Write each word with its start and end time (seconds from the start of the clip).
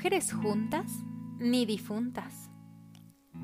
mujeres 0.00 0.32
juntas 0.32 1.04
ni 1.38 1.66
difuntas. 1.66 2.48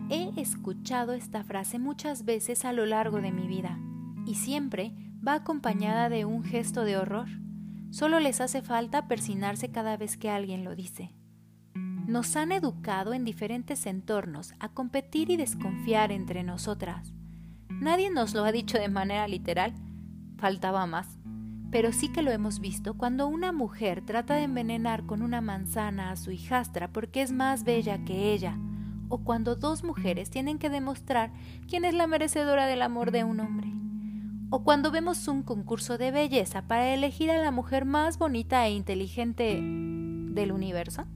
He 0.09 0.41
escuchado 0.41 1.13
esta 1.13 1.45
frase 1.45 1.79
muchas 1.79 2.25
veces 2.25 2.65
a 2.65 2.73
lo 2.73 2.87
largo 2.87 3.21
de 3.21 3.31
mi 3.31 3.47
vida 3.47 3.79
y 4.25 4.37
siempre 4.37 4.95
va 5.17 5.35
acompañada 5.35 6.09
de 6.09 6.25
un 6.25 6.45
gesto 6.45 6.85
de 6.85 6.97
horror. 6.97 7.29
Solo 7.91 8.21
les 8.21 8.41
hace 8.41 8.63
falta 8.63 9.07
persinarse 9.07 9.71
cada 9.71 9.99
vez 9.99 10.17
que 10.17 10.31
alguien 10.31 10.65
lo 10.65 10.75
dice. 10.75 11.15
Nos 11.75 12.35
han 12.37 12.53
educado 12.53 13.13
en 13.13 13.27
diferentes 13.27 13.85
entornos 13.85 14.55
a 14.59 14.71
competir 14.71 15.29
y 15.29 15.37
desconfiar 15.37 16.11
entre 16.11 16.43
nosotras. 16.43 17.13
Nadie 17.69 18.11
nos 18.11 18.33
lo 18.33 18.45
ha 18.45 18.53
dicho 18.53 18.79
de 18.79 18.89
manera 18.89 19.29
literal, 19.29 19.75
faltaba 20.39 20.87
más, 20.87 21.19
pero 21.71 21.93
sí 21.93 22.09
que 22.09 22.23
lo 22.23 22.31
hemos 22.31 22.61
visto 22.61 22.95
cuando 22.95 23.27
una 23.27 23.53
mujer 23.53 24.03
trata 24.03 24.35
de 24.35 24.45
envenenar 24.45 25.05
con 25.05 25.23
una 25.23 25.41
manzana 25.41 26.11
a 26.11 26.17
su 26.17 26.31
hijastra 26.31 26.89
porque 26.89 27.23
es 27.23 27.33
más 27.33 27.65
bella 27.65 28.05
que 28.05 28.33
ella, 28.33 28.59
o 29.09 29.19
cuando 29.19 29.57
dos 29.57 29.85
mujeres 29.85 30.31
tienen 30.31 30.59
que 30.59 30.71
demostrar 30.71 31.33
quién 31.69 31.85
es 31.85 31.95
la 31.95 32.07
merecedora 32.07 32.67
del 32.67 32.83
amor 32.83 33.11
de 33.11 33.25
un 33.25 33.41
hombre, 33.41 33.73
o 34.51 34.63
cuando 34.63 34.91
vemos 34.91 35.29
un 35.29 35.43
concurso 35.43 35.99
de 35.99 36.11
belleza 36.11 36.63
para 36.63 36.95
elegir 36.95 37.31
a 37.31 37.39
la 37.39 37.51
mujer 37.51 37.85
más 37.85 38.19
bonita 38.19 38.67
e 38.67 38.71
inteligente 38.71 39.61
del 39.61 40.53
universo 40.53 41.07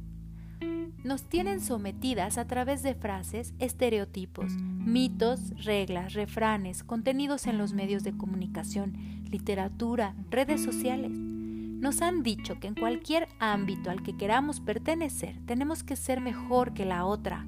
nos 1.05 1.23
tienen 1.23 1.61
sometidas 1.61 2.39
a 2.39 2.47
través 2.47 2.83
de 2.83 2.95
frases, 2.95 3.55
estereotipos, 3.59 4.53
mitos, 4.53 5.65
reglas, 5.65 6.13
refranes, 6.13 6.85
contenidos 6.85 7.47
en 7.47 7.59
los 7.59 7.73
medios 7.73 8.03
de 8.03 8.17
comunicación, 8.17 9.25
literatura, 9.31 10.15
redes 10.31 10.63
sociales. 10.63 11.13
Nos 11.13 12.03
han 12.03 12.23
dicho 12.23 12.61
que 12.61 12.67
en 12.67 12.75
cualquier 12.75 13.29
ámbito 13.39 13.91
al 13.91 14.03
que 14.03 14.17
queramos 14.17 14.61
pertenecer 14.61 15.39
tenemos 15.47 15.83
que 15.83 15.97
ser 15.97 16.21
mejor 16.21 16.75
que 16.75 16.85
la 16.85 17.07
otra. 17.07 17.47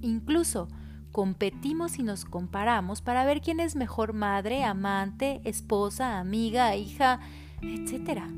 Incluso 0.00 0.68
competimos 1.10 1.98
y 1.98 2.04
nos 2.04 2.24
comparamos 2.24 3.02
para 3.02 3.24
ver 3.24 3.40
quién 3.40 3.58
es 3.58 3.74
mejor 3.74 4.12
madre, 4.12 4.64
amante, 4.64 5.40
esposa, 5.44 6.20
amiga, 6.20 6.76
hija, 6.76 7.18
etcétera 7.62 8.28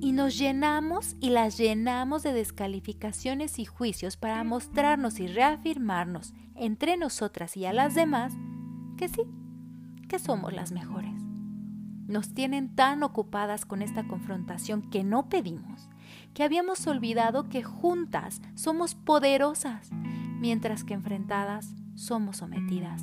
y 0.00 0.12
nos 0.12 0.38
llenamos 0.38 1.16
y 1.20 1.30
las 1.30 1.58
llenamos 1.58 2.22
de 2.22 2.32
descalificaciones 2.32 3.58
y 3.58 3.64
juicios 3.64 4.16
para 4.16 4.44
mostrarnos 4.44 5.18
y 5.18 5.26
reafirmarnos 5.26 6.34
entre 6.54 6.96
nosotras 6.96 7.56
y 7.56 7.66
a 7.66 7.72
las 7.72 7.94
demás 7.94 8.34
que 8.96 9.08
sí, 9.08 9.22
que 10.08 10.18
somos 10.18 10.52
las 10.52 10.72
mejores. 10.72 11.14
Nos 12.06 12.32
tienen 12.32 12.74
tan 12.74 13.02
ocupadas 13.02 13.66
con 13.66 13.82
esta 13.82 14.06
confrontación 14.06 14.82
que 14.82 15.04
no 15.04 15.28
pedimos, 15.28 15.88
que 16.32 16.42
habíamos 16.42 16.86
olvidado 16.86 17.48
que 17.48 17.62
juntas 17.62 18.40
somos 18.54 18.94
poderosas, 18.94 19.90
mientras 20.40 20.84
que 20.84 20.94
enfrentadas 20.94 21.74
somos 21.94 22.38
sometidas. 22.38 23.02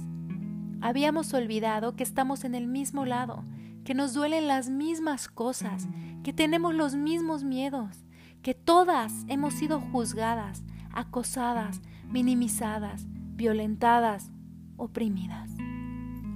Habíamos 0.81 1.33
olvidado 1.33 1.95
que 1.95 2.03
estamos 2.03 2.45
en 2.45 2.55
el 2.55 2.67
mismo 2.67 3.05
lado, 3.05 3.43
que 3.85 3.93
nos 3.93 4.13
duelen 4.13 4.47
las 4.47 4.67
mismas 4.67 5.29
cosas, 5.29 5.87
que 6.23 6.33
tenemos 6.33 6.73
los 6.73 6.95
mismos 6.95 7.43
miedos, 7.43 8.03
que 8.41 8.55
todas 8.55 9.13
hemos 9.27 9.53
sido 9.53 9.79
juzgadas, 9.79 10.63
acosadas, 10.91 11.81
minimizadas, 12.09 13.05
violentadas, 13.07 14.31
oprimidas. 14.75 15.51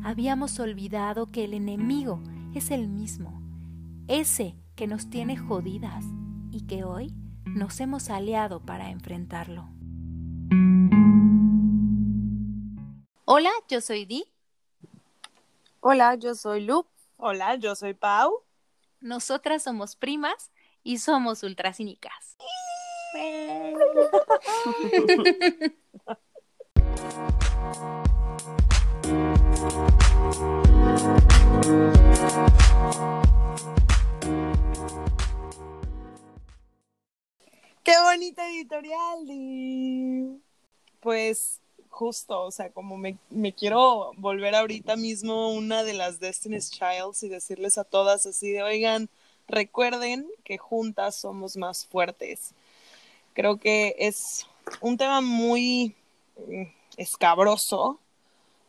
Habíamos 0.04 0.60
olvidado 0.60 1.26
que 1.26 1.44
el 1.44 1.56
enemigo 1.56 2.22
es 2.54 2.70
el 2.70 2.88
mismo, 2.88 3.42
ese 4.08 4.56
que 4.76 4.86
nos 4.86 5.10
tiene 5.10 5.36
jodidas 5.36 6.06
y 6.52 6.68
que 6.68 6.84
hoy 6.84 7.16
nos 7.46 7.80
hemos 7.80 8.12
aliado 8.12 8.64
para 8.64 8.92
enfrentarlo. 8.92 9.68
Hola, 13.26 13.52
yo 13.68 13.82
soy 13.82 14.06
Di. 14.06 14.24
Hola, 15.80 16.14
yo 16.14 16.36
soy 16.36 16.66
Lu. 16.66 16.86
Hola, 17.22 17.56
yo 17.56 17.76
soy 17.76 17.94
Pau. 17.94 18.46
Nosotras 19.02 19.64
somos 19.64 19.98
primas 19.98 20.52
y 20.84 21.00
somos 21.00 21.44
ultracínicas. 21.44 22.38
¡Qué 37.84 37.96
bonita 38.02 38.48
editorial! 38.50 40.40
Pues 41.02 41.62
justo, 42.00 42.44
o 42.44 42.52
sea, 42.52 42.70
como 42.70 42.98
me, 42.98 43.18
quiero 43.54 44.14
volver 44.16 44.56
ahorita 44.56 44.96
mismo 44.96 45.52
una 45.52 45.84
de 45.84 45.92
las 45.92 46.22
Destiny's 46.22 46.72
Childs 46.72 47.24
y 47.24 47.28
decirles 47.28 47.78
a 47.78 47.84
todas 47.84 48.26
así 48.26 48.54
de, 48.54 48.64
oigan, 48.64 49.10
recuerden 49.50 50.26
que 50.46 50.58
juntas 50.58 51.18
somos 51.18 51.58
más 51.58 51.86
fuertes. 51.86 52.54
Creo 53.34 53.58
que 53.58 53.98
es 54.00 54.48
un 54.80 54.98
tema 54.98 55.20
muy 55.20 55.94
mm, 56.48 56.64
escabroso 56.96 58.00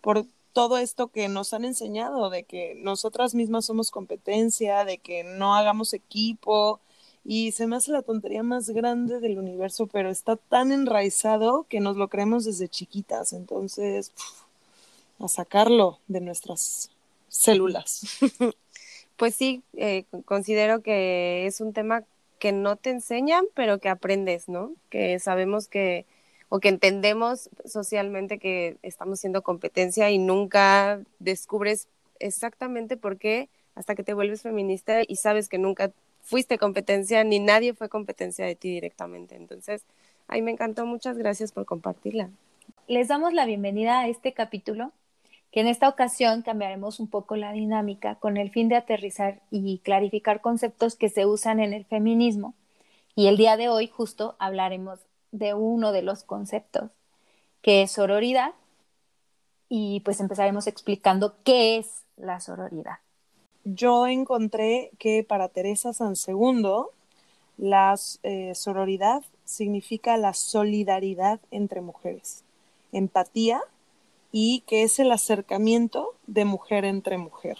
por 0.01 0.27
todo 0.53 0.79
esto 0.79 1.07
que 1.07 1.29
nos 1.29 1.55
han 1.55 1.65
enseñado, 1.65 2.31
de 2.31 2.43
que 2.43 2.75
nosotras 2.75 3.37
mismas 3.37 3.65
somos 3.65 3.93
competencia, 3.93 4.85
de 4.85 4.99
que 4.99 5.23
no 5.23 5.55
hagamos 5.55 5.95
equipo, 5.95 6.81
y 7.25 7.53
se 7.53 7.67
me 7.67 7.77
hace 7.77 7.93
la 7.93 8.03
tontería 8.03 8.43
más 8.43 8.71
grande 8.71 9.21
del 9.21 9.39
universo, 9.39 9.87
pero 9.87 10.11
está 10.11 10.37
tan 10.37 10.73
enraizado 10.73 11.67
que 11.69 11.81
nos 11.81 11.97
lo 11.97 12.09
creemos 12.09 12.45
desde 12.45 12.69
chiquitas, 12.69 13.33
entonces 13.33 14.13
a 15.19 15.29
sacarlo 15.29 15.99
de 16.09 16.21
nuestras 16.21 16.91
células. 17.29 18.03
Pues 19.17 19.35
sí, 19.35 19.63
eh, 19.77 20.05
considero 20.25 20.81
que 20.81 21.45
es 21.45 21.61
un 21.61 21.75
tema 21.75 22.05
que 22.39 22.53
no 22.53 22.77
te 22.77 22.89
enseñan, 22.89 23.45
pero 23.53 23.79
que 23.79 23.91
aprendes, 23.91 24.49
¿no? 24.49 24.73
Que 24.89 25.19
sabemos 25.19 25.69
que, 25.69 26.07
o 26.49 26.59
que 26.59 26.71
entendemos 26.71 27.51
socialmente 27.67 28.39
que 28.39 28.79
estamos 28.83 29.21
siendo 29.21 29.43
competencia 29.43 30.11
y 30.11 30.17
nunca 30.17 31.03
descubres 31.19 31.87
exactamente 32.19 32.97
por 32.97 33.19
qué 33.19 33.51
hasta 33.75 33.95
que 33.95 34.05
te 34.05 34.15
vuelves 34.15 34.41
feminista 34.41 35.03
y 35.07 35.17
sabes 35.17 35.51
que 35.51 35.59
nunca 35.59 35.93
fuiste 36.23 36.59
competencia, 36.59 37.25
ni 37.25 37.39
nadie 37.39 37.75
fue 37.75 37.89
competencia 37.89 38.47
de 38.47 38.55
ti 38.55 38.71
directamente. 38.71 39.37
Entonces, 39.37 39.85
ahí 40.29 40.43
me 40.43 40.51
encantó. 40.51 40.87
Muchas 40.87 41.19
gracias 41.19 41.53
por 41.53 41.67
compartirla. 41.67 42.31
Les 42.87 43.09
damos 43.09 43.33
la 43.33 43.47
bienvenida 43.47 44.01
a 44.01 44.09
este 44.09 44.33
capítulo, 44.33 44.93
que 45.51 45.61
en 45.61 45.67
esta 45.67 45.89
ocasión 45.89 46.43
cambiaremos 46.43 47.01
un 47.01 47.09
poco 47.09 47.37
la 47.37 47.53
dinámica 47.53 48.15
con 48.17 48.37
el 48.37 48.51
fin 48.51 48.69
de 48.69 48.77
aterrizar 48.77 49.41
y 49.51 49.79
clarificar 49.79 50.41
conceptos 50.41 50.95
que 50.95 51.09
se 51.09 51.27
usan 51.27 51.61
en 51.61 51.73
el 51.73 51.85
feminismo. 51.85 52.55
Y 53.17 53.27
el 53.27 53.37
día 53.37 53.57
de 53.57 53.69
hoy 53.69 53.89
justo 53.89 54.37
hablaremos 54.39 55.01
de 55.33 55.55
uno 55.55 55.93
de 55.93 56.03
los 56.03 56.23
conceptos, 56.23 56.91
que 57.63 57.83
es 57.83 57.93
sororidad, 57.93 58.53
y 59.69 60.01
pues 60.01 60.21
empezaremos 60.21 60.67
explicando 60.67 61.37
qué 61.45 61.79
es 61.79 62.05
la 62.17 62.41
sororidad 62.41 62.99
yo 63.65 64.06
encontré 64.06 64.91
que 64.98 65.25
para 65.25 65.48
Teresa 65.48 65.93
San 65.93 66.16
Segundo, 66.16 66.93
la 67.59 67.94
eh, 68.22 68.54
sororidad 68.54 69.22
significa 69.44 70.16
la 70.16 70.32
solidaridad 70.32 71.41
entre 71.50 71.81
mujeres, 71.81 72.43
empatía 72.93 73.60
y 74.32 74.60
que 74.66 74.82
es 74.82 74.98
el 74.98 75.12
acercamiento 75.12 76.15
de 76.26 76.44
mujer 76.44 76.84
entre 76.84 77.19
mujer. 77.19 77.59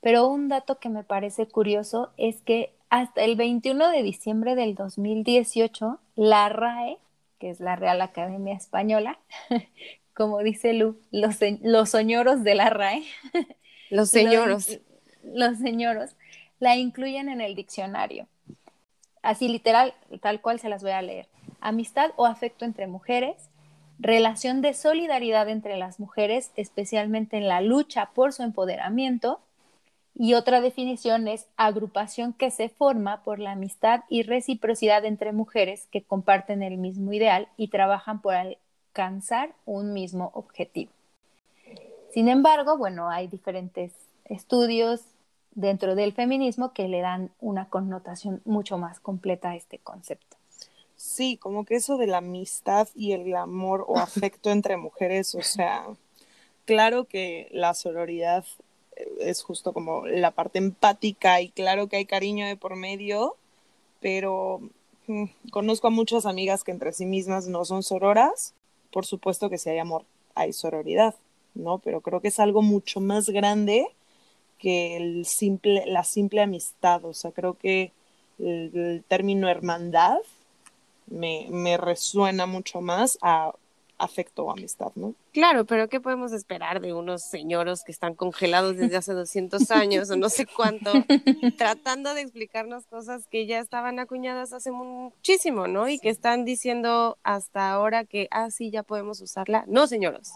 Pero 0.00 0.28
un 0.28 0.48
dato 0.48 0.78
que 0.78 0.88
me 0.88 1.02
parece 1.02 1.46
curioso 1.46 2.10
es 2.16 2.40
que 2.42 2.70
hasta 2.88 3.22
el 3.22 3.36
21 3.36 3.90
de 3.90 4.02
diciembre 4.02 4.54
del 4.54 4.74
2018, 4.74 5.98
la 6.14 6.48
RAE, 6.48 6.98
que 7.38 7.50
es 7.50 7.60
la 7.60 7.76
Real 7.76 8.00
Academia 8.00 8.54
Española, 8.54 9.18
como 10.14 10.38
dice 10.38 10.72
Lu, 10.72 10.96
los, 11.10 11.36
los 11.62 11.90
soñoros 11.90 12.44
de 12.44 12.54
la 12.54 12.70
RAE, 12.70 13.02
los 13.90 14.08
señoros, 14.10 14.68
los 14.68 14.80
señoros, 15.58 16.16
la 16.58 16.76
incluyen 16.76 17.28
en 17.28 17.40
el 17.40 17.54
diccionario. 17.54 18.26
Así 19.22 19.48
literal, 19.48 19.94
tal 20.20 20.40
cual 20.40 20.60
se 20.60 20.68
las 20.68 20.82
voy 20.82 20.92
a 20.92 21.02
leer. 21.02 21.26
Amistad 21.60 22.12
o 22.16 22.26
afecto 22.26 22.64
entre 22.64 22.86
mujeres, 22.86 23.36
relación 23.98 24.62
de 24.62 24.74
solidaridad 24.74 25.48
entre 25.48 25.76
las 25.76 25.98
mujeres, 25.98 26.52
especialmente 26.56 27.36
en 27.36 27.48
la 27.48 27.60
lucha 27.60 28.10
por 28.14 28.32
su 28.32 28.42
empoderamiento. 28.42 29.40
Y 30.14 30.34
otra 30.34 30.60
definición 30.60 31.28
es 31.28 31.46
agrupación 31.56 32.32
que 32.32 32.50
se 32.50 32.68
forma 32.68 33.22
por 33.22 33.38
la 33.38 33.52
amistad 33.52 34.04
y 34.08 34.22
reciprocidad 34.22 35.04
entre 35.04 35.32
mujeres 35.32 35.88
que 35.90 36.02
comparten 36.02 36.62
el 36.62 36.78
mismo 36.78 37.12
ideal 37.12 37.48
y 37.56 37.68
trabajan 37.68 38.22
por 38.22 38.34
alcanzar 38.34 39.50
un 39.66 39.92
mismo 39.92 40.30
objetivo. 40.34 40.90
Sin 42.14 42.28
embargo, 42.28 42.78
bueno, 42.78 43.10
hay 43.10 43.26
diferentes 43.26 43.92
estudios 44.24 45.02
dentro 45.56 45.94
del 45.94 46.12
feminismo 46.12 46.72
que 46.72 46.86
le 46.86 47.00
dan 47.00 47.30
una 47.40 47.68
connotación 47.68 48.42
mucho 48.44 48.78
más 48.78 49.00
completa 49.00 49.50
a 49.50 49.56
este 49.56 49.78
concepto. 49.78 50.36
Sí, 50.96 51.38
como 51.38 51.64
que 51.64 51.76
eso 51.76 51.96
de 51.96 52.06
la 52.06 52.18
amistad 52.18 52.88
y 52.94 53.12
el 53.12 53.34
amor 53.34 53.84
o 53.88 53.98
afecto 53.98 54.50
entre 54.50 54.76
mujeres, 54.76 55.34
o 55.34 55.42
sea, 55.42 55.86
claro 56.64 57.06
que 57.06 57.48
la 57.52 57.74
sororidad 57.74 58.44
es 59.20 59.42
justo 59.42 59.72
como 59.72 60.06
la 60.06 60.30
parte 60.30 60.58
empática 60.58 61.40
y 61.40 61.48
claro 61.48 61.88
que 61.88 61.96
hay 61.96 62.06
cariño 62.06 62.46
de 62.46 62.56
por 62.56 62.76
medio, 62.76 63.36
pero 64.00 64.60
mm, 65.06 65.24
conozco 65.50 65.88
a 65.88 65.90
muchas 65.90 66.26
amigas 66.26 66.64
que 66.64 66.70
entre 66.70 66.92
sí 66.92 67.06
mismas 67.06 67.46
no 67.46 67.64
son 67.64 67.82
sororas, 67.82 68.54
por 68.90 69.06
supuesto 69.06 69.50
que 69.50 69.58
si 69.58 69.70
hay 69.70 69.78
amor, 69.78 70.04
hay 70.34 70.52
sororidad, 70.52 71.14
¿no? 71.54 71.78
Pero 71.78 72.02
creo 72.02 72.20
que 72.20 72.28
es 72.28 72.40
algo 72.40 72.62
mucho 72.62 73.00
más 73.00 73.28
grande 73.30 73.86
que 74.58 74.96
el 74.96 75.26
simple, 75.26 75.84
la 75.86 76.04
simple 76.04 76.42
amistad, 76.42 77.04
o 77.04 77.14
sea, 77.14 77.30
creo 77.32 77.54
que 77.54 77.92
el, 78.38 79.04
término 79.08 79.48
hermandad 79.48 80.18
me, 81.06 81.46
me 81.50 81.76
resuena 81.76 82.46
mucho 82.46 82.80
más 82.80 83.18
a 83.22 83.52
afecto 83.98 84.44
o 84.44 84.50
amistad, 84.50 84.92
¿no? 84.94 85.14
Claro, 85.32 85.64
pero 85.64 85.88
¿qué 85.88 86.00
podemos 86.00 86.32
esperar 86.32 86.80
de 86.80 86.92
unos 86.92 87.22
señoros 87.22 87.82
que 87.82 87.92
están 87.92 88.14
congelados 88.14 88.76
desde 88.76 88.96
hace 88.96 89.12
200 89.12 89.70
años 89.70 90.10
o 90.10 90.16
no 90.16 90.28
sé 90.28 90.46
cuánto, 90.46 90.92
tratando 91.58 92.14
de 92.14 92.22
explicarnos 92.22 92.86
cosas 92.86 93.26
que 93.26 93.46
ya 93.46 93.58
estaban 93.58 93.98
acuñadas 93.98 94.52
hace 94.52 94.70
muchísimo, 94.70 95.66
¿no? 95.66 95.88
Y 95.88 95.98
que 95.98 96.10
están 96.10 96.44
diciendo 96.44 97.18
hasta 97.22 97.70
ahora 97.70 98.04
que, 98.04 98.28
ah, 98.30 98.50
sí, 98.50 98.70
ya 98.70 98.82
podemos 98.82 99.20
usarla. 99.20 99.64
No, 99.66 99.86
señoros. 99.86 100.32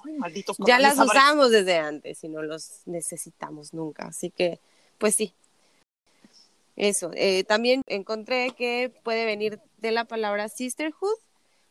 ya 0.67 0.79
las 0.79 0.99
usamos 0.99 1.51
desde 1.51 1.79
antes 1.79 2.25
y 2.25 2.29
no 2.29 2.43
los 2.43 2.83
necesitamos 2.87 3.75
nunca. 3.75 4.07
Así 4.07 4.31
que, 4.31 4.61
pues 4.99 5.15
sí. 5.15 5.35
Eso. 6.77 7.11
Eh, 7.15 7.45
también 7.45 7.83
encontré 7.87 8.53
que 8.57 8.91
puede 9.03 9.27
venir 9.27 9.61
de 9.79 9.91
la 9.91 10.07
palabra 10.07 10.49
sisterhood, 10.49 11.19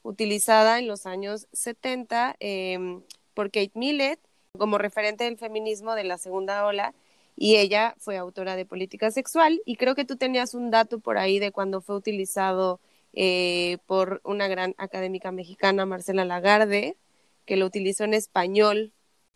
utilizada 0.04 0.80
en 0.80 0.88
los 0.88 1.06
años 1.06 1.48
70 1.54 2.36
em, 2.40 3.02
por 3.34 3.52
Kate 3.52 3.72
Millett 3.74 4.20
como 4.58 4.78
referente 4.78 5.26
del 5.26 5.38
feminismo 5.38 5.96
de 5.96 6.04
la 6.04 6.18
segunda 6.18 6.66
ola 6.66 6.94
y 7.36 7.56
ella 7.56 7.96
fue 8.00 8.18
autora 8.18 8.56
de 8.56 8.66
Política 8.66 9.12
Sexual 9.12 9.62
y 9.66 9.78
creo 9.78 9.96
que 9.96 10.06
tú 10.06 10.18
tenías 10.18 10.54
un 10.54 10.72
dato 10.72 11.00
por 11.00 11.18
ahí 11.18 11.40
de 11.40 11.52
cuando 11.52 11.82
fue 11.82 11.96
utilizado 11.96 12.80
eh, 13.14 13.78
por 13.86 14.22
una 14.24 14.48
gran 14.48 14.76
académica 14.78 15.32
mexicana, 15.32 15.86
Marcela 15.86 16.26
Lagarde, 16.26 16.98
que 17.46 17.58
lo 17.58 17.66
utilizó 17.66 18.04
en 18.04 18.14
español. 18.14 18.92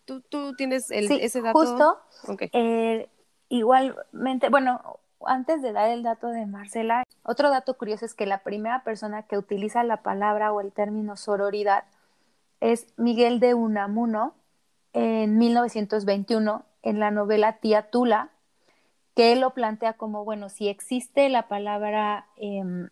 ¿Tú, 0.06 0.22
tú 0.22 0.54
tienes 0.56 0.92
ese 0.92 1.42
dato? 1.42 1.60
Justo. 1.60 2.00
Eh, 2.52 3.08
igualmente, 3.50 4.50
bueno, 4.50 5.00
antes 5.28 5.62
de 5.62 5.74
dar 5.74 5.90
el 5.90 6.04
dato 6.04 6.28
de 6.28 6.46
Marcela, 6.46 7.04
otro 7.24 7.50
dato 7.50 7.78
curioso 7.78 8.06
es 8.06 8.14
que 8.14 8.26
la 8.26 8.40
primera 8.40 8.84
persona 8.84 9.24
que 9.24 9.38
utiliza 9.38 9.84
la 9.84 9.98
palabra 9.98 10.52
o 10.52 10.62
el 10.62 10.72
término 10.72 11.16
sororidad 11.16 11.86
es 12.60 12.88
Miguel 12.98 13.40
de 13.40 13.54
Unamuno 13.54 14.34
en 14.94 15.38
1921 15.38 16.66
en 16.82 17.00
la 17.00 17.12
novela 17.12 17.54
Tía 17.60 17.90
Tula, 17.90 18.30
que 19.16 19.32
él 19.32 19.42
lo 19.42 19.52
plantea 19.54 19.94
como, 19.94 20.26
bueno, 20.26 20.50
si 20.50 20.70
existe 20.70 21.30
la 21.30 21.48
palabra 21.48 22.28
em, 22.38 22.90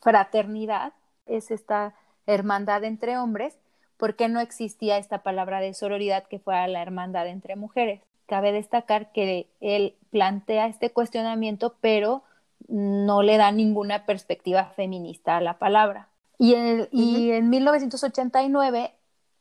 fraternidad, 0.00 0.92
es 1.26 1.50
esta 1.50 1.94
hermandad 2.26 2.84
entre 2.84 3.18
hombres, 3.18 3.58
¿por 3.96 4.16
qué 4.16 4.28
no 4.28 4.40
existía 4.40 4.98
esta 4.98 5.22
palabra 5.22 5.60
de 5.60 5.74
sororidad 5.74 6.24
que 6.24 6.38
fuera 6.38 6.66
la 6.68 6.82
hermandad 6.82 7.26
entre 7.26 7.56
mujeres? 7.56 8.02
cabe 8.26 8.52
destacar 8.52 9.12
que 9.12 9.48
él 9.60 9.94
plantea 10.16 10.66
este 10.66 10.92
cuestionamiento, 10.92 11.74
pero 11.82 12.22
no 12.68 13.20
le 13.20 13.36
da 13.36 13.52
ninguna 13.52 14.06
perspectiva 14.06 14.64
feminista 14.74 15.36
a 15.36 15.42
la 15.42 15.58
palabra. 15.58 16.08
Y 16.38 16.54
en, 16.54 16.88
y 16.90 17.32
en 17.32 17.50
1989, 17.50 18.94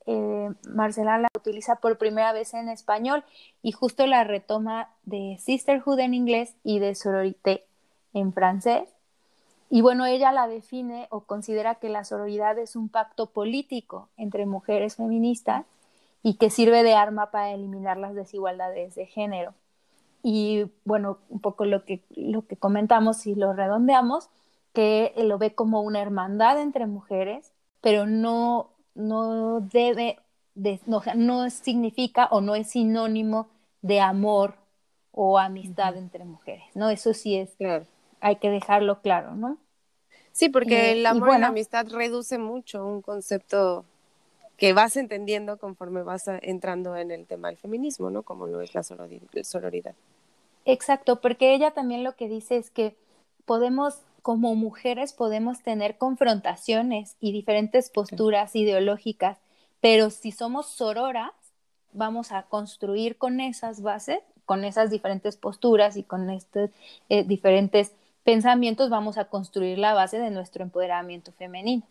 eh, 0.05 0.49
Marcela 0.67 1.17
la 1.17 1.29
utiliza 1.33 1.77
por 1.77 1.97
primera 1.97 2.33
vez 2.33 2.53
en 2.53 2.67
español 2.67 3.23
y 3.61 3.71
justo 3.71 4.05
la 4.05 4.25
retoma 4.25 4.89
de 5.03 5.37
sisterhood 5.39 5.97
en 5.99 6.13
inglés 6.13 6.55
y 6.65 6.79
de 6.79 6.93
sororité 6.93 7.63
en 8.13 8.33
francés. 8.33 8.89
Y 9.69 9.79
bueno, 9.79 10.05
ella 10.05 10.33
la 10.33 10.49
define 10.49 11.07
o 11.09 11.21
considera 11.21 11.75
que 11.75 11.87
la 11.87 12.03
sororidad 12.03 12.59
es 12.59 12.75
un 12.75 12.89
pacto 12.89 13.27
político 13.27 14.09
entre 14.17 14.45
mujeres 14.45 14.97
feministas 14.97 15.63
y 16.21 16.33
que 16.33 16.49
sirve 16.49 16.83
de 16.83 16.95
arma 16.95 17.31
para 17.31 17.51
eliminar 17.51 17.95
las 17.95 18.13
desigualdades 18.13 18.95
de 18.95 19.05
género. 19.05 19.53
Y 20.27 20.71
bueno, 20.85 21.19
un 21.29 21.39
poco 21.39 21.65
lo 21.65 21.85
que, 21.85 22.03
lo 22.15 22.47
que 22.47 22.57
comentamos 22.57 23.27
y 23.27 23.35
lo 23.35 23.53
redondeamos, 23.53 24.31
que 24.73 25.13
lo 25.17 25.37
ve 25.37 25.53
como 25.53 25.81
una 25.81 26.01
hermandad 26.01 26.59
entre 26.59 26.87
mujeres, 26.87 27.51
pero 27.79 28.07
no, 28.07 28.71
no 28.95 29.61
debe, 29.61 30.17
no, 30.87 31.03
no 31.13 31.47
significa 31.51 32.27
o 32.31 32.41
no 32.41 32.55
es 32.55 32.71
sinónimo 32.71 33.49
de 33.83 33.99
amor 33.99 34.55
o 35.11 35.37
amistad 35.37 35.95
entre 35.95 36.25
mujeres, 36.25 36.65
¿no? 36.73 36.89
Eso 36.89 37.13
sí 37.13 37.35
es, 37.35 37.51
claro. 37.59 37.85
hay 38.19 38.37
que 38.37 38.49
dejarlo 38.49 39.03
claro, 39.03 39.35
¿no? 39.35 39.59
Sí, 40.31 40.49
porque 40.49 40.93
el 40.93 41.05
amor 41.05 41.35
y, 41.37 41.39
la 41.39 41.47
amistad 41.49 41.85
reduce 41.91 42.39
mucho 42.39 42.83
un 42.83 43.03
concepto 43.03 43.85
que 44.57 44.73
vas 44.73 44.97
entendiendo 44.97 45.57
conforme 45.57 46.01
vas 46.01 46.27
entrando 46.41 46.95
en 46.97 47.11
el 47.11 47.27
tema 47.27 47.49
del 47.49 47.57
feminismo, 47.57 48.09
¿no? 48.09 48.23
Como 48.23 48.47
lo 48.47 48.61
es 48.61 48.73
la 48.73 48.81
sororidad. 48.81 49.93
Exacto, 50.65 51.21
porque 51.21 51.53
ella 51.53 51.71
también 51.71 52.03
lo 52.03 52.15
que 52.15 52.27
dice 52.27 52.57
es 52.57 52.71
que 52.71 52.95
podemos, 53.45 53.99
como 54.21 54.55
mujeres, 54.55 55.13
podemos 55.13 55.61
tener 55.61 55.97
confrontaciones 55.97 57.15
y 57.19 57.31
diferentes 57.31 57.89
posturas 57.89 58.55
ideológicas, 58.55 59.37
pero 59.79 60.09
si 60.09 60.31
somos 60.31 60.65
sororas, 60.67 61.31
vamos 61.93 62.31
a 62.31 62.43
construir 62.43 63.17
con 63.17 63.39
esas 63.39 63.81
bases, 63.81 64.19
con 64.45 64.63
esas 64.65 64.89
diferentes 64.89 65.37
posturas 65.37 65.97
y 65.97 66.03
con 66.03 66.29
estos 66.29 66.71
eh, 67.09 67.23
diferentes 67.23 67.93
pensamientos, 68.23 68.89
vamos 68.89 69.17
a 69.19 69.25
construir 69.25 69.77
la 69.77 69.93
base 69.93 70.17
de 70.19 70.31
nuestro 70.31 70.63
empoderamiento 70.63 71.31
femenino. 71.31 71.83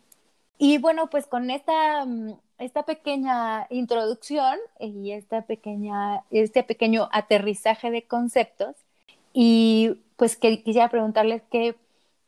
Y 0.59 0.79
bueno, 0.79 1.09
pues 1.11 1.27
con 1.27 1.50
esta 1.50 2.05
mm, 2.06 2.35
esta 2.59 2.85
pequeña 2.85 3.67
introducción 3.71 4.59
y 4.79 5.12
esta 5.12 5.43
pequeña, 5.43 6.23
este 6.31 6.62
pequeño 6.62 7.09
aterrizaje 7.12 7.91
de 7.91 8.03
conceptos. 8.03 8.77
Y 9.33 10.01
pues 10.17 10.37
que, 10.37 10.62
quisiera 10.62 10.89
preguntarles 10.89 11.43
que, 11.51 11.77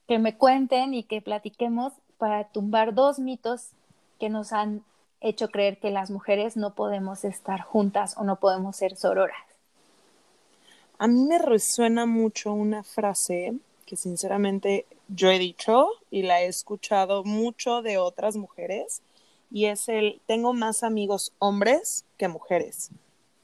que 0.09 0.19
me 0.19 0.37
cuenten 0.37 0.95
y 0.95 1.05
que 1.05 1.23
platiquemos 1.23 1.93
para 2.19 2.45
tumbar 2.49 2.95
dos 2.95 3.19
mitos 3.19 3.71
que 4.19 4.29
nos 4.29 4.53
han 4.53 4.83
hecho 5.21 5.49
creer 5.49 5.79
que 5.79 5.91
las 5.91 6.11
mujeres 6.11 6.57
no 6.57 6.75
podemos 6.75 7.25
estar 7.25 7.61
juntas 7.63 8.17
o 8.17 8.25
no 8.25 8.37
podemos 8.37 8.77
ser 8.77 8.97
sororas. 8.97 9.37
A 10.99 11.07
mí 11.09 11.27
me 11.27 11.39
resuena 11.39 12.07
mucho 12.07 12.53
una 12.53 12.83
frase 12.83 13.55
que 13.85 13.97
sinceramente 13.97 14.87
yo 15.09 15.31
he 15.31 15.39
dicho 15.39 15.89
y 16.11 16.23
la 16.23 16.43
he 16.43 16.47
escuchado 16.47 17.23
mucho 17.23 17.83
de 17.83 17.99
otras 17.99 18.37
mujeres 18.37 19.03
y 19.57 19.69
es 19.69 19.89
el 19.89 20.21
tengo 20.27 20.53
más 20.53 20.83
amigos 20.83 21.33
hombres 21.39 22.05
que 22.19 22.29
mujeres 22.29 22.91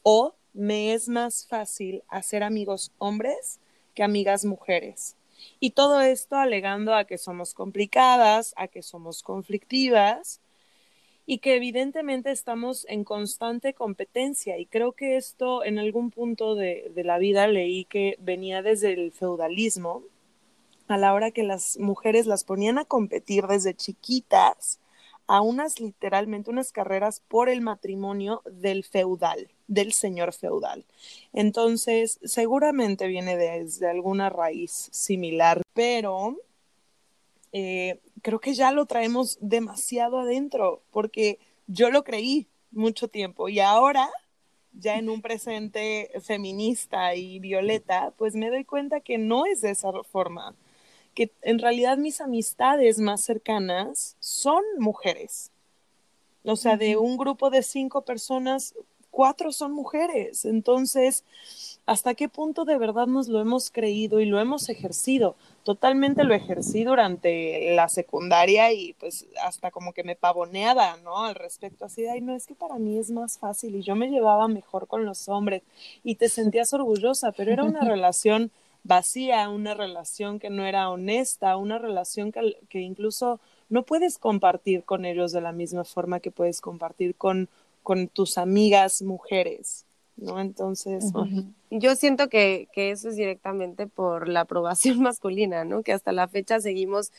o 0.02 0.34
me 0.52 0.92
es 0.92 1.08
más 1.08 1.46
fácil 1.46 2.02
hacer 2.06 2.42
amigos 2.42 2.92
hombres 2.98 3.60
que 3.94 4.02
amigas 4.02 4.44
mujeres. 4.44 5.16
Y 5.58 5.70
todo 5.70 6.02
esto 6.02 6.36
alegando 6.36 6.94
a 6.94 7.06
que 7.06 7.16
somos 7.16 7.54
complicadas, 7.54 8.52
a 8.58 8.68
que 8.68 8.82
somos 8.82 9.22
conflictivas 9.22 10.42
y 11.24 11.38
que 11.38 11.56
evidentemente 11.56 12.30
estamos 12.30 12.84
en 12.90 13.04
constante 13.04 13.72
competencia. 13.72 14.58
Y 14.58 14.66
creo 14.66 14.92
que 14.92 15.16
esto 15.16 15.64
en 15.64 15.78
algún 15.78 16.10
punto 16.10 16.54
de, 16.54 16.92
de 16.94 17.04
la 17.04 17.16
vida 17.16 17.46
leí 17.46 17.86
que 17.86 18.18
venía 18.20 18.60
desde 18.60 18.92
el 18.92 19.12
feudalismo, 19.12 20.02
a 20.88 20.98
la 20.98 21.14
hora 21.14 21.30
que 21.30 21.42
las 21.42 21.78
mujeres 21.78 22.26
las 22.26 22.44
ponían 22.44 22.76
a 22.76 22.84
competir 22.84 23.46
desde 23.46 23.72
chiquitas 23.72 24.78
a 25.26 25.40
unas 25.40 25.80
literalmente 25.80 26.50
unas 26.50 26.72
carreras 26.72 27.20
por 27.28 27.48
el 27.48 27.60
matrimonio 27.60 28.42
del 28.44 28.84
feudal, 28.84 29.48
del 29.66 29.92
señor 29.92 30.32
feudal. 30.32 30.84
Entonces, 31.32 32.18
seguramente 32.24 33.06
viene 33.06 33.36
desde 33.36 33.88
alguna 33.88 34.28
raíz 34.28 34.88
similar, 34.92 35.62
pero 35.74 36.36
eh, 37.52 38.00
creo 38.22 38.40
que 38.40 38.54
ya 38.54 38.72
lo 38.72 38.86
traemos 38.86 39.38
demasiado 39.40 40.20
adentro, 40.20 40.82
porque 40.90 41.38
yo 41.66 41.90
lo 41.90 42.04
creí 42.04 42.46
mucho 42.70 43.08
tiempo 43.08 43.48
y 43.48 43.60
ahora, 43.60 44.10
ya 44.72 44.96
en 44.96 45.10
un 45.10 45.20
presente 45.20 46.10
feminista 46.22 47.14
y 47.14 47.38
violeta, 47.38 48.12
pues 48.16 48.34
me 48.34 48.48
doy 48.50 48.64
cuenta 48.64 49.00
que 49.00 49.18
no 49.18 49.44
es 49.44 49.60
de 49.60 49.70
esa 49.70 49.92
forma 50.04 50.54
que 51.14 51.30
en 51.42 51.58
realidad 51.58 51.98
mis 51.98 52.20
amistades 52.20 52.98
más 52.98 53.20
cercanas 53.20 54.16
son 54.20 54.62
mujeres. 54.78 55.50
O 56.44 56.56
sea, 56.56 56.76
de 56.76 56.96
un 56.96 57.16
grupo 57.16 57.50
de 57.50 57.62
cinco 57.62 58.02
personas, 58.02 58.74
cuatro 59.10 59.52
son 59.52 59.72
mujeres. 59.72 60.44
Entonces, 60.44 61.24
hasta 61.86 62.14
qué 62.14 62.28
punto 62.28 62.64
de 62.64 62.78
verdad 62.78 63.06
nos 63.06 63.28
lo 63.28 63.40
hemos 63.40 63.70
creído 63.70 64.20
y 64.20 64.26
lo 64.26 64.40
hemos 64.40 64.68
ejercido. 64.68 65.36
Totalmente 65.62 66.24
lo 66.24 66.34
ejercí 66.34 66.82
durante 66.82 67.72
la 67.76 67.88
secundaria 67.88 68.72
y 68.72 68.94
pues 68.94 69.26
hasta 69.44 69.70
como 69.70 69.92
que 69.92 70.02
me 70.02 70.16
pavoneaba, 70.16 70.96
¿no? 71.04 71.24
Al 71.24 71.36
respecto, 71.36 71.84
así 71.84 72.02
de, 72.02 72.10
ay, 72.10 72.20
no, 72.20 72.34
es 72.34 72.46
que 72.46 72.54
para 72.56 72.78
mí 72.78 72.98
es 72.98 73.10
más 73.10 73.38
fácil 73.38 73.76
y 73.76 73.82
yo 73.82 73.94
me 73.94 74.08
llevaba 74.08 74.48
mejor 74.48 74.88
con 74.88 75.04
los 75.04 75.28
hombres 75.28 75.62
y 76.02 76.16
te 76.16 76.28
sentías 76.28 76.72
orgullosa, 76.72 77.30
pero 77.30 77.52
era 77.52 77.62
una 77.62 77.80
relación 77.88 78.50
vacía, 78.84 79.48
una 79.48 79.74
relación 79.74 80.38
que 80.38 80.50
no 80.50 80.64
era 80.64 80.90
honesta, 80.90 81.56
una 81.56 81.78
relación 81.78 82.32
que, 82.32 82.56
que 82.68 82.80
incluso 82.80 83.40
no 83.68 83.84
puedes 83.84 84.18
compartir 84.18 84.84
con 84.84 85.04
ellos 85.04 85.32
de 85.32 85.40
la 85.40 85.52
misma 85.52 85.84
forma 85.84 86.20
que 86.20 86.30
puedes 86.30 86.60
compartir 86.60 87.14
con, 87.14 87.48
con 87.82 88.08
tus 88.08 88.38
amigas 88.38 89.02
mujeres, 89.02 89.84
¿no? 90.16 90.40
Entonces, 90.40 91.04
yo 91.70 91.96
siento 91.96 92.28
que, 92.28 92.68
que, 92.72 92.90
eso 92.90 93.08
es 93.08 93.16
directamente 93.16 93.86
por 93.86 94.28
la 94.28 94.40
aprobación 94.40 95.00
masculina, 95.02 95.64
¿no? 95.64 95.82
Que 95.82 95.92
hasta 95.92 96.12
la 96.12 96.28
fecha 96.28 96.60
seguimos 96.60 97.12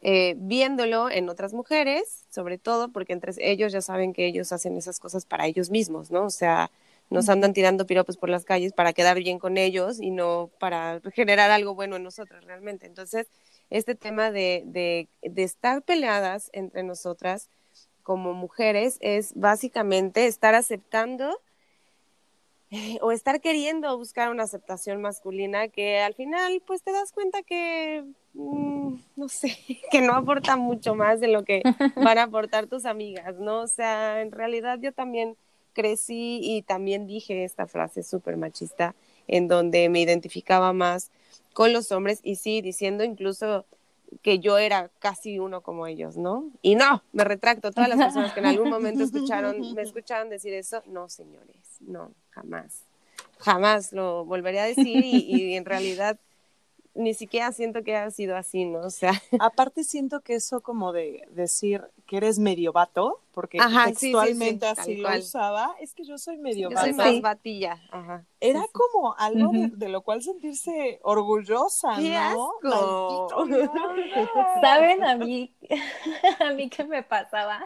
eh, 0.00 0.34
viéndolo 0.38 1.10
en 1.10 1.28
otras 1.28 1.54
mujeres, 1.54 2.24
sobre 2.30 2.58
todo 2.58 2.88
porque 2.88 3.12
entre 3.12 3.32
ellos 3.38 3.72
ya 3.72 3.80
saben 3.80 4.12
que 4.12 4.26
ellos 4.26 4.52
hacen 4.52 4.76
esas 4.76 5.00
cosas 5.00 5.24
para 5.24 5.46
ellos 5.46 5.70
mismos, 5.70 6.10
¿no? 6.10 6.24
O 6.24 6.30
sea, 6.30 6.70
nos 7.10 7.28
andan 7.28 7.52
tirando 7.52 7.86
piropos 7.86 8.16
por 8.16 8.28
las 8.28 8.44
calles 8.44 8.72
para 8.72 8.92
quedar 8.92 9.18
bien 9.18 9.38
con 9.38 9.56
ellos 9.56 10.00
y 10.00 10.10
no 10.10 10.50
para 10.58 11.00
generar 11.14 11.50
algo 11.50 11.74
bueno 11.74 11.96
en 11.96 12.02
nosotras 12.02 12.44
realmente. 12.44 12.86
Entonces, 12.86 13.28
este 13.70 13.94
tema 13.94 14.30
de, 14.30 14.62
de, 14.66 15.08
de 15.22 15.42
estar 15.42 15.82
peleadas 15.82 16.50
entre 16.52 16.82
nosotras 16.82 17.48
como 18.02 18.34
mujeres 18.34 18.98
es 19.00 19.32
básicamente 19.34 20.26
estar 20.26 20.54
aceptando 20.54 21.40
eh, 22.70 22.98
o 23.02 23.12
estar 23.12 23.40
queriendo 23.40 23.96
buscar 23.96 24.30
una 24.30 24.42
aceptación 24.42 25.00
masculina 25.00 25.68
que 25.68 26.00
al 26.00 26.14
final 26.14 26.60
pues 26.66 26.82
te 26.82 26.92
das 26.92 27.12
cuenta 27.12 27.42
que 27.42 28.04
mm, 28.34 28.94
no 29.16 29.28
sé, 29.28 29.56
que 29.90 30.00
no 30.00 30.14
aporta 30.14 30.56
mucho 30.56 30.94
más 30.94 31.20
de 31.20 31.28
lo 31.28 31.44
que 31.44 31.62
van 31.96 32.18
a 32.18 32.24
aportar 32.24 32.66
tus 32.66 32.84
amigas, 32.84 33.36
¿no? 33.38 33.60
O 33.60 33.66
sea, 33.68 34.22
en 34.22 34.32
realidad 34.32 34.78
yo 34.80 34.92
también 34.92 35.36
crecí 35.74 36.40
y 36.42 36.62
también 36.62 37.06
dije 37.06 37.44
esta 37.44 37.66
frase 37.66 38.02
súper 38.02 38.36
machista 38.36 38.94
en 39.26 39.48
donde 39.48 39.88
me 39.88 40.00
identificaba 40.00 40.72
más 40.72 41.10
con 41.52 41.72
los 41.72 41.92
hombres 41.92 42.20
y 42.22 42.36
sí, 42.36 42.62
diciendo 42.62 43.04
incluso 43.04 43.66
que 44.22 44.38
yo 44.38 44.58
era 44.58 44.90
casi 44.98 45.38
uno 45.38 45.60
como 45.62 45.86
ellos, 45.86 46.16
¿no? 46.16 46.50
Y 46.62 46.74
no, 46.76 47.02
me 47.12 47.24
retracto, 47.24 47.72
todas 47.72 47.88
las 47.88 47.98
personas 47.98 48.32
que 48.32 48.40
en 48.40 48.46
algún 48.46 48.70
momento 48.70 49.02
escucharon, 49.02 49.74
me 49.74 49.82
escucharon 49.82 50.28
decir 50.28 50.52
eso, 50.54 50.82
no, 50.86 51.08
señores, 51.08 51.56
no, 51.80 52.12
jamás, 52.30 52.82
jamás 53.38 53.92
lo 53.92 54.24
volveré 54.24 54.60
a 54.60 54.64
decir 54.64 55.04
y, 55.04 55.54
en 55.54 55.64
realidad 55.64 56.18
ni 56.94 57.14
siquiera 57.14 57.50
siento 57.52 57.82
que 57.82 57.96
haya 57.96 58.10
sido 58.10 58.36
así, 58.36 58.64
¿no? 58.64 58.80
O 58.80 58.90
sea. 58.90 59.12
Aparte 59.40 59.84
siento 59.84 60.20
que 60.20 60.34
eso 60.34 60.60
como 60.60 60.92
de 60.92 61.26
decir 61.30 61.82
que 62.06 62.18
eres 62.18 62.38
medio 62.38 62.72
vato, 62.72 63.20
porque 63.32 63.58
textualmente 63.86 64.66
así 64.66 64.96
lo 64.96 65.08
usaba, 65.16 65.74
es 65.80 65.94
que 65.94 66.04
yo 66.04 66.18
soy 66.18 66.36
medio 66.38 66.70
yo 66.70 66.78
Soy 66.78 66.92
más 66.92 67.20
batilla. 67.20 67.80
Ajá. 67.90 68.24
Era 68.40 68.64
como 68.72 69.14
algo 69.16 69.50
de, 69.52 69.88
lo 69.88 70.02
cual 70.02 70.22
sentirse 70.22 71.00
orgullosa, 71.02 71.98
¿no? 72.62 73.28
¿Saben 74.60 75.02
a 75.02 75.16
mí, 75.16 75.52
a 76.40 76.52
mí 76.52 76.68
qué 76.68 76.84
me 76.84 77.02
pasaba? 77.02 77.60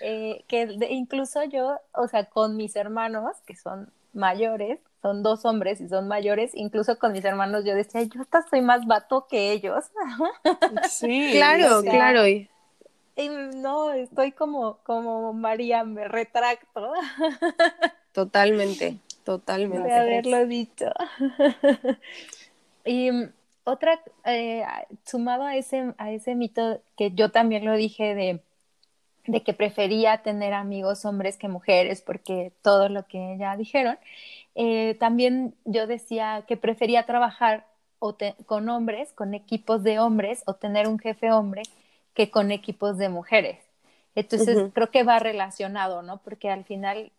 Eh, 0.00 0.44
que 0.48 0.76
incluso 0.90 1.42
yo, 1.44 1.78
o 1.92 2.08
sea, 2.08 2.24
con 2.26 2.56
mis 2.56 2.76
hermanos, 2.76 3.36
que 3.46 3.54
son 3.56 3.92
mayores, 4.12 4.80
son 5.04 5.22
dos 5.22 5.44
hombres 5.44 5.82
y 5.82 5.88
son 5.90 6.08
mayores, 6.08 6.52
incluso 6.54 6.98
con 6.98 7.12
mis 7.12 7.26
hermanos 7.26 7.62
yo 7.66 7.74
decía, 7.74 8.02
yo 8.04 8.22
hasta 8.22 8.40
soy 8.48 8.62
más 8.62 8.86
vato 8.86 9.26
que 9.28 9.52
ellos. 9.52 9.84
Sí, 10.88 11.28
claro, 11.32 11.82
claro. 11.82 12.26
Y 12.26 12.48
no, 13.28 13.92
estoy 13.92 14.32
como, 14.32 14.78
como 14.78 15.34
María, 15.34 15.84
me 15.84 16.08
retracto. 16.08 16.94
Totalmente, 18.12 18.96
totalmente. 19.24 19.88
De 19.88 19.94
haberlo 19.94 20.46
dicho. 20.46 20.86
y 22.86 23.10
mm, 23.10 23.32
otra, 23.64 24.00
eh, 24.24 24.64
sumado 25.04 25.42
a 25.42 25.56
ese, 25.56 25.92
a 25.98 26.12
ese 26.12 26.34
mito 26.34 26.80
que 26.96 27.10
yo 27.10 27.30
también 27.30 27.66
lo 27.66 27.76
dije 27.76 28.14
de, 28.14 28.40
de 29.26 29.42
que 29.42 29.52
prefería 29.52 30.22
tener 30.22 30.54
amigos 30.54 31.04
hombres 31.04 31.36
que 31.36 31.48
mujeres, 31.48 32.00
porque 32.00 32.52
todo 32.62 32.88
lo 32.88 33.06
que 33.06 33.36
ya 33.38 33.56
dijeron, 33.56 33.98
eh, 34.54 34.96
también 35.00 35.54
yo 35.64 35.86
decía 35.86 36.44
que 36.46 36.56
prefería 36.56 37.06
trabajar 37.06 37.66
con 38.46 38.68
hombres, 38.68 39.12
con 39.12 39.32
equipos 39.32 39.82
de 39.82 39.98
hombres, 39.98 40.42
o 40.46 40.54
tener 40.54 40.88
un 40.88 40.98
jefe 40.98 41.32
hombre, 41.32 41.62
que 42.12 42.30
con 42.30 42.50
equipos 42.50 42.98
de 42.98 43.08
mujeres. 43.08 43.58
Entonces, 44.14 44.70
creo 44.74 44.90
que 44.90 45.02
va 45.02 45.18
relacionado, 45.18 46.02
¿no? 46.02 46.18
Porque 46.18 46.50
al 46.50 46.64
final 46.64 47.10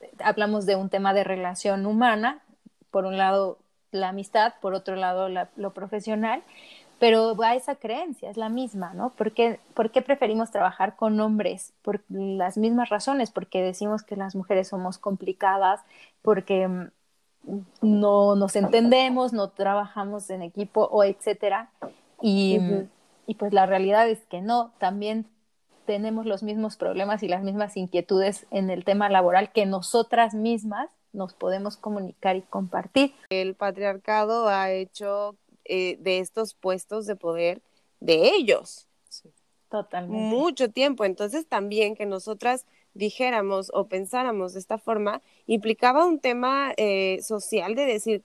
eh, 0.00 0.10
hablamos 0.18 0.66
de 0.66 0.76
un 0.76 0.88
tema 0.90 1.14
de 1.14 1.24
relación 1.24 1.86
humana, 1.86 2.42
por 2.90 3.06
un 3.06 3.16
lado 3.16 3.58
la 3.92 4.08
amistad, 4.08 4.54
por 4.60 4.74
otro 4.74 4.96
lado 4.96 5.28
lo 5.28 5.74
profesional, 5.74 6.42
pero 7.02 7.34
va 7.34 7.56
esa 7.56 7.74
creencia, 7.74 8.30
es 8.30 8.36
la 8.36 8.48
misma, 8.48 8.94
¿no? 8.94 9.10
¿Por 9.10 9.32
qué, 9.32 9.58
¿Por 9.74 9.90
qué, 9.90 10.02
preferimos 10.02 10.52
trabajar 10.52 10.94
con 10.94 11.18
hombres? 11.18 11.72
Por 11.82 12.00
las 12.08 12.56
mismas 12.56 12.90
razones, 12.90 13.32
porque 13.32 13.60
decimos 13.60 14.04
que 14.04 14.14
las 14.14 14.36
mujeres 14.36 14.68
somos 14.68 14.98
complicadas, 14.98 15.80
porque 16.22 16.68
mm, 16.68 16.90
no 17.80 18.36
nos 18.36 18.54
entendemos, 18.54 19.32
no 19.32 19.48
trabajamos 19.48 20.30
en 20.30 20.42
equipo 20.42 20.88
o 20.92 21.02
etcétera. 21.02 21.70
Y, 22.20 22.60
y 23.26 23.34
pues 23.34 23.52
la 23.52 23.66
realidad 23.66 24.08
es 24.08 24.20
que 24.26 24.40
no, 24.40 24.70
también 24.78 25.26
tenemos 25.86 26.24
los 26.24 26.44
mismos 26.44 26.76
problemas 26.76 27.24
y 27.24 27.28
las 27.28 27.42
mismas 27.42 27.76
inquietudes 27.76 28.46
en 28.52 28.70
el 28.70 28.84
tema 28.84 29.08
laboral 29.08 29.50
que 29.50 29.66
nosotras 29.66 30.34
mismas 30.34 30.88
nos 31.12 31.34
podemos 31.34 31.76
comunicar 31.76 32.36
y 32.36 32.42
compartir. 32.42 33.12
El 33.28 33.56
patriarcado 33.56 34.48
ha 34.48 34.70
hecho 34.70 35.34
eh, 35.64 35.96
de 36.00 36.18
estos 36.18 36.54
puestos 36.54 37.06
de 37.06 37.16
poder 37.16 37.62
de 38.00 38.30
ellos. 38.34 38.86
Totalmente. 39.70 40.22
Mucho 40.22 40.70
tiempo. 40.70 41.04
Entonces 41.04 41.46
también 41.46 41.94
que 41.94 42.04
nosotras 42.04 42.66
dijéramos 42.94 43.70
o 43.72 43.86
pensáramos 43.86 44.52
de 44.52 44.60
esta 44.60 44.78
forma, 44.78 45.22
implicaba 45.46 46.04
un 46.04 46.20
tema 46.20 46.72
eh, 46.76 47.20
social 47.22 47.74
de 47.74 47.86
decir, 47.86 48.22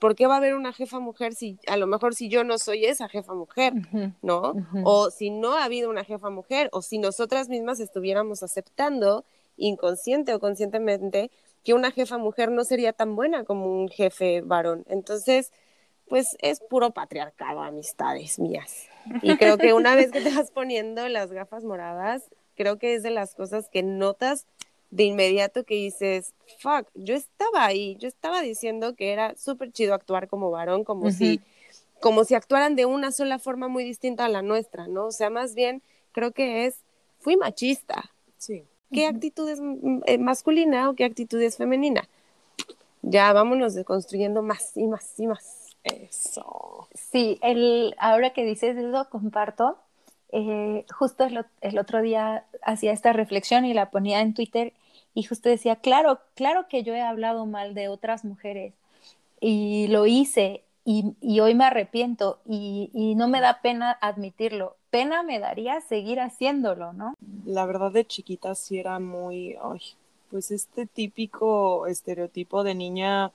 ¿por 0.00 0.14
qué 0.14 0.26
va 0.26 0.34
a 0.34 0.38
haber 0.38 0.54
una 0.54 0.72
jefa 0.72 0.98
mujer 0.98 1.34
si 1.34 1.58
a 1.66 1.76
lo 1.76 1.86
mejor 1.86 2.14
si 2.14 2.28
yo 2.28 2.44
no 2.44 2.58
soy 2.58 2.86
esa 2.86 3.08
jefa 3.08 3.34
mujer, 3.34 3.74
¿no? 4.22 4.54
O 4.84 5.10
si 5.10 5.30
no 5.30 5.54
ha 5.54 5.64
habido 5.64 5.90
una 5.90 6.04
jefa 6.04 6.30
mujer, 6.30 6.70
o 6.72 6.82
si 6.82 6.98
nosotras 6.98 7.48
mismas 7.48 7.80
estuviéramos 7.80 8.42
aceptando 8.42 9.24
inconsciente 9.58 10.34
o 10.34 10.40
conscientemente 10.40 11.30
que 11.62 11.74
una 11.74 11.90
jefa 11.90 12.16
mujer 12.16 12.50
no 12.50 12.64
sería 12.64 12.92
tan 12.92 13.16
buena 13.16 13.44
como 13.44 13.66
un 13.66 13.88
jefe 13.88 14.40
varón. 14.40 14.84
Entonces, 14.88 15.52
pues 16.08 16.36
es 16.40 16.60
puro 16.60 16.90
patriarcado, 16.92 17.60
amistades 17.60 18.38
mías. 18.38 18.88
Y 19.22 19.36
creo 19.36 19.58
que 19.58 19.72
una 19.72 19.94
vez 19.96 20.10
que 20.12 20.20
te 20.20 20.34
vas 20.34 20.50
poniendo 20.50 21.08
las 21.08 21.32
gafas 21.32 21.64
moradas, 21.64 22.24
creo 22.54 22.78
que 22.78 22.94
es 22.94 23.02
de 23.02 23.10
las 23.10 23.34
cosas 23.34 23.68
que 23.68 23.82
notas 23.82 24.46
de 24.90 25.04
inmediato 25.04 25.64
que 25.64 25.74
dices, 25.74 26.34
fuck, 26.60 26.88
yo 26.94 27.14
estaba 27.14 27.66
ahí, 27.66 27.96
yo 27.98 28.08
estaba 28.08 28.40
diciendo 28.40 28.94
que 28.94 29.12
era 29.12 29.34
súper 29.36 29.72
chido 29.72 29.94
actuar 29.94 30.28
como 30.28 30.50
varón, 30.50 30.84
como 30.84 31.10
si 31.10 31.40
como 32.00 32.24
si 32.24 32.34
actuaran 32.34 32.76
de 32.76 32.84
una 32.84 33.10
sola 33.10 33.38
forma 33.38 33.68
muy 33.68 33.84
distinta 33.84 34.26
a 34.26 34.28
la 34.28 34.42
nuestra, 34.42 34.86
¿no? 34.86 35.06
O 35.06 35.12
sea, 35.12 35.30
más 35.30 35.54
bien 35.54 35.82
creo 36.12 36.32
que 36.32 36.66
es, 36.66 36.76
fui 37.18 37.36
machista. 37.36 38.12
Sí. 38.38 38.64
¿Qué 38.92 39.06
actitud 39.06 39.48
es 39.48 39.60
eh, 40.06 40.18
masculina 40.18 40.88
o 40.88 40.94
qué 40.94 41.04
actitud 41.04 41.40
es 41.40 41.56
femenina? 41.56 42.08
Ya 43.02 43.32
vámonos 43.32 43.76
construyendo 43.84 44.42
más 44.42 44.76
y 44.76 44.86
más 44.86 45.18
y 45.18 45.26
más. 45.26 45.65
Eso. 45.86 46.88
Sí, 46.94 47.38
el, 47.42 47.94
ahora 47.98 48.30
que 48.30 48.44
dices 48.44 48.76
eso, 48.76 49.08
comparto 49.08 49.78
eh, 50.32 50.84
justo 50.92 51.24
el, 51.60 51.78
otro 51.78 52.02
día 52.02 52.44
hacía 52.62 52.92
esta 52.92 53.12
reflexión 53.12 53.64
y 53.64 53.74
la 53.74 53.90
ponía 53.90 54.20
en 54.20 54.34
Twitter 54.34 54.72
y 55.14 55.22
justo 55.22 55.48
decía, 55.48 55.76
claro, 55.76 56.18
claro 56.34 56.66
que 56.68 56.82
yo 56.82 56.94
he 56.94 57.00
hablado 57.00 57.46
mal 57.46 57.74
de 57.74 57.88
otras 57.88 58.24
mujeres 58.24 58.74
y 59.40 59.86
lo 59.88 60.06
hice 60.06 60.62
y, 60.84 61.40
hoy 61.40 61.54
me 61.54 61.64
arrepiento 61.64 62.38
y, 62.44 63.14
no 63.16 63.28
me 63.28 63.40
da 63.40 63.60
pena 63.60 63.96
admitirlo. 64.00 64.76
Pena 64.90 65.22
me 65.22 65.40
daría 65.40 65.80
seguir 65.80 66.20
haciéndolo, 66.20 66.92
¿no? 66.92 67.14
La 67.44 67.66
verdad 67.66 67.90
de 67.90 68.06
chiquita 68.06 68.54
sí 68.54 68.78
era 68.78 69.00
muy, 69.00 69.56
pues 70.30 70.50
este 70.50 70.86
típico 70.86 71.86
estereotipo 71.86 72.62
de 72.62 72.74
niña 72.74 73.32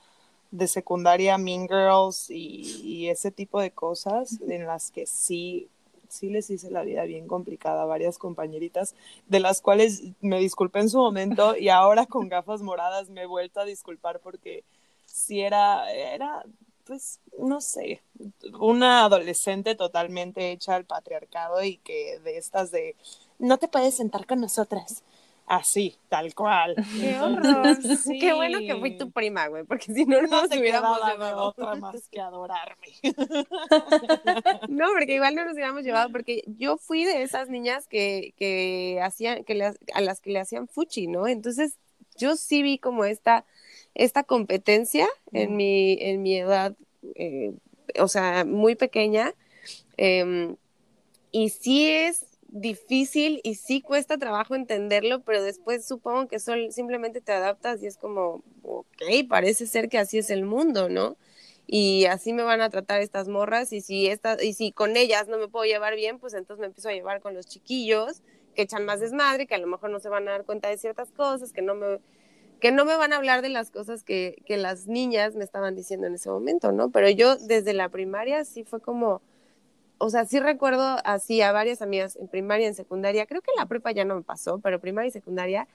de 0.51 0.67
secundaria, 0.67 1.37
Mean 1.37 1.67
Girls 1.67 2.29
y, 2.29 2.81
y 2.83 3.09
ese 3.09 3.31
tipo 3.31 3.59
de 3.59 3.71
cosas 3.71 4.39
en 4.41 4.67
las 4.67 4.91
que 4.91 5.05
sí 5.05 5.69
sí 6.11 6.29
les 6.29 6.49
hice 6.49 6.69
la 6.69 6.83
vida 6.83 7.03
bien 7.03 7.27
complicada 7.27 7.83
a 7.83 7.85
varias 7.85 8.17
compañeritas, 8.17 8.95
de 9.27 9.39
las 9.39 9.61
cuales 9.61 10.03
me 10.19 10.39
disculpé 10.39 10.79
en 10.79 10.89
su 10.89 10.97
momento 10.97 11.55
y 11.57 11.69
ahora 11.69 12.05
con 12.05 12.29
gafas 12.29 12.61
moradas 12.61 13.09
me 13.09 13.23
he 13.23 13.25
vuelto 13.25 13.59
a 13.59 13.65
disculpar 13.65 14.19
porque 14.19 14.63
si 15.05 15.41
era, 15.41 15.91
era, 15.91 16.43
pues, 16.85 17.19
no 17.37 17.61
sé, 17.61 18.01
una 18.59 19.05
adolescente 19.05 19.75
totalmente 19.75 20.51
hecha 20.51 20.75
al 20.75 20.85
patriarcado 20.85 21.63
y 21.63 21.77
que 21.77 22.19
de 22.19 22.37
estas 22.37 22.71
de, 22.71 22.95
no 23.39 23.57
te 23.57 23.67
puedes 23.67 23.95
sentar 23.95 24.25
con 24.25 24.41
nosotras, 24.41 25.03
Así, 25.51 25.97
tal 26.07 26.33
cual. 26.33 26.75
Qué 26.97 27.19
horror. 27.19 27.77
Qué 28.21 28.31
bueno 28.31 28.59
que 28.59 28.73
fui 28.77 28.97
tu 28.97 29.11
prima, 29.11 29.49
güey, 29.49 29.65
porque 29.65 29.93
si 29.93 30.05
no, 30.05 30.21
no 30.21 30.29
nos 30.29 30.57
hubiéramos 30.57 30.97
llevado. 31.05 31.43
otra 31.43 31.75
más 31.75 32.07
que 32.07 32.21
adorarme. 32.21 32.87
no, 34.69 34.85
porque 34.97 35.15
igual 35.15 35.35
no 35.35 35.43
nos 35.43 35.55
hubiéramos 35.55 35.83
llevado, 35.83 36.09
porque 36.09 36.43
yo 36.57 36.77
fui 36.77 37.03
de 37.03 37.23
esas 37.23 37.49
niñas 37.49 37.89
que, 37.89 38.33
que 38.37 39.01
hacían, 39.03 39.43
que 39.43 39.55
le, 39.55 39.65
a 39.93 39.99
las 39.99 40.21
que 40.21 40.31
le 40.31 40.39
hacían 40.39 40.69
fuchi, 40.69 41.07
¿no? 41.07 41.27
Entonces, 41.27 41.75
yo 42.15 42.37
sí 42.37 42.63
vi 42.63 42.77
como 42.77 43.03
esta, 43.03 43.43
esta 43.93 44.23
competencia 44.23 45.05
en 45.33 45.57
mi, 45.57 45.97
en 45.99 46.21
mi 46.21 46.37
edad, 46.37 46.77
eh, 47.15 47.51
o 47.99 48.07
sea, 48.07 48.45
muy 48.45 48.75
pequeña. 48.75 49.33
Em, 49.97 50.55
y 51.33 51.49
sí 51.49 51.89
es 51.89 52.30
difícil 52.51 53.39
y 53.43 53.55
sí 53.55 53.81
cuesta 53.81 54.17
trabajo 54.17 54.55
entenderlo, 54.55 55.21
pero 55.21 55.41
después 55.41 55.85
supongo 55.85 56.27
que 56.27 56.39
solo, 56.39 56.69
simplemente 56.71 57.21
te 57.21 57.31
adaptas 57.31 57.81
y 57.81 57.87
es 57.87 57.97
como, 57.97 58.43
ok, 58.61 59.01
parece 59.27 59.65
ser 59.65 59.89
que 59.89 59.97
así 59.97 60.17
es 60.17 60.29
el 60.29 60.45
mundo, 60.45 60.89
¿no? 60.89 61.17
Y 61.65 62.05
así 62.05 62.33
me 62.33 62.43
van 62.43 62.59
a 62.59 62.69
tratar 62.69 63.01
estas 63.01 63.29
morras 63.29 63.71
y 63.71 63.79
si, 63.79 64.07
esta, 64.07 64.43
y 64.43 64.53
si 64.53 64.73
con 64.73 64.97
ellas 64.97 65.29
no 65.29 65.37
me 65.37 65.47
puedo 65.47 65.65
llevar 65.65 65.95
bien, 65.95 66.19
pues 66.19 66.33
entonces 66.33 66.59
me 66.59 66.67
empiezo 66.67 66.89
a 66.89 66.93
llevar 66.93 67.21
con 67.21 67.33
los 67.33 67.47
chiquillos 67.47 68.21
que 68.53 68.63
echan 68.63 68.83
más 68.83 68.99
desmadre, 68.99 69.47
que 69.47 69.55
a 69.55 69.59
lo 69.59 69.67
mejor 69.67 69.89
no 69.89 70.01
se 70.01 70.09
van 70.09 70.27
a 70.27 70.31
dar 70.31 70.43
cuenta 70.43 70.67
de 70.67 70.77
ciertas 70.77 71.09
cosas, 71.11 71.53
que 71.53 71.61
no 71.61 71.73
me, 71.73 71.99
que 72.59 72.73
no 72.73 72.83
me 72.83 72.97
van 72.97 73.13
a 73.13 73.17
hablar 73.17 73.41
de 73.41 73.47
las 73.47 73.71
cosas 73.71 74.03
que, 74.03 74.43
que 74.45 74.57
las 74.57 74.87
niñas 74.87 75.35
me 75.35 75.45
estaban 75.45 75.73
diciendo 75.73 76.07
en 76.07 76.15
ese 76.15 76.29
momento, 76.29 76.73
¿no? 76.73 76.91
Pero 76.91 77.09
yo 77.09 77.37
desde 77.37 77.71
la 77.71 77.87
primaria 77.87 78.43
sí 78.43 78.65
fue 78.65 78.81
como 78.81 79.21
o 80.01 80.09
sea, 80.09 80.25
sí 80.25 80.39
recuerdo 80.39 80.97
así 81.03 81.41
a 81.41 81.51
varias 81.51 81.81
amigas 81.81 82.15
en 82.15 82.27
primaria, 82.27 82.67
en 82.67 82.75
secundaria, 82.75 83.25
creo 83.25 83.41
que 83.41 83.51
en 83.51 83.59
la 83.59 83.67
prepa 83.67 83.91
ya 83.91 84.03
no 84.03 84.15
me 84.15 84.23
pasó, 84.23 84.59
pero 84.59 84.79
primaria 84.79 85.09
y 85.09 85.11
secundaria, 85.11 85.67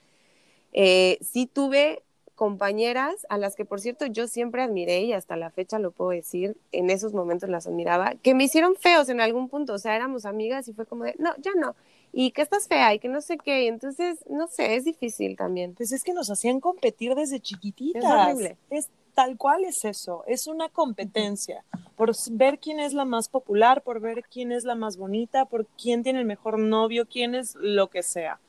eh, 0.73 1.17
sí 1.21 1.45
tuve 1.47 2.03
compañeras 2.35 3.25
a 3.29 3.37
las 3.37 3.55
que, 3.55 3.65
por 3.65 3.79
cierto, 3.79 4.05
yo 4.05 4.27
siempre 4.27 4.61
admiré 4.61 5.01
y 5.01 5.13
hasta 5.13 5.35
la 5.37 5.49
fecha 5.49 5.79
lo 5.79 5.91
puedo 5.91 6.11
decir, 6.11 6.55
en 6.71 6.89
esos 6.89 7.13
momentos 7.13 7.49
las 7.49 7.65
admiraba, 7.65 8.13
que 8.21 8.35
me 8.35 8.43
hicieron 8.43 8.75
feos 8.75 9.09
en 9.09 9.21
algún 9.21 9.49
punto, 9.49 9.73
o 9.73 9.79
sea, 9.79 9.95
éramos 9.95 10.25
amigas 10.25 10.67
y 10.67 10.73
fue 10.73 10.85
como 10.85 11.05
de, 11.05 11.15
no, 11.17 11.33
ya 11.37 11.51
no, 11.55 11.75
y 12.11 12.31
que 12.31 12.41
estás 12.41 12.67
fea 12.67 12.93
y 12.93 12.99
que 12.99 13.07
no 13.07 13.21
sé 13.21 13.37
qué, 13.37 13.67
entonces, 13.67 14.19
no 14.29 14.47
sé, 14.47 14.75
es 14.75 14.85
difícil 14.85 15.35
también. 15.35 15.73
Pues 15.73 15.91
es 15.91 16.03
que 16.03 16.13
nos 16.13 16.29
hacían 16.29 16.59
competir 16.59 17.15
desde 17.15 17.39
chiquititas. 17.39 18.03
Es 18.03 18.09
horrible. 18.09 18.57
Es 18.69 18.89
tal 19.17 19.35
cual 19.35 19.65
es 19.65 19.83
eso, 19.83 20.23
es 20.27 20.45
una 20.45 20.69
competencia 20.69 21.63
por 21.95 22.11
ver 22.29 22.59
quién 22.59 22.79
es 22.79 22.93
la 22.93 23.03
más 23.03 23.29
popular, 23.29 23.81
por 23.81 23.99
ver 23.99 24.23
quién 24.31 24.51
es 24.51 24.63
la 24.63 24.75
más 24.75 24.95
bonita, 24.95 25.45
por 25.45 25.65
quién 25.65 26.03
tiene 26.03 26.19
el 26.19 26.25
mejor 26.25 26.59
novio, 26.59 27.07
quién 27.07 27.33
es 27.33 27.55
lo 27.55 27.87
que 27.87 28.03
sea. 28.03 28.39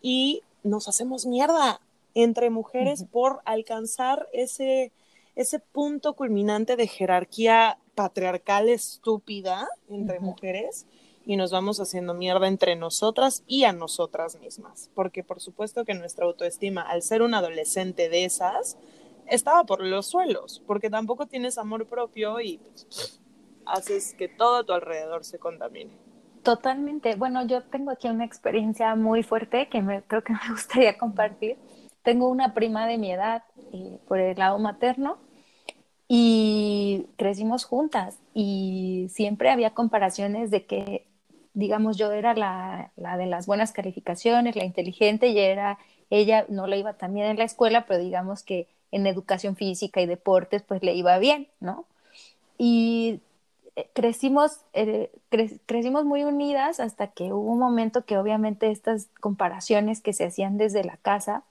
Y 0.00 0.40
nos 0.62 0.88
hacemos 0.88 1.26
mierda 1.26 1.82
entre 2.14 2.48
mujeres 2.48 3.04
por 3.04 3.42
alcanzar 3.44 4.26
ese, 4.32 4.90
ese 5.34 5.58
punto 5.58 6.14
culminante 6.14 6.76
de 6.76 6.86
jerarquía 6.86 7.76
patriarcal 7.94 8.70
estúpida 8.70 9.68
entre 9.90 10.18
mujeres 10.18 10.86
y 11.26 11.36
nos 11.36 11.50
vamos 11.50 11.78
haciendo 11.78 12.14
mierda 12.14 12.48
entre 12.48 12.74
nosotras 12.74 13.42
y 13.46 13.64
a 13.64 13.74
nosotras 13.74 14.40
mismas. 14.40 14.88
Porque 14.94 15.22
por 15.22 15.40
supuesto 15.40 15.84
que 15.84 15.92
nuestra 15.92 16.24
autoestima, 16.24 16.80
al 16.80 17.02
ser 17.02 17.20
un 17.20 17.34
adolescente 17.34 18.08
de 18.08 18.24
esas, 18.24 18.78
estaba 19.28 19.64
por 19.64 19.84
los 19.84 20.06
suelos, 20.06 20.62
porque 20.66 20.90
tampoco 20.90 21.26
tienes 21.26 21.58
amor 21.58 21.86
propio 21.86 22.40
y 22.40 22.58
pues, 22.58 23.20
haces 23.66 24.14
que 24.14 24.28
todo 24.28 24.56
a 24.56 24.64
tu 24.64 24.72
alrededor 24.72 25.24
se 25.24 25.38
contamine. 25.38 25.90
Totalmente. 26.42 27.16
Bueno, 27.16 27.44
yo 27.46 27.62
tengo 27.64 27.90
aquí 27.90 28.08
una 28.08 28.24
experiencia 28.24 28.94
muy 28.94 29.24
fuerte 29.24 29.68
que 29.68 29.82
me, 29.82 30.02
creo 30.02 30.22
que 30.22 30.32
me 30.48 30.52
gustaría 30.52 30.96
compartir. 30.96 31.58
Tengo 32.02 32.28
una 32.28 32.54
prima 32.54 32.86
de 32.86 32.98
mi 32.98 33.10
edad 33.10 33.42
eh, 33.72 33.98
por 34.06 34.20
el 34.20 34.38
lado 34.38 34.58
materno 34.58 35.18
y 36.08 37.06
crecimos 37.16 37.64
juntas 37.64 38.20
y 38.32 39.08
siempre 39.10 39.50
había 39.50 39.74
comparaciones 39.74 40.52
de 40.52 40.66
que, 40.66 41.08
digamos, 41.52 41.96
yo 41.96 42.12
era 42.12 42.32
la, 42.34 42.92
la 42.94 43.16
de 43.16 43.26
las 43.26 43.46
buenas 43.46 43.72
calificaciones, 43.72 44.54
la 44.54 44.64
inteligente 44.64 45.28
y 45.28 45.38
era 45.40 45.78
ella, 46.10 46.46
no 46.48 46.68
le 46.68 46.78
iba 46.78 46.92
tan 46.92 47.12
bien 47.12 47.26
en 47.26 47.38
la 47.38 47.44
escuela, 47.44 47.86
pero 47.86 47.98
digamos 48.00 48.44
que 48.44 48.68
en 48.92 49.06
educación 49.06 49.56
física 49.56 50.00
y 50.00 50.06
deportes, 50.06 50.62
pues 50.62 50.82
le 50.82 50.94
iba 50.94 51.18
bien, 51.18 51.48
¿no? 51.60 51.84
Y 52.58 53.20
eh, 53.76 53.88
crecimos, 53.92 54.60
eh, 54.72 55.10
crecimos 55.66 56.04
muy 56.04 56.24
unidas 56.24 56.80
hasta 56.80 57.08
que 57.08 57.32
hubo 57.32 57.52
un 57.52 57.58
momento 57.58 58.04
que 58.04 58.16
obviamente 58.16 58.70
estas 58.70 59.08
comparaciones 59.20 60.00
que 60.00 60.12
se 60.12 60.24
hacían 60.24 60.56
desde 60.56 60.84
la 60.84 60.96
casa, 60.96 61.42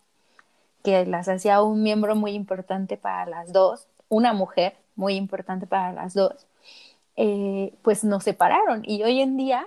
que 0.84 1.06
las 1.06 1.28
hacía 1.28 1.62
un 1.62 1.84
miembro 1.84 2.16
muy 2.16 2.32
importante 2.32 2.98
para 2.98 3.26
las 3.28 3.54
dos, 3.54 3.88
una 4.10 4.34
mujer 4.34 4.76
muy 4.96 5.16
importante 5.16 5.68
para 5.68 5.94
las 5.94 6.14
dos, 6.14 6.48
eh, 7.18 7.74
pues 7.82 8.04
nos 8.04 8.24
separaron 8.24 8.84
y 8.86 9.04
hoy 9.04 9.22
en 9.22 9.38
día 9.38 9.66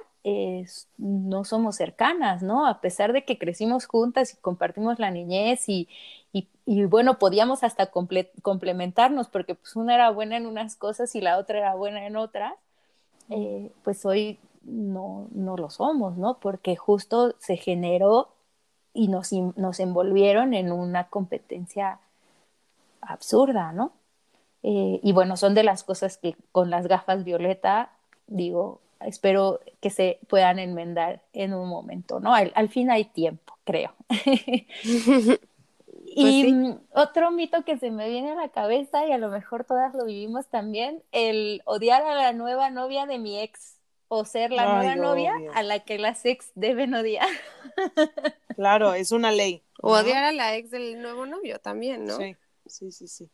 no 0.98 1.44
somos 1.44 1.76
cercanas, 1.76 2.42
¿no? 2.42 2.66
A 2.66 2.82
pesar 2.82 3.14
de 3.14 3.24
que 3.24 3.38
crecimos 3.38 3.86
juntas 3.86 4.34
y 4.34 4.36
compartimos 4.36 4.98
la 4.98 5.10
niñez 5.10 5.66
y, 5.70 5.88
y, 6.32 6.84
bueno, 6.84 7.18
podíamos 7.18 7.64
hasta 7.64 7.90
complementarnos 7.90 9.28
porque 9.28 9.54
pues 9.54 9.74
una 9.74 9.94
era 9.94 10.10
buena 10.10 10.36
en 10.36 10.46
unas 10.46 10.76
cosas 10.76 11.14
y 11.14 11.20
la 11.22 11.38
otra 11.38 11.58
era 11.58 11.74
buena 11.74 12.06
en 12.06 12.16
otras, 12.16 12.52
eh, 13.30 13.72
pues 13.82 14.04
hoy 14.04 14.38
no, 14.62 15.28
no 15.32 15.56
lo 15.56 15.70
somos, 15.70 16.18
¿no? 16.18 16.38
Porque 16.38 16.76
justo 16.76 17.34
se 17.38 17.56
generó 17.56 18.28
y 18.92 19.08
nos, 19.08 19.32
nos 19.32 19.80
envolvieron 19.80 20.52
en 20.52 20.72
una 20.72 21.08
competencia 21.08 22.00
absurda, 23.00 23.72
¿no? 23.72 23.92
Eh, 24.62 25.00
y 25.02 25.12
bueno, 25.12 25.36
son 25.36 25.54
de 25.54 25.62
las 25.62 25.84
cosas 25.84 26.18
que 26.18 26.36
con 26.52 26.70
las 26.70 26.86
gafas 26.86 27.24
violeta, 27.24 27.90
digo, 28.26 28.80
espero 29.00 29.60
que 29.80 29.90
se 29.90 30.18
puedan 30.28 30.58
enmendar 30.58 31.22
en 31.32 31.54
un 31.54 31.68
momento, 31.68 32.20
¿no? 32.20 32.34
Al, 32.34 32.68
fin 32.68 32.90
hay 32.90 33.04
tiempo, 33.04 33.54
creo. 33.64 33.94
Pues 36.20 36.34
y 36.34 36.52
mm, 36.52 36.80
otro 36.94 37.30
mito 37.30 37.64
que 37.64 37.78
se 37.78 37.90
me 37.90 38.08
viene 38.08 38.32
a 38.32 38.34
la 38.34 38.48
cabeza, 38.48 39.06
y 39.06 39.12
a 39.12 39.18
lo 39.18 39.28
mejor 39.28 39.64
todas 39.64 39.94
lo 39.94 40.04
vivimos 40.04 40.46
también, 40.48 41.02
el 41.12 41.62
odiar 41.64 42.02
a 42.02 42.14
la 42.14 42.32
nueva 42.32 42.70
novia 42.70 43.06
de 43.06 43.18
mi 43.18 43.40
ex 43.40 43.76
o 44.08 44.24
ser 44.24 44.50
la 44.50 44.78
nueva 44.78 44.96
novia 44.96 45.34
a 45.54 45.62
la 45.62 45.80
que 45.80 45.98
las 45.98 46.24
ex 46.24 46.50
deben 46.54 46.94
odiar. 46.94 47.28
Claro, 48.56 48.92
es 48.92 49.12
una 49.12 49.30
ley. 49.30 49.62
O 49.80 49.92
odiar 49.92 50.24
a 50.24 50.32
la 50.32 50.56
ex 50.56 50.72
del 50.72 51.00
nuevo 51.00 51.26
novio 51.26 51.60
también, 51.60 52.06
¿no? 52.06 52.16
Sí, 52.16 52.34
sí, 52.66 52.90
sí, 52.90 53.06
sí. 53.06 53.30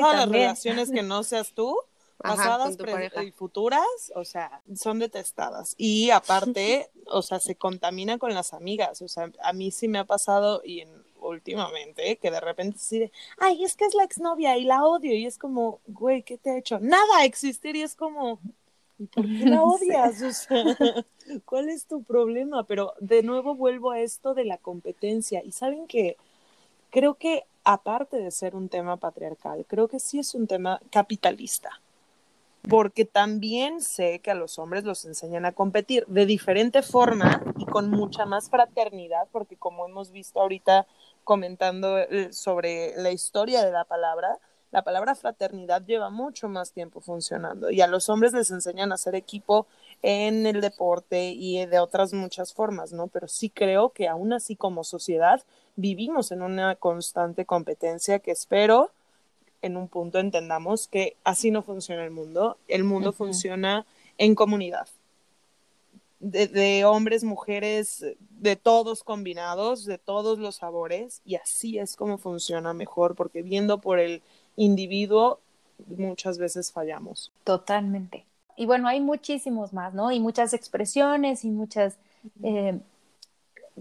Todas 0.00 0.16
las 0.16 0.28
relaciones 0.28 0.90
que 0.90 1.02
no 1.04 1.22
seas 1.22 1.52
tú, 1.52 1.78
pasadas 2.16 2.76
y 3.24 3.30
futuras, 3.30 3.86
o 4.16 4.24
sea, 4.24 4.62
son 4.74 4.98
detestadas. 4.98 5.76
Y 5.78 6.10
aparte, 6.10 6.90
o 7.06 7.22
sea, 7.22 7.38
se 7.38 7.54
contamina 7.56 8.18
con 8.18 8.34
las 8.34 8.54
amigas. 8.54 9.02
O 9.02 9.08
sea, 9.08 9.30
a 9.40 9.52
mí 9.52 9.70
sí 9.70 9.86
me 9.86 9.98
ha 9.98 10.04
pasado 10.04 10.62
y 10.64 10.80
en 10.80 11.05
últimamente, 11.28 12.16
que 12.16 12.30
de 12.30 12.40
repente 12.40 12.78
se 12.78 13.12
ay, 13.38 13.64
es 13.64 13.76
que 13.76 13.84
es 13.84 13.94
la 13.94 14.04
exnovia 14.04 14.56
y 14.56 14.64
la 14.64 14.84
odio, 14.84 15.14
y 15.14 15.26
es 15.26 15.38
como, 15.38 15.80
güey, 15.86 16.22
¿qué 16.22 16.38
te 16.38 16.50
ha 16.50 16.58
hecho? 16.58 16.78
Nada, 16.80 17.24
existir, 17.24 17.76
y 17.76 17.82
es 17.82 17.94
como, 17.94 18.38
¿y 18.98 19.06
por 19.06 19.24
qué 19.24 19.46
la 19.46 19.62
odias? 19.62 20.22
O 20.22 20.32
sea, 20.32 20.64
¿cuál 21.44 21.68
es 21.68 21.86
tu 21.86 22.02
problema? 22.02 22.64
Pero 22.64 22.94
de 23.00 23.22
nuevo 23.22 23.54
vuelvo 23.54 23.90
a 23.90 24.00
esto 24.00 24.34
de 24.34 24.44
la 24.44 24.58
competencia, 24.58 25.42
y 25.44 25.52
saben 25.52 25.86
que 25.86 26.16
creo 26.90 27.14
que 27.14 27.44
aparte 27.64 28.16
de 28.18 28.30
ser 28.30 28.54
un 28.54 28.68
tema 28.68 28.96
patriarcal, 28.96 29.64
creo 29.66 29.88
que 29.88 29.98
sí 29.98 30.18
es 30.18 30.34
un 30.34 30.46
tema 30.46 30.80
capitalista 30.90 31.80
porque 32.68 33.04
también 33.04 33.80
sé 33.80 34.20
que 34.20 34.30
a 34.30 34.34
los 34.34 34.58
hombres 34.58 34.84
los 34.84 35.04
enseñan 35.04 35.44
a 35.44 35.52
competir 35.52 36.04
de 36.06 36.26
diferente 36.26 36.82
forma 36.82 37.42
y 37.58 37.64
con 37.64 37.90
mucha 37.90 38.26
más 38.26 38.50
fraternidad, 38.50 39.28
porque 39.30 39.56
como 39.56 39.86
hemos 39.86 40.10
visto 40.10 40.40
ahorita 40.40 40.86
comentando 41.26 41.98
eh, 41.98 42.32
sobre 42.32 42.94
la 42.96 43.10
historia 43.10 43.64
de 43.64 43.72
la 43.72 43.84
palabra, 43.84 44.38
la 44.70 44.82
palabra 44.82 45.16
fraternidad 45.16 45.84
lleva 45.84 46.08
mucho 46.08 46.48
más 46.48 46.70
tiempo 46.72 47.00
funcionando 47.00 47.70
y 47.70 47.80
a 47.80 47.88
los 47.88 48.08
hombres 48.08 48.32
les 48.32 48.50
enseñan 48.52 48.92
a 48.92 48.94
hacer 48.94 49.16
equipo 49.16 49.66
en 50.02 50.46
el 50.46 50.60
deporte 50.60 51.32
y 51.32 51.66
de 51.66 51.80
otras 51.80 52.12
muchas 52.12 52.54
formas, 52.54 52.92
¿no? 52.92 53.08
Pero 53.08 53.26
sí 53.26 53.50
creo 53.50 53.90
que 53.90 54.06
aún 54.06 54.32
así 54.32 54.54
como 54.54 54.84
sociedad 54.84 55.42
vivimos 55.74 56.30
en 56.30 56.42
una 56.42 56.76
constante 56.76 57.44
competencia 57.44 58.20
que 58.20 58.30
espero 58.30 58.92
en 59.62 59.76
un 59.76 59.88
punto 59.88 60.20
entendamos 60.20 60.86
que 60.86 61.16
así 61.24 61.50
no 61.50 61.62
funciona 61.62 62.04
el 62.04 62.12
mundo, 62.12 62.56
el 62.68 62.84
mundo 62.84 63.12
funciona 63.12 63.84
en 64.16 64.36
comunidad 64.36 64.86
de, 66.20 66.84
hombres, 66.84 67.24
mujeres, 67.24 68.04
de 68.30 68.56
todos 68.56 69.04
combinados, 69.04 69.84
de 69.84 69.98
todos 69.98 70.38
los 70.38 70.56
sabores, 70.56 71.20
y 71.24 71.36
así 71.36 71.78
es 71.78 71.96
como 71.96 72.18
funciona 72.18 72.72
mejor, 72.72 73.14
porque 73.14 73.42
viendo 73.42 73.80
por 73.80 73.98
el 73.98 74.22
individuo 74.56 75.40
muchas 75.86 76.38
veces 76.38 76.72
fallamos. 76.72 77.32
Totalmente. 77.44 78.24
Y 78.56 78.64
bueno, 78.64 78.88
hay 78.88 79.00
muchísimos 79.00 79.72
más, 79.72 79.92
¿no? 79.92 80.10
Y 80.10 80.20
muchas 80.20 80.54
expresiones 80.54 81.44
y 81.44 81.50
muchas 81.50 81.98
eh, 82.42 82.78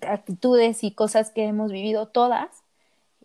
actitudes 0.02 0.84
y 0.84 0.91
cosas 0.91 1.32
que 1.32 1.45
hemos 1.45 1.71
vivido 1.71 2.08
todas. 2.08 2.50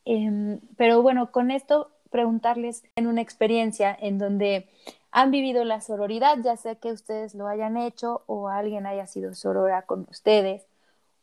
Em, 0.04 0.60
pero 0.76 1.02
bueno, 1.02 1.32
con 1.32 1.50
esto 1.50 1.90
preguntarles 2.10 2.84
en 2.96 3.06
una 3.06 3.20
experiencia 3.20 3.96
en 4.00 4.18
donde 4.18 4.68
han 5.12 5.30
vivido 5.30 5.64
la 5.64 5.80
sororidad, 5.80 6.38
ya 6.42 6.56
sea 6.56 6.76
que 6.76 6.92
ustedes 6.92 7.34
lo 7.34 7.48
hayan 7.48 7.76
hecho 7.76 8.22
o 8.26 8.48
alguien 8.48 8.86
haya 8.86 9.06
sido 9.06 9.34
sorora 9.34 9.82
con 9.82 10.06
ustedes, 10.10 10.66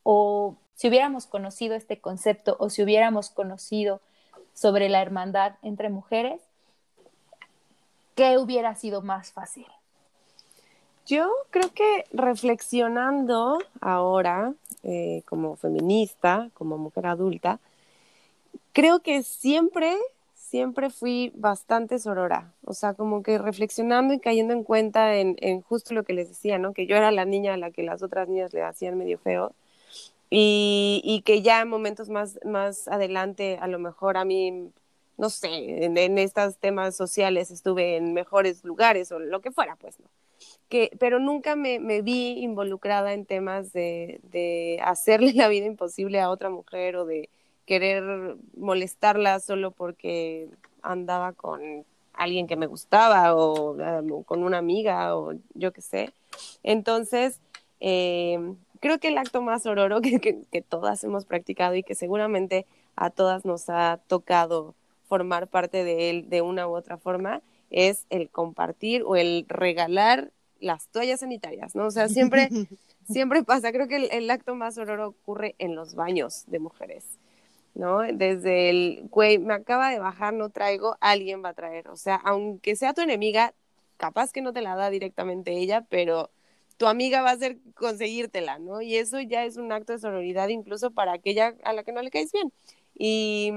o 0.03 0.55
si 0.75 0.89
hubiéramos 0.89 1.25
conocido 1.25 1.75
este 1.75 1.99
concepto 1.99 2.55
o 2.59 2.69
si 2.69 2.83
hubiéramos 2.83 3.29
conocido 3.29 4.01
sobre 4.53 4.89
la 4.89 5.01
hermandad 5.01 5.53
entre 5.61 5.89
mujeres, 5.89 6.41
¿qué 8.15 8.37
hubiera 8.37 8.75
sido 8.75 9.01
más 9.01 9.31
fácil? 9.31 9.65
Yo 11.05 11.31
creo 11.51 11.71
que 11.73 12.05
reflexionando 12.11 13.59
ahora 13.79 14.53
eh, 14.83 15.23
como 15.25 15.55
feminista, 15.55 16.49
como 16.53 16.77
mujer 16.77 17.07
adulta, 17.07 17.59
creo 18.73 18.99
que 18.99 19.23
siempre 19.23 19.95
siempre 20.47 20.89
fui 20.89 21.31
bastante 21.35 21.99
sorora, 21.99 22.53
o 22.63 22.73
sea, 22.73 22.93
como 22.93 23.21
que 23.21 23.37
reflexionando 23.37 24.13
y 24.13 24.19
cayendo 24.19 24.53
en 24.53 24.63
cuenta 24.63 25.15
en, 25.17 25.61
justo 25.61 25.93
lo 25.93 26.03
que 26.03 26.13
les 26.13 26.29
decía, 26.29 26.57
¿no? 26.57 26.73
Que 26.73 26.87
yo 26.87 26.95
era 26.95 27.11
la 27.11 27.25
niña 27.25 27.53
a 27.53 27.57
la 27.57 27.71
que 27.71 27.83
las 27.83 28.01
otras 28.01 28.29
niñas 28.29 28.53
le 28.53 28.63
hacían 28.63 28.97
medio 28.97 29.19
feo 29.19 29.53
y, 30.29 31.21
que 31.25 31.41
ya 31.41 31.61
en 31.61 31.69
momentos 31.69 32.09
más, 32.09 32.39
más 32.45 32.87
adelante, 32.87 33.57
a 33.61 33.67
lo 33.67 33.79
mejor 33.79 34.17
a 34.17 34.25
mí, 34.25 34.71
no 35.17 35.29
sé, 35.29 35.85
en, 35.85 36.17
estos 36.17 36.57
temas 36.57 36.95
sociales 36.95 37.51
estuve 37.51 37.97
en 37.97 38.13
mejores 38.13 38.63
lugares 38.63 39.11
o 39.11 39.19
lo 39.19 39.41
que 39.41 39.51
fuera, 39.51 39.75
pues, 39.77 39.99
¿no? 39.99 40.07
Que, 40.69 40.91
pero 40.99 41.19
nunca 41.19 41.55
me, 41.55 41.79
me 41.79 42.01
vi 42.01 42.39
involucrada 42.43 43.13
en 43.13 43.25
temas 43.25 43.73
de, 43.73 44.19
de 44.23 44.79
hacerle 44.83 45.33
la 45.35 45.49
vida 45.49 45.65
imposible 45.65 46.21
a 46.21 46.29
otra 46.29 46.49
mujer 46.49 46.95
o 46.97 47.05
de 47.05 47.29
querer 47.67 48.37
molestarla 48.55 49.39
solo 49.39 49.71
porque 49.71 50.47
andaba 50.81 51.33
con 51.33 51.85
alguien 52.13 52.47
que 52.47 52.55
me 52.55 52.65
gustaba 52.65 53.35
o 53.35 53.73
um, 53.73 54.23
con 54.23 54.43
una 54.43 54.57
amiga 54.57 55.15
o 55.15 55.33
yo 55.53 55.71
qué 55.73 55.81
sé. 55.81 56.13
Entonces, 56.63 57.39
eh, 57.79 58.39
creo 58.79 58.97
que 58.99 59.09
el 59.09 59.17
acto 59.17 59.41
más 59.41 59.65
ororo 59.67 60.01
que, 60.01 60.19
que, 60.19 60.61
todas 60.61 61.03
hemos 61.03 61.25
practicado 61.25 61.75
y 61.75 61.83
que 61.83 61.93
seguramente 61.93 62.65
a 62.95 63.09
todas 63.11 63.45
nos 63.45 63.69
ha 63.69 63.99
tocado 64.07 64.73
formar 65.07 65.47
parte 65.47 65.83
de 65.83 66.09
él 66.09 66.29
de 66.29 66.41
una 66.41 66.67
u 66.67 66.75
otra 66.75 66.97
forma 66.97 67.41
es 67.69 68.05
el 68.09 68.29
compartir 68.29 69.03
o 69.05 69.17
el 69.17 69.45
regalar 69.47 70.31
las 70.59 70.87
toallas 70.87 71.19
sanitarias, 71.19 71.75
¿no? 71.75 71.85
O 71.85 71.91
sea, 71.91 72.07
siempre, 72.07 72.49
siempre 73.09 73.43
pasa, 73.43 73.73
creo 73.73 73.89
que 73.89 73.97
el, 73.97 74.09
el 74.11 74.29
acto 74.31 74.55
más 74.55 74.77
ororo 74.77 75.09
ocurre 75.09 75.55
en 75.59 75.75
los 75.75 75.95
baños 75.95 76.45
de 76.47 76.59
mujeres. 76.59 77.03
¿No? 77.77 77.99
Desde 77.99 78.69
el, 78.69 79.07
güey, 79.11 79.37
me 79.37 79.53
acaba 79.53 79.91
de 79.91 79.99
bajar, 79.99 80.33
no 80.33 80.49
traigo, 80.49 80.97
alguien 80.99 81.43
va 81.43 81.49
a 81.49 81.53
traer. 81.53 81.87
O 81.89 81.95
sea, 81.95 82.15
aunque 82.15 82.75
sea 82.75 82.93
tu 82.93 83.01
enemiga, 83.01 83.53
capaz 83.97 84.31
que 84.33 84.41
no 84.41 84.51
te 84.53 84.61
la 84.61 84.75
da 84.75 84.89
directamente 84.89 85.51
ella, 85.57 85.85
pero 85.89 86.29
tu 86.77 86.87
amiga 86.87 87.21
va 87.21 87.31
a 87.31 87.33
hacer 87.33 87.57
conseguírtela, 87.75 88.59
¿no? 88.59 88.81
Y 88.81 88.97
eso 88.97 89.19
ya 89.21 89.45
es 89.45 89.57
un 89.57 89.71
acto 89.71 89.93
de 89.93 89.99
sororidad 89.99 90.47
incluso 90.49 90.91
para 90.91 91.13
aquella 91.13 91.55
a 91.63 91.73
la 91.73 91.83
que 91.83 91.91
no 91.91 92.01
le 92.01 92.11
caes 92.11 92.31
bien. 92.31 92.51
Y 92.97 93.53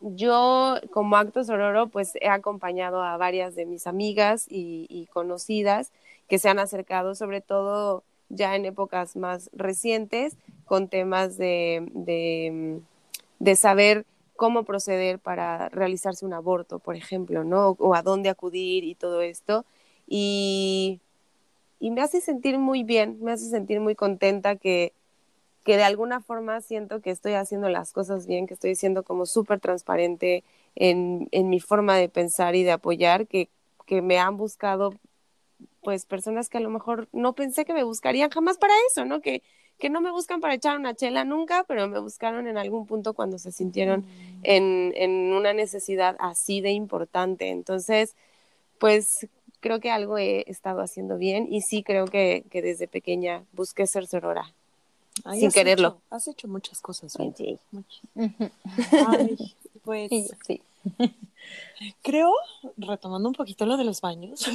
yo 0.00 0.76
como 0.90 1.16
acto 1.16 1.44
sororo, 1.44 1.88
pues 1.88 2.12
he 2.20 2.28
acompañado 2.28 3.02
a 3.02 3.16
varias 3.18 3.54
de 3.54 3.66
mis 3.66 3.86
amigas 3.86 4.46
y, 4.48 5.08
conocidas 5.12 5.92
que 6.28 6.38
se 6.38 6.48
han 6.48 6.58
acercado, 6.58 7.14
sobre 7.14 7.40
todo 7.40 8.02
ya 8.28 8.56
en 8.56 8.64
épocas 8.64 9.16
más 9.16 9.50
recientes, 9.52 10.36
con 10.64 10.88
temas 10.88 11.36
de 11.36 11.86
de 11.92 12.80
saber 13.56 14.06
cómo 14.36 14.64
proceder 14.64 15.18
para 15.18 15.68
realizarse 15.70 16.24
un 16.24 16.34
aborto, 16.34 16.78
por 16.78 16.96
ejemplo, 16.96 17.44
¿no? 17.44 17.70
O 17.78 17.94
a 17.94 18.02
dónde 18.02 18.28
acudir 18.28 18.84
y 18.84 18.94
todo 18.94 19.22
esto. 19.22 19.64
Y, 20.06 21.00
y 21.80 21.90
me 21.90 22.02
hace 22.02 22.20
sentir 22.20 22.58
muy 22.58 22.84
bien, 22.84 23.18
me 23.22 23.32
hace 23.32 23.48
sentir 23.48 23.80
muy 23.80 23.94
contenta 23.94 24.56
que, 24.56 24.92
que 25.64 25.76
de 25.76 25.84
alguna 25.84 26.20
forma 26.20 26.60
siento 26.60 27.00
que 27.00 27.10
estoy 27.10 27.32
haciendo 27.34 27.68
las 27.68 27.92
cosas 27.92 28.26
bien, 28.26 28.46
que 28.46 28.54
estoy 28.54 28.74
siendo 28.76 29.02
como 29.02 29.26
súper 29.26 29.60
transparente 29.60 30.44
en, 30.76 31.28
en, 31.32 31.48
mi 31.48 31.60
forma 31.60 31.96
de 31.96 32.08
pensar 32.08 32.54
y 32.54 32.62
de 32.62 32.72
apoyar, 32.72 33.26
que, 33.26 33.48
que 33.86 34.02
me 34.02 34.18
han 34.18 34.36
buscado 34.36 34.94
pues 35.82 36.06
personas 36.06 36.48
que 36.48 36.58
a 36.58 36.60
lo 36.60 36.70
mejor 36.70 37.08
no 37.12 37.34
pensé 37.34 37.64
que 37.64 37.74
me 37.74 37.84
buscarían 37.84 38.30
jamás 38.30 38.58
para 38.58 38.74
eso, 38.90 39.04
¿no? 39.04 39.20
Que, 39.20 39.42
que 39.78 39.90
no 39.90 40.00
me 40.00 40.10
buscan 40.10 40.40
para 40.40 40.54
echar 40.54 40.78
una 40.78 40.94
chela 40.94 41.24
nunca, 41.24 41.64
pero 41.68 41.88
me 41.88 41.98
buscaron 41.98 42.46
en 42.48 42.56
algún 42.58 42.86
punto 42.86 43.14
cuando 43.14 43.38
se 43.38 43.52
sintieron 43.52 44.00
mm. 44.00 44.40
en, 44.42 44.92
en 44.96 45.10
una 45.32 45.52
necesidad 45.52 46.16
así 46.18 46.60
de 46.60 46.70
importante. 46.70 47.48
Entonces, 47.48 48.14
pues 48.78 49.26
creo 49.60 49.80
que 49.80 49.90
algo 49.90 50.18
he 50.18 50.44
estado 50.48 50.80
haciendo 50.80 51.18
bien 51.18 51.52
y 51.52 51.60
sí 51.60 51.82
creo 51.82 52.06
que, 52.06 52.44
que 52.50 52.62
desde 52.62 52.88
pequeña 52.88 53.44
busqué 53.52 53.86
ser 53.86 54.06
sorora. 54.06 54.52
sin 55.34 55.50
quererlo. 55.50 56.00
has 56.10 56.28
hecho 56.28 56.48
muchas 56.48 56.80
cosas. 56.80 57.12
Sí. 57.36 57.58
Ay, 59.08 59.54
pues 59.82 60.10
sí. 60.46 60.62
Creo, 62.02 62.32
retomando 62.76 63.28
un 63.28 63.34
poquito 63.34 63.66
lo 63.66 63.76
de 63.76 63.84
los 63.84 64.00
baños, 64.00 64.48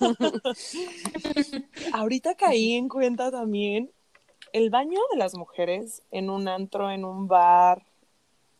ahorita 1.92 2.36
caí 2.36 2.74
en 2.74 2.88
cuenta 2.88 3.30
también 3.30 3.90
el 4.54 4.70
baño 4.70 5.00
de 5.10 5.18
las 5.18 5.34
mujeres 5.34 6.02
en 6.12 6.30
un 6.30 6.46
antro, 6.46 6.88
en 6.88 7.04
un 7.04 7.26
bar, 7.26 7.82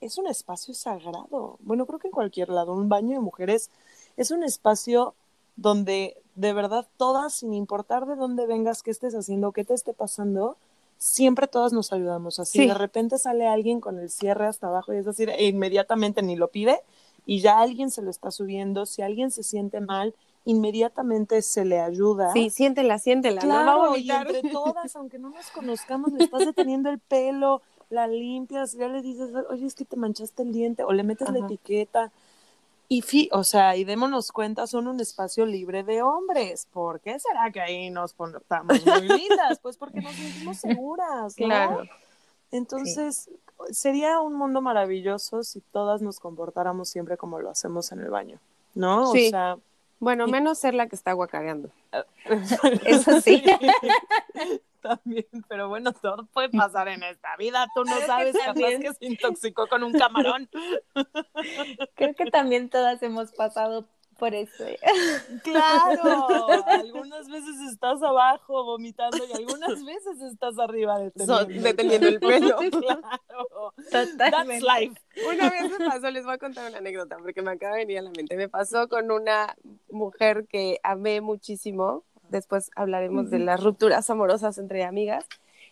es 0.00 0.18
un 0.18 0.26
espacio 0.26 0.74
sagrado. 0.74 1.56
Bueno, 1.60 1.86
creo 1.86 2.00
que 2.00 2.08
en 2.08 2.12
cualquier 2.12 2.48
lado, 2.48 2.72
un 2.72 2.88
baño 2.88 3.12
de 3.12 3.20
mujeres 3.20 3.70
es 4.16 4.32
un 4.32 4.42
espacio 4.42 5.14
donde 5.54 6.20
de 6.34 6.52
verdad 6.52 6.84
todas, 6.96 7.34
sin 7.34 7.54
importar 7.54 8.06
de 8.06 8.16
dónde 8.16 8.44
vengas, 8.44 8.82
qué 8.82 8.90
estés 8.90 9.14
haciendo, 9.14 9.52
qué 9.52 9.64
te 9.64 9.74
esté 9.74 9.94
pasando, 9.94 10.56
siempre 10.98 11.46
todas 11.46 11.72
nos 11.72 11.92
ayudamos. 11.92 12.40
Así 12.40 12.66
de 12.66 12.74
repente 12.74 13.16
sale 13.16 13.46
alguien 13.46 13.80
con 13.80 14.00
el 14.00 14.10
cierre 14.10 14.48
hasta 14.48 14.66
abajo 14.66 14.92
y 14.92 14.96
es 14.96 15.04
decir, 15.04 15.30
e 15.30 15.46
inmediatamente 15.46 16.22
ni 16.22 16.34
lo 16.34 16.48
pide 16.48 16.80
y 17.24 17.38
ya 17.38 17.60
alguien 17.60 17.92
se 17.92 18.02
lo 18.02 18.10
está 18.10 18.32
subiendo. 18.32 18.84
Si 18.84 19.00
alguien 19.00 19.30
se 19.30 19.44
siente 19.44 19.80
mal, 19.80 20.12
inmediatamente 20.44 21.40
se 21.42 21.64
le 21.64 21.80
ayuda. 21.80 22.32
Sí, 22.32 22.50
siéntela, 22.50 22.98
siéntela. 22.98 23.40
Claro, 23.40 23.96
y 23.96 24.10
entre 24.10 24.42
todas, 24.50 24.94
aunque 24.96 25.18
no 25.18 25.30
nos 25.30 25.50
conozcamos, 25.50 26.12
le 26.12 26.24
estás 26.24 26.44
deteniendo 26.46 26.90
el 26.90 26.98
pelo, 26.98 27.62
la 27.90 28.06
limpias, 28.06 28.72
ya 28.72 28.88
le 28.88 29.02
dices, 29.02 29.30
oye, 29.50 29.66
es 29.66 29.74
que 29.74 29.84
te 29.84 29.96
manchaste 29.96 30.42
el 30.42 30.52
diente, 30.52 30.84
o 30.84 30.92
le 30.92 31.02
metes 31.02 31.30
la 31.30 31.38
etiqueta. 31.38 32.12
Y, 32.88 33.00
fi 33.00 33.30
o 33.32 33.44
sea, 33.44 33.76
y 33.76 33.84
démonos 33.84 34.30
cuenta, 34.30 34.66
son 34.66 34.88
un 34.88 35.00
espacio 35.00 35.46
libre 35.46 35.82
de 35.82 36.02
hombres. 36.02 36.68
¿Por 36.70 37.00
qué 37.00 37.18
será 37.18 37.50
que 37.50 37.60
ahí 37.60 37.88
nos 37.88 38.12
portamos 38.12 38.84
muy 38.84 39.08
lindas? 39.08 39.58
Pues 39.62 39.78
porque 39.78 40.00
nos 40.00 40.12
sentimos 40.12 40.58
seguras, 40.58 41.34
¿no? 41.38 41.46
Claro. 41.46 41.84
Entonces, 42.50 43.30
sería 43.70 44.20
un 44.20 44.34
mundo 44.34 44.60
maravilloso 44.60 45.42
si 45.42 45.60
todas 45.60 46.02
nos 46.02 46.20
comportáramos 46.20 46.88
siempre 46.88 47.16
como 47.16 47.40
lo 47.40 47.48
hacemos 47.48 47.90
en 47.90 48.00
el 48.00 48.10
baño, 48.10 48.38
¿no? 48.74 49.10
Sí. 49.12 49.28
O 49.28 49.30
sea, 49.30 49.58
bueno, 49.98 50.26
menos 50.26 50.58
ser 50.58 50.74
la 50.74 50.86
que 50.88 50.96
está 50.96 51.12
guacareando. 51.12 51.70
Eso 52.84 53.20
sí. 53.20 53.42
También, 54.82 55.24
pero 55.48 55.70
bueno, 55.70 55.94
todo 55.94 56.26
puede 56.26 56.50
pasar 56.50 56.88
en 56.88 57.02
esta 57.02 57.34
vida. 57.38 57.66
Tú 57.74 57.84
no 57.84 57.98
sabes 58.00 58.36
capaz 58.36 58.78
que 58.78 58.92
se 58.92 59.06
intoxicó 59.06 59.66
con 59.66 59.82
un 59.82 59.92
camarón. 59.94 60.50
Creo 61.94 62.14
que 62.14 62.26
también 62.30 62.68
todas 62.68 63.02
hemos 63.02 63.32
pasado 63.32 63.86
por 64.18 64.34
eso. 64.34 64.64
Claro, 65.42 66.36
algunas 66.66 67.28
veces 67.28 67.60
estás 67.70 68.02
abajo 68.02 68.64
vomitando 68.64 69.18
y 69.18 69.32
algunas 69.32 69.84
veces 69.84 70.20
estás 70.22 70.58
arriba 70.58 70.98
deteniendo, 70.98 72.08
el 72.08 72.20
pelo. 72.20 72.56
claro. 72.70 73.74
That's 73.90 74.62
life. 74.62 74.94
Una 75.26 75.50
vez 75.50 75.78
me 75.78 75.86
pasó, 75.86 76.10
les 76.10 76.24
voy 76.24 76.34
a 76.34 76.38
contar 76.38 76.68
una 76.68 76.78
anécdota 76.78 77.16
porque 77.18 77.42
me 77.42 77.52
acaba 77.52 77.74
de 77.74 77.80
venir 77.80 77.98
a 77.98 78.02
la 78.02 78.10
mente. 78.10 78.36
Me 78.36 78.48
pasó 78.48 78.88
con 78.88 79.10
una 79.10 79.56
mujer 79.90 80.46
que 80.48 80.80
amé 80.82 81.20
muchísimo. 81.20 82.04
Después 82.28 82.70
hablaremos 82.74 83.30
de 83.30 83.38
las 83.38 83.62
rupturas 83.62 84.08
amorosas 84.10 84.58
entre 84.58 84.84
amigas. 84.84 85.26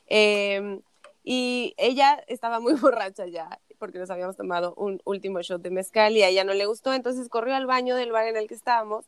Em, 0.07 0.83
y 1.25 1.75
ella 1.77 2.23
estaba 2.27 2.61
muy 2.61 2.75
borracha 2.81 3.27
ya 3.27 3.59
porque 3.83 3.99
nos 3.99 4.11
habíamos 4.11 4.37
tomado 4.37 4.75
un 4.77 5.01
último 5.05 5.43
shot 5.43 5.61
de 5.61 5.71
mezcal 5.71 6.17
y 6.17 6.23
a 6.23 6.29
ella 6.29 6.45
no 6.45 6.55
le 6.55 6.67
gustó, 6.67 6.95
entonces 6.95 7.29
corrió 7.29 7.57
al 7.57 7.67
baño 7.67 7.97
del 7.97 8.13
bar 8.13 8.29
en 8.29 8.37
el 8.37 8.47
que 8.47 8.55
estábamos 8.55 9.07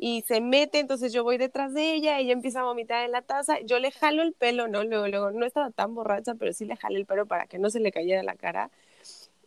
y 0.00 0.24
se 0.26 0.40
mete, 0.40 0.80
entonces 0.80 1.12
yo 1.12 1.22
voy 1.22 1.38
detrás 1.38 1.72
de 1.72 1.94
ella, 1.94 2.18
ella 2.18 2.32
empieza 2.32 2.58
a 2.58 2.64
vomitar 2.64 3.04
en 3.04 3.12
la 3.12 3.22
taza, 3.22 3.60
yo 3.60 3.78
le 3.78 3.92
jalo 3.92 4.24
el 4.24 4.32
pelo, 4.32 4.66
no, 4.66 4.82
luego, 4.82 5.06
luego, 5.06 5.30
no 5.30 5.46
estaba 5.46 5.70
tan 5.70 5.94
borracha, 5.94 6.34
pero 6.34 6.52
sí 6.52 6.64
le 6.64 6.76
jalé 6.76 6.98
el 6.98 7.06
pelo 7.06 7.26
para 7.26 7.46
que 7.46 7.60
no 7.60 7.70
se 7.70 7.78
le 7.78 7.92
cayera 7.92 8.24
la 8.24 8.34
cara. 8.34 8.68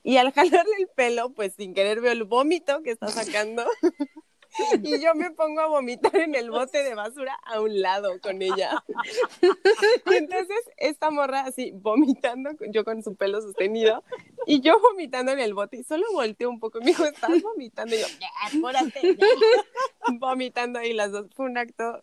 Y 0.02 0.16
al 0.16 0.32
jalarle 0.64 0.76
el 0.80 0.88
pelo, 0.88 1.32
pues 1.32 1.56
sin 1.56 1.74
querer 1.74 2.00
veo 2.00 2.14
el 2.14 2.24
vómito 2.24 2.82
que 2.82 2.92
está 2.92 3.10
sacando. 3.10 3.66
y 4.84 5.00
yo 5.00 5.14
me 5.16 5.32
pongo 5.32 5.62
a 5.62 5.68
vomitar 5.68 6.16
en 6.16 6.36
el 6.36 6.50
bote 6.50 6.84
de 6.84 6.96
basura 6.96 7.38
a 7.46 7.62
un 7.62 7.82
lado 7.82 8.20
con 8.22 8.42
ella. 8.42 8.84
y 10.06 10.14
entonces 10.14 10.58
esta 10.78 11.12
morra 11.12 11.42
así 11.42 11.72
vomitando, 11.72 12.52
yo 12.70 12.84
con 12.84 13.04
su 13.04 13.16
pelo 13.16 13.42
sostenido, 13.42 14.04
y 14.46 14.62
yo 14.62 14.80
vomitando 14.80 15.32
en 15.32 15.40
el 15.40 15.54
bote, 15.54 15.78
y 15.78 15.84
solo 15.84 16.06
volteó 16.14 16.50
un 16.50 16.60
poco 16.60 16.80
y 16.80 16.82
me 16.82 16.88
dijo, 16.88 17.06
¿estás 17.06 17.42
vomitando? 17.42 17.96
Y 17.96 18.00
yo, 18.00 18.08
ya, 18.20 18.30
vomitando 20.14 20.80
ahí 20.80 20.94
las 20.94 21.12
dos. 21.12 21.28
Fue 21.36 21.46
un 21.46 21.58
acto, 21.58 22.00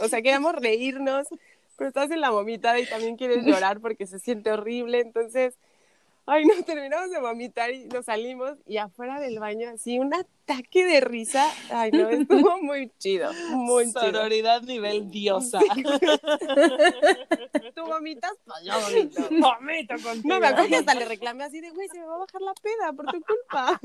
o 0.00 0.08
sea, 0.08 0.22
queríamos 0.22 0.54
reírnos, 0.54 1.28
pero 1.76 1.88
estás 1.88 2.10
en 2.10 2.20
la 2.20 2.30
vomitada 2.30 2.78
y 2.80 2.86
también 2.86 3.16
quieres 3.16 3.44
llorar 3.44 3.80
porque 3.80 4.06
se 4.06 4.18
siente 4.18 4.50
horrible, 4.50 5.00
entonces 5.00 5.54
Ay, 6.30 6.44
no, 6.44 6.62
terminamos 6.62 7.10
de 7.10 7.18
vomitar 7.20 7.70
y 7.70 7.86
nos 7.86 8.04
salimos 8.04 8.58
y 8.66 8.76
afuera 8.76 9.18
del 9.18 9.38
baño, 9.38 9.70
así 9.70 9.98
un 9.98 10.12
ataque 10.12 10.84
de 10.84 11.00
risa. 11.00 11.50
Ay, 11.70 11.90
no, 11.90 12.06
estuvo 12.10 12.58
muy 12.62 12.92
chido, 12.98 13.32
muy 13.52 13.90
Sororidad 13.90 14.60
nivel 14.60 15.10
diosa. 15.10 15.58
Tú 17.74 17.86
vomitas, 17.86 18.32
pues 18.44 18.58
yo 18.62 18.78
vomito. 18.78 19.22
Vomito 19.40 19.94
contigo. 20.02 20.34
No, 20.34 20.38
me 20.38 20.48
acuerdo 20.48 20.68
que 20.68 20.76
hasta 20.76 20.94
le 20.96 21.06
reclamé 21.06 21.44
así 21.44 21.62
de, 21.62 21.70
güey, 21.70 21.88
se 21.88 21.98
me 21.98 22.04
va 22.04 22.16
a 22.16 22.18
bajar 22.18 22.42
la 22.42 22.52
peda 22.52 22.92
por 22.92 23.06
tu 23.06 23.22
culpa. 23.22 23.80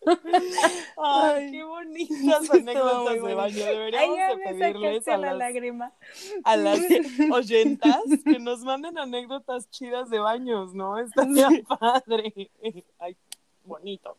Ay, 0.96 1.50
qué 1.50 1.64
bonitas 1.64 2.50
anécdotas 2.50 3.22
de 3.22 3.34
baño. 3.34 3.64
Deberíamos 3.64 4.16
de 4.16 4.54
pedirles 4.54 5.08
a 5.08 5.16
las, 5.18 5.36
lágrima. 5.36 5.92
a 6.44 6.56
las 6.56 6.80
oyentas 7.32 8.02
que 8.24 8.38
nos 8.38 8.60
manden 8.60 8.98
anécdotas 8.98 9.68
chidas 9.70 10.08
de 10.10 10.18
baños, 10.18 10.74
¿no? 10.74 10.98
Estaría 10.98 11.48
padre. 11.78 12.50
Ay, 12.98 13.16
bonito. 13.64 14.16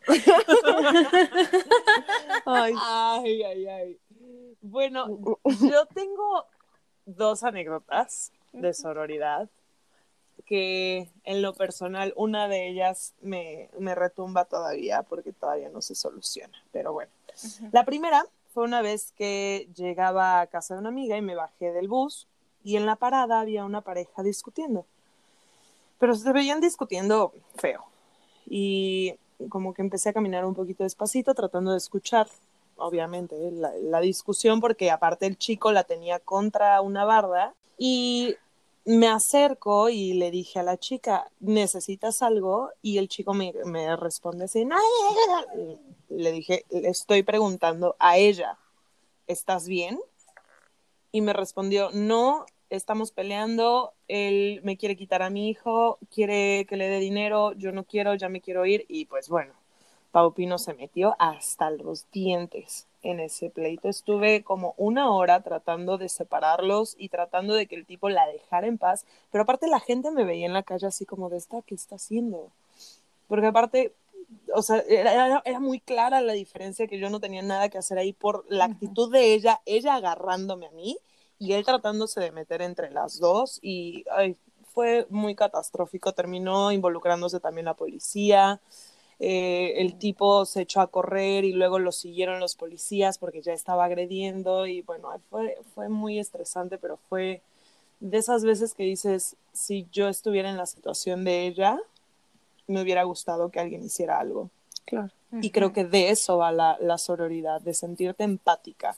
Ay, 2.45 2.73
ay, 2.77 3.43
ay, 3.43 3.67
ay. 3.67 3.99
Bueno, 4.61 5.19
yo 5.43 5.85
tengo 5.87 6.45
dos 7.05 7.43
anécdotas 7.43 8.31
de 8.53 8.73
sororidad 8.73 9.49
que 10.41 11.10
en 11.23 11.41
lo 11.41 11.54
personal 11.54 12.13
una 12.15 12.47
de 12.47 12.69
ellas 12.69 13.13
me, 13.21 13.69
me 13.80 13.95
retumba 13.95 14.45
todavía 14.45 15.04
porque 15.04 15.34
todavía 15.34 15.69
no 15.69 15.82
se 15.82 15.95
soluciona. 15.95 16.58
Pero 16.71 16.93
bueno, 16.93 17.12
la 17.71 17.86
primera 17.86 18.25
fue 18.54 18.63
una 18.63 18.82
vez 18.82 19.13
que 19.13 19.69
llegaba 19.75 20.41
a 20.41 20.47
casa 20.47 20.73
de 20.73 20.82
una 20.82 20.89
amiga 20.89 21.17
y 21.17 21.21
me 21.21 21.36
bajé 21.36 21.71
del 21.71 21.88
bus 21.88 22.27
y 22.63 22.75
en 22.77 22.86
la 22.86 22.95
parada 22.95 23.39
había 23.39 23.65
una 23.65 23.82
pareja 23.82 24.23
discutiendo. 24.23 24.86
Pero 25.99 26.15
se 26.15 26.32
veían 26.32 26.62
discutiendo 26.62 27.34
feo. 27.56 27.86
Y 28.45 29.15
como 29.49 29.73
que 29.73 29.82
empecé 29.82 30.10
a 30.10 30.13
caminar 30.13 30.45
un 30.45 30.54
poquito 30.54 30.84
despacito 30.84 31.34
tratando 31.34 31.71
de 31.71 31.77
escuchar, 31.77 32.27
obviamente, 32.75 33.36
la, 33.51 33.71
la 33.75 34.01
discusión 34.01 34.60
porque 34.60 34.91
aparte 34.91 35.25
el 35.25 35.38
chico 35.38 35.71
la 35.71 35.84
tenía 35.84 36.19
contra 36.19 36.82
una 36.82 37.06
barda 37.06 37.54
y 37.77 38.36
me 38.85 39.07
acerco 39.07 39.89
y 39.89 40.13
le 40.13 40.31
dije 40.31 40.59
a 40.59 40.63
la 40.63 40.77
chica, 40.77 41.29
¿necesitas 41.39 42.21
algo? 42.21 42.69
Y 42.81 42.97
el 42.97 43.07
chico 43.07 43.33
me, 43.33 43.53
me 43.65 43.95
responde 43.95 44.45
así, 44.45 44.65
no, 44.65 44.77
le 46.09 46.31
dije, 46.31 46.65
le 46.69 46.89
estoy 46.89 47.23
preguntando 47.23 47.95
a 47.99 48.17
ella, 48.17 48.57
¿estás 49.27 49.67
bien? 49.67 49.99
Y 51.11 51.21
me 51.21 51.33
respondió, 51.33 51.89
no, 51.93 52.45
estamos 52.69 53.11
peleando, 53.11 53.93
él 54.07 54.61
me 54.63 54.77
quiere 54.77 54.95
quitar 54.95 55.21
a 55.21 55.29
mi 55.29 55.49
hijo, 55.49 55.99
quiere 56.09 56.65
que 56.67 56.77
le 56.77 56.87
dé 56.87 56.99
dinero, 56.99 57.53
yo 57.53 57.71
no 57.71 57.83
quiero, 57.83 58.15
ya 58.15 58.29
me 58.29 58.41
quiero 58.41 58.65
ir. 58.65 58.85
Y 58.87 59.05
pues 59.05 59.29
bueno, 59.29 59.53
Pau 60.12 60.34
Pino 60.34 60.58
se 60.58 60.74
metió 60.74 61.15
hasta 61.19 61.69
los 61.69 62.10
dientes 62.12 62.88
en 63.02 63.19
ese 63.19 63.50
pleito. 63.50 63.88
Estuve 63.88 64.43
como 64.43 64.74
una 64.78 65.10
hora 65.12 65.41
tratando 65.41 65.97
de 65.97 66.10
separarlos 66.10 66.95
y 66.97 67.10
tratando 67.10 67.54
de 67.54 67.65
que 67.67 67.76
el 67.76 67.86
tipo 67.86 68.10
la 68.10 68.28
dejara 68.28 68.67
en 68.67 68.78
paz, 68.78 69.06
pero 69.32 69.43
aparte 69.43 69.67
la 69.67 69.80
gente 69.80 70.12
me 70.12 70.26
veía 70.26 70.45
en 70.45 70.54
la 70.54 70.63
calle 70.63 70.88
así 70.88 71.06
como 71.06 71.30
de 71.30 71.38
esta, 71.38 71.62
¿qué 71.62 71.76
está 71.76 71.95
haciendo? 71.95 72.52
Porque 73.28 73.47
aparte, 73.47 73.93
o 74.54 74.62
sea, 74.62 74.84
era, 74.88 75.41
era 75.45 75.60
muy 75.60 75.80
clara 75.80 76.21
la 76.21 76.34
diferencia 76.34 76.88
que 76.88 77.00
yo 77.00 77.10
no 77.10 77.19
tenía 77.19 77.41
nada 77.41 77.69
que 77.69 77.78
hacer 77.78 77.97
ahí 77.97 78.13
por 78.13 78.45
la 78.50 78.65
actitud 78.65 79.12
de 79.12 79.34
ella, 79.34 79.62
ella 79.65 79.95
agarrándome 79.95 80.67
a 80.67 80.71
mí 80.71 80.97
y 81.39 81.54
él 81.54 81.65
tratándose 81.65 82.19
de 82.19 82.32
meter 82.32 82.62
entre 82.62 82.91
las 82.91 83.17
dos 83.17 83.60
y 83.62 84.06
ay, 84.12 84.38
fue 84.74 85.08
muy 85.10 85.36
catastrófico, 85.36 86.13
terminó 86.13 86.71
involucrándose 86.71 87.39
también 87.39 87.65
la 87.65 87.74
policía. 87.74 88.60
Eh, 89.23 89.79
el 89.79 89.99
tipo 89.99 90.45
se 90.45 90.62
echó 90.62 90.81
a 90.81 90.88
correr 90.88 91.45
y 91.45 91.53
luego 91.53 91.77
lo 91.77 91.91
siguieron 91.91 92.39
los 92.39 92.55
policías 92.55 93.19
porque 93.19 93.43
ya 93.43 93.53
estaba 93.53 93.86
agrediendo 93.86 94.65
y 94.65 94.81
bueno, 94.81 95.10
fue, 95.29 95.60
fue 95.75 95.89
muy 95.89 96.17
estresante, 96.17 96.79
pero 96.79 96.97
fue 97.07 97.43
de 97.99 98.17
esas 98.17 98.43
veces 98.43 98.73
que 98.73 98.81
dices, 98.81 99.36
si 99.53 99.86
yo 99.91 100.10
estuviera 100.10 100.49
en 100.49 100.57
la 100.57 100.65
situación 100.65 101.23
de 101.23 101.45
ella, 101.45 101.79
me 102.65 102.81
hubiera 102.81 103.03
gustado 103.03 103.51
que 103.51 103.60
alguien 103.60 103.84
hiciera 103.84 104.19
algo. 104.19 104.49
Claro. 104.86 105.12
Y 105.39 105.51
creo 105.51 105.71
que 105.71 105.86
de 105.86 106.10
eso 106.10 106.39
va 106.39 106.51
la, 106.51 106.77
la 106.81 106.97
sororidad, 106.97 107.62
de 107.62 107.75
sentirte 107.75 108.23
empática. 108.23 108.97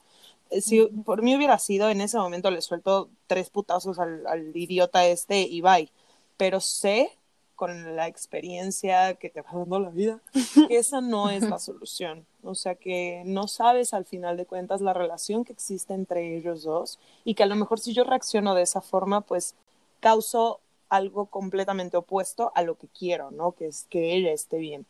Eh, 0.51 0.61
si 0.61 0.85
por 0.85 1.21
mí 1.21 1.35
hubiera 1.35 1.59
sido, 1.59 1.89
en 1.89 1.99
ese 1.99 2.17
momento 2.17 2.49
le 2.49 2.61
suelto 2.61 3.09
tres 3.27 3.49
putazos 3.49 3.99
al, 3.99 4.25
al 4.25 4.55
idiota 4.55 5.05
este 5.05 5.41
y 5.41 5.59
bye. 5.59 5.91
Pero 6.37 6.61
sé 6.61 7.11
con 7.55 7.95
la 7.95 8.07
experiencia 8.07 9.13
que 9.15 9.29
te 9.29 9.41
va 9.41 9.51
dando 9.53 9.79
la 9.79 9.89
vida, 9.89 10.19
que 10.67 10.77
esa 10.77 11.01
no 11.01 11.29
es 11.29 11.43
la 11.43 11.59
solución. 11.59 12.25
O 12.43 12.55
sea, 12.55 12.75
que 12.75 13.23
no 13.25 13.47
sabes 13.47 13.93
al 13.93 14.05
final 14.05 14.37
de 14.37 14.45
cuentas 14.45 14.81
la 14.81 14.93
relación 14.93 15.45
que 15.45 15.53
existe 15.53 15.93
entre 15.93 16.37
ellos 16.37 16.63
dos 16.63 16.99
y 17.23 17.35
que 17.35 17.43
a 17.43 17.47
lo 17.47 17.55
mejor 17.55 17.79
si 17.79 17.93
yo 17.93 18.03
reacciono 18.03 18.55
de 18.55 18.63
esa 18.63 18.81
forma, 18.81 19.21
pues 19.21 19.55
causo 19.99 20.59
algo 20.89 21.25
completamente 21.25 21.97
opuesto 21.97 22.51
a 22.55 22.61
lo 22.61 22.75
que 22.75 22.87
quiero, 22.87 23.31
¿no? 23.31 23.53
Que 23.53 23.67
es 23.67 23.85
que 23.89 24.13
ella 24.15 24.31
esté 24.31 24.57
bien. 24.57 24.85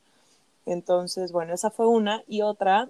Entonces, 0.66 1.32
bueno, 1.32 1.54
esa 1.54 1.70
fue 1.70 1.88
una. 1.88 2.24
Y 2.28 2.42
otra, 2.42 2.90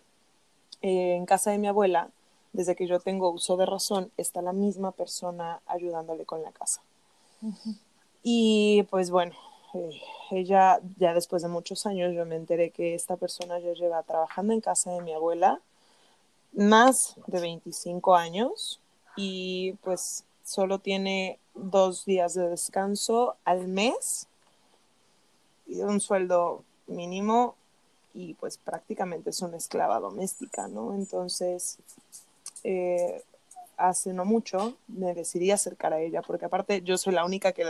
eh, 0.81 1.15
en 1.15 1.25
casa 1.25 1.51
de 1.51 1.57
mi 1.57 1.67
abuela, 1.67 2.09
desde 2.53 2.75
que 2.75 2.87
yo 2.87 2.99
tengo 2.99 3.29
uso 3.29 3.57
de 3.57 3.65
razón, 3.65 4.11
está 4.17 4.41
la 4.41 4.53
misma 4.53 4.91
persona 4.91 5.59
ayudándole 5.65 6.25
con 6.25 6.41
la 6.43 6.51
casa. 6.51 6.81
Y 8.23 8.83
pues 8.89 9.11
bueno, 9.11 9.33
eh, 9.73 10.01
ella, 10.31 10.79
ya 10.97 11.13
después 11.13 11.41
de 11.41 11.47
muchos 11.47 11.85
años, 11.85 12.13
yo 12.13 12.25
me 12.25 12.35
enteré 12.35 12.71
que 12.71 12.95
esta 12.95 13.17
persona 13.17 13.59
ya 13.59 13.73
lleva 13.73 14.03
trabajando 14.03 14.53
en 14.53 14.61
casa 14.61 14.91
de 14.91 15.01
mi 15.01 15.13
abuela 15.13 15.59
más 16.53 17.15
de 17.27 17.41
25 17.41 18.15
años 18.15 18.79
y 19.15 19.73
pues 19.83 20.23
solo 20.43 20.79
tiene 20.79 21.39
dos 21.55 22.05
días 22.05 22.33
de 22.33 22.49
descanso 22.49 23.35
al 23.45 23.67
mes 23.67 24.27
y 25.67 25.81
un 25.81 25.99
sueldo 25.99 26.63
mínimo 26.87 27.55
y 28.13 28.35
pues 28.35 28.57
prácticamente 28.57 29.31
es 29.31 29.41
una 29.41 29.57
esclava 29.57 29.99
doméstica, 29.99 30.67
¿no? 30.67 30.93
Entonces, 30.93 31.79
eh, 32.63 33.23
hace 33.77 34.13
no 34.13 34.25
mucho 34.25 34.77
me 34.87 35.13
decidí 35.13 35.51
acercar 35.51 35.93
a 35.93 36.01
ella, 36.01 36.21
porque 36.21 36.45
aparte 36.45 36.81
yo 36.81 36.97
soy 36.97 37.13
la 37.13 37.25
única 37.25 37.51
que 37.51 37.63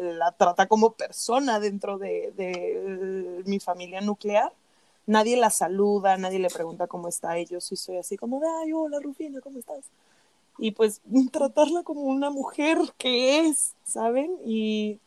la, 0.00 0.32
trata 0.32 0.66
como 0.66 0.92
persona 0.92 1.60
dentro 1.60 1.98
de, 1.98 2.32
de, 2.36 3.42
mi 3.46 3.60
familia 3.60 4.00
nuclear. 4.00 4.52
Nadie 5.06 5.36
la 5.36 5.50
saluda, 5.50 6.16
nadie 6.18 6.38
le 6.38 6.50
pregunta 6.50 6.86
cómo 6.86 7.08
está 7.08 7.38
y 7.38 7.46
soy 7.60 7.96
así 7.96 8.16
como 8.16 8.40
de, 8.40 8.46
ay, 8.62 8.72
hola 8.72 8.98
Rufina, 9.00 9.40
¿cómo 9.40 9.58
estás? 9.58 9.84
Y 10.58 10.72
pues 10.72 11.00
tratarla 11.32 11.82
como 11.82 12.02
una 12.02 12.30
mujer 12.30 12.78
que 12.98 13.46
es, 13.46 13.74
¿saben? 13.84 14.36
Y 14.44 15.00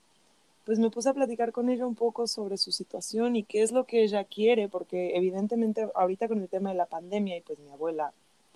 pues 0.65 0.79
me 0.79 0.89
puse 0.89 1.09
a 1.09 1.13
platicar 1.13 1.51
con 1.51 1.69
ella 1.69 1.85
un 1.85 1.95
poco 1.95 2.27
sobre 2.27 2.57
su 2.57 2.71
situación 2.71 3.35
y 3.35 3.43
qué 3.43 3.63
es 3.63 3.71
lo 3.71 3.85
que 3.85 4.03
ella 4.03 4.23
quiere, 4.23 4.69
porque 4.69 5.15
evidentemente 5.15 5.89
ahorita 5.95 6.27
con 6.27 6.41
el 6.41 6.49
tema 6.49 6.69
de 6.69 6.75
la 6.75 6.85
pandemia 6.85 7.37
y 7.37 7.41
pues 7.41 7.59
mi 7.59 7.71
abuela 7.71 8.13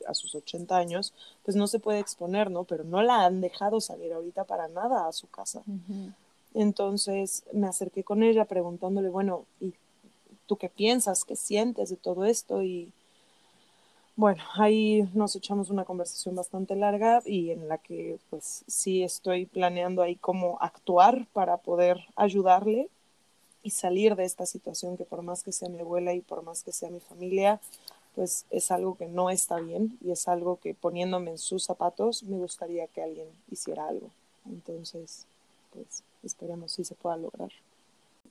a 0.07 0.13
sus 0.13 0.35
80 0.35 0.77
años, 0.77 1.13
pues 1.43 1.55
no 1.55 1.67
se 1.67 1.79
puede 1.79 1.99
exponer, 1.99 2.51
¿no? 2.51 2.63
Pero 2.63 2.83
no 2.83 3.01
la 3.01 3.25
han 3.25 3.41
dejado 3.41 3.81
salir 3.81 4.13
ahorita 4.13 4.43
para 4.43 4.67
nada 4.67 5.07
a 5.07 5.11
su 5.11 5.27
casa. 5.27 5.63
Entonces 6.53 7.43
me 7.51 7.67
acerqué 7.67 8.03
con 8.03 8.23
ella 8.23 8.45
preguntándole, 8.45 9.09
bueno, 9.09 9.45
¿y 9.59 9.73
tú 10.45 10.55
qué 10.57 10.69
piensas, 10.69 11.25
qué 11.25 11.35
sientes 11.35 11.89
de 11.89 11.97
todo 11.97 12.25
esto? 12.25 12.63
Y 12.63 12.91
bueno, 14.15 14.41
ahí 14.53 15.09
nos 15.13 15.35
echamos 15.35 15.69
una 15.69 15.83
conversación 15.83 16.35
bastante 16.35 16.75
larga 16.75 17.21
y 17.25 17.51
en 17.51 17.67
la 17.67 17.77
que 17.77 18.17
pues 18.29 18.63
sí 18.67 19.03
estoy 19.03 19.45
planeando 19.45 20.01
ahí 20.01 20.15
cómo 20.15 20.57
actuar 20.61 21.27
para 21.33 21.57
poder 21.57 21.97
ayudarle 22.15 22.87
y 23.61 23.71
salir 23.71 24.15
de 24.15 24.23
esta 24.23 24.45
situación 24.45 24.95
que 24.95 25.03
por 25.03 25.21
más 25.23 25.43
que 25.43 25.51
sea 25.51 25.67
mi 25.67 25.79
abuela 25.79 26.13
y 26.13 26.21
por 26.21 26.43
más 26.43 26.63
que 26.63 26.71
sea 26.71 26.89
mi 26.89 27.01
familia, 27.01 27.59
pues 28.15 28.45
es 28.49 28.71
algo 28.71 28.97
que 28.97 29.07
no 29.07 29.29
está 29.29 29.59
bien 29.59 29.97
y 30.01 30.11
es 30.11 30.27
algo 30.27 30.59
que 30.59 30.73
poniéndome 30.73 31.31
en 31.31 31.37
sus 31.37 31.65
zapatos 31.65 32.23
me 32.23 32.37
gustaría 32.37 32.87
que 32.87 33.03
alguien 33.03 33.27
hiciera 33.51 33.87
algo. 33.87 34.09
Entonces, 34.45 35.27
pues 35.73 36.03
esperemos 36.23 36.71
si 36.71 36.83
se 36.83 36.95
pueda 36.95 37.17
lograr. 37.17 37.51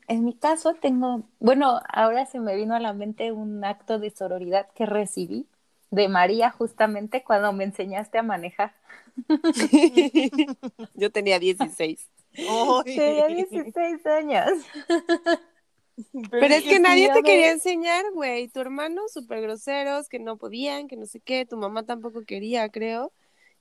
en 0.08 0.24
mi 0.24 0.34
caso 0.34 0.74
tengo, 0.74 1.22
bueno, 1.40 1.80
ahora 1.88 2.26
se 2.26 2.40
me 2.40 2.56
vino 2.56 2.74
a 2.74 2.80
la 2.80 2.92
mente 2.92 3.32
un 3.32 3.64
acto 3.64 3.98
de 3.98 4.10
sororidad 4.10 4.68
que 4.74 4.86
recibí 4.86 5.46
de 5.90 6.08
María 6.08 6.50
justamente 6.50 7.22
cuando 7.22 7.52
me 7.52 7.64
enseñaste 7.64 8.18
a 8.18 8.22
manejar. 8.22 8.72
Yo 10.94 11.10
tenía 11.10 11.38
16. 11.38 12.08
Tenía 12.84 13.26
16 13.28 14.06
años. 14.06 14.50
Pero, 16.30 16.46
es 16.54 16.64
que 16.64 16.78
nadie 16.80 17.10
te 17.12 17.22
quería 17.22 17.52
enseñar, 17.52 18.04
güey. 18.12 18.48
Tu 18.48 18.60
hermano 18.60 19.02
súper 19.08 19.40
groseros, 19.42 20.08
que 20.08 20.18
no 20.18 20.36
podían, 20.36 20.88
que 20.88 20.96
no 20.96 21.06
sé 21.06 21.20
qué. 21.20 21.46
Tu 21.46 21.56
mamá 21.56 21.84
tampoco 21.84 22.24
quería, 22.24 22.68
creo. 22.68 23.12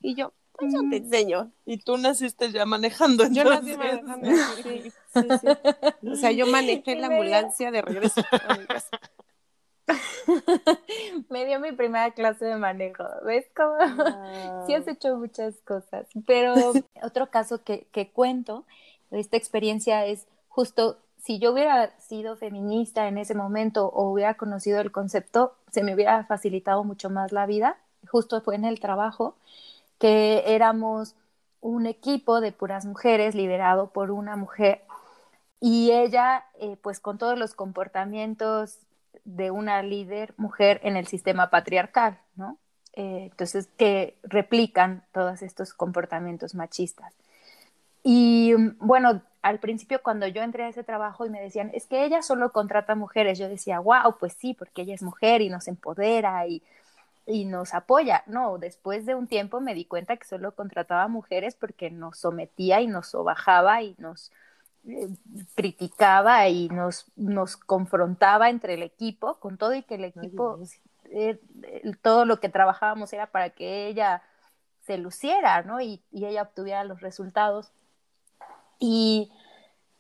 Y 0.01 0.15
yo, 0.15 0.33
pues 0.53 0.73
yo 0.73 0.79
te 0.81 0.85
Mm. 0.85 0.93
enseño. 0.93 1.51
Y 1.65 1.77
tú 1.77 1.97
naciste 1.97 2.51
ya 2.51 2.65
manejando. 2.65 3.25
Yo 3.31 3.43
nací 3.43 3.71
entonces. 3.71 4.03
manejando. 4.03 4.29
Sí, 4.63 4.91
sí, 5.13 5.27
sí. 5.41 6.07
O 6.09 6.15
sea, 6.15 6.31
yo 6.31 6.47
manejé 6.47 6.95
la 6.95 7.07
ambulancia 7.07 7.71
de 7.71 7.81
regreso 7.81 8.21
a 8.31 8.57
mi 8.57 8.65
casa. 8.65 8.89
me 11.29 11.45
dio 11.45 11.59
mi 11.59 11.71
primera 11.71 12.11
clase 12.11 12.45
de 12.45 12.55
manejo. 12.55 13.03
¿Ves 13.25 13.45
cómo? 13.55 13.75
Ah. 13.79 14.63
Sí 14.67 14.73
has 14.73 14.87
hecho 14.87 15.15
muchas 15.17 15.55
cosas, 15.65 16.07
pero 16.25 16.53
otro 17.03 17.29
caso 17.29 17.63
que, 17.63 17.85
que 17.91 18.09
cuento 18.09 18.65
de 19.11 19.19
esta 19.19 19.37
experiencia 19.37 20.05
es 20.05 20.25
justo 20.47 20.97
si 21.23 21.39
yo 21.39 21.53
hubiera 21.53 21.97
sido 21.99 22.35
feminista 22.35 23.07
en 23.07 23.17
ese 23.17 23.33
momento 23.33 23.87
o 23.87 24.11
hubiera 24.11 24.33
conocido 24.35 24.81
el 24.81 24.91
concepto, 24.91 25.55
se 25.71 25.81
me 25.81 25.95
hubiera 25.95 26.25
facilitado 26.25 26.83
mucho 26.83 27.09
más 27.09 27.31
la 27.31 27.45
vida. 27.45 27.77
Justo 28.11 28.41
fue 28.41 28.55
en 28.55 28.65
el 28.65 28.81
trabajo 28.81 29.37
que 29.99 30.43
éramos 30.47 31.15
un 31.61 31.85
equipo 31.85 32.41
de 32.41 32.51
puras 32.51 32.85
mujeres 32.85 33.35
liderado 33.35 33.87
por 33.87 34.11
una 34.11 34.35
mujer 34.35 34.81
y 35.61 35.91
ella, 35.91 36.43
eh, 36.59 36.75
pues 36.81 36.99
con 36.99 37.17
todos 37.17 37.39
los 37.39 37.53
comportamientos 37.53 38.79
de 39.23 39.49
una 39.49 39.81
líder 39.81 40.33
mujer 40.35 40.81
en 40.83 40.97
el 40.97 41.07
sistema 41.07 41.49
patriarcal, 41.49 42.19
¿no? 42.35 42.57
Eh, 42.91 43.29
entonces, 43.31 43.69
que 43.77 44.17
replican 44.23 45.05
todos 45.13 45.41
estos 45.41 45.73
comportamientos 45.73 46.53
machistas. 46.53 47.13
Y 48.03 48.53
bueno, 48.79 49.21
al 49.41 49.59
principio 49.59 50.01
cuando 50.03 50.27
yo 50.27 50.41
entré 50.41 50.63
a 50.63 50.69
ese 50.69 50.83
trabajo 50.83 51.25
y 51.25 51.29
me 51.29 51.41
decían, 51.41 51.71
es 51.73 51.85
que 51.87 52.05
ella 52.05 52.21
solo 52.21 52.51
contrata 52.51 52.95
mujeres, 52.95 53.39
yo 53.39 53.49
decía, 53.49 53.79
wow, 53.79 54.17
pues 54.19 54.33
sí, 54.33 54.53
porque 54.53 54.83
ella 54.83 54.95
es 54.95 55.03
mujer 55.03 55.41
y 55.41 55.49
nos 55.49 55.67
empodera 55.67 56.47
y, 56.47 56.63
y 57.25 57.45
nos 57.45 57.73
apoya. 57.73 58.23
No, 58.27 58.57
después 58.57 59.05
de 59.05 59.15
un 59.15 59.27
tiempo 59.27 59.61
me 59.61 59.73
di 59.73 59.85
cuenta 59.85 60.17
que 60.17 60.25
solo 60.25 60.55
contrataba 60.55 61.07
mujeres 61.07 61.55
porque 61.55 61.89
nos 61.91 62.19
sometía 62.19 62.81
y 62.81 62.87
nos 62.87 63.07
sobajaba 63.07 63.81
y 63.81 63.95
nos 63.97 64.31
eh, 64.87 65.09
criticaba 65.55 66.47
y 66.49 66.69
nos, 66.69 67.05
nos 67.15 67.57
confrontaba 67.57 68.49
entre 68.49 68.73
el 68.75 68.83
equipo, 68.83 69.39
con 69.39 69.57
todo 69.57 69.73
y 69.75 69.83
que 69.83 69.95
el 69.95 70.03
equipo, 70.05 70.59
eh, 71.05 71.39
eh, 71.63 71.91
todo 72.01 72.25
lo 72.25 72.39
que 72.39 72.49
trabajábamos 72.49 73.13
era 73.13 73.27
para 73.27 73.51
que 73.51 73.87
ella 73.87 74.21
se 74.81 74.97
luciera, 74.97 75.63
¿no? 75.63 75.79
Y, 75.81 76.03
y 76.11 76.25
ella 76.25 76.43
obtuviera 76.43 76.83
los 76.83 77.01
resultados. 77.01 77.71
Y, 78.85 79.31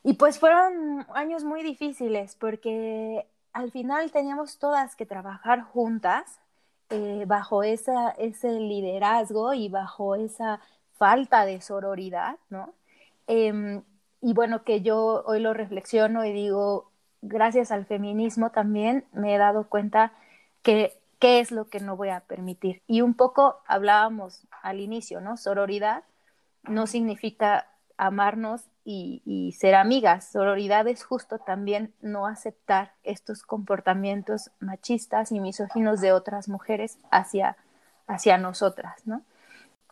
y 0.03 0.15
pues 0.15 0.39
fueron 0.39 1.05
años 1.15 1.45
muy 1.45 1.63
difíciles 1.63 2.35
porque 2.35 3.25
al 3.53 3.71
final 3.71 4.11
teníamos 4.11 4.59
todas 4.59 4.97
que 4.97 5.05
trabajar 5.05 5.61
juntas 5.61 6.41
eh, 6.89 7.23
bajo 7.25 7.63
esa, 7.63 8.09
ese 8.09 8.59
liderazgo 8.59 9.53
y 9.53 9.69
bajo 9.69 10.15
esa 10.15 10.59
falta 10.97 11.45
de 11.45 11.61
sororidad, 11.61 12.35
¿no? 12.49 12.73
Eh, 13.27 13.81
y 14.21 14.33
bueno, 14.33 14.65
que 14.65 14.81
yo 14.81 15.23
hoy 15.25 15.39
lo 15.39 15.53
reflexiono 15.53 16.25
y 16.25 16.33
digo, 16.33 16.91
gracias 17.21 17.71
al 17.71 17.85
feminismo 17.85 18.49
también 18.49 19.05
me 19.13 19.33
he 19.33 19.37
dado 19.37 19.69
cuenta 19.69 20.11
que 20.61 20.91
qué 21.19 21.39
es 21.39 21.51
lo 21.51 21.69
que 21.69 21.79
no 21.79 21.95
voy 21.95 22.09
a 22.09 22.19
permitir. 22.19 22.81
Y 22.87 22.99
un 22.99 23.13
poco 23.13 23.61
hablábamos 23.65 24.41
al 24.61 24.81
inicio, 24.81 25.21
¿no? 25.21 25.37
Sororidad 25.37 26.03
no 26.63 26.85
significa 26.85 27.67
amarnos 27.97 28.63
y, 28.85 29.21
y, 29.25 29.53
ser 29.53 29.75
amigas. 29.75 30.29
Sororidad 30.31 30.87
es 30.87 31.03
justo 31.03 31.39
también 31.39 31.93
no 32.01 32.27
aceptar 32.27 32.93
estos 33.03 33.43
comportamientos 33.43 34.51
machistas 34.59 35.31
y 35.31 35.39
misóginos 35.39 36.01
de 36.01 36.11
otras 36.11 36.49
mujeres 36.49 36.97
hacia, 37.11 37.55
hacia 38.07 38.37
nosotras, 38.37 39.05
¿no? 39.05 39.21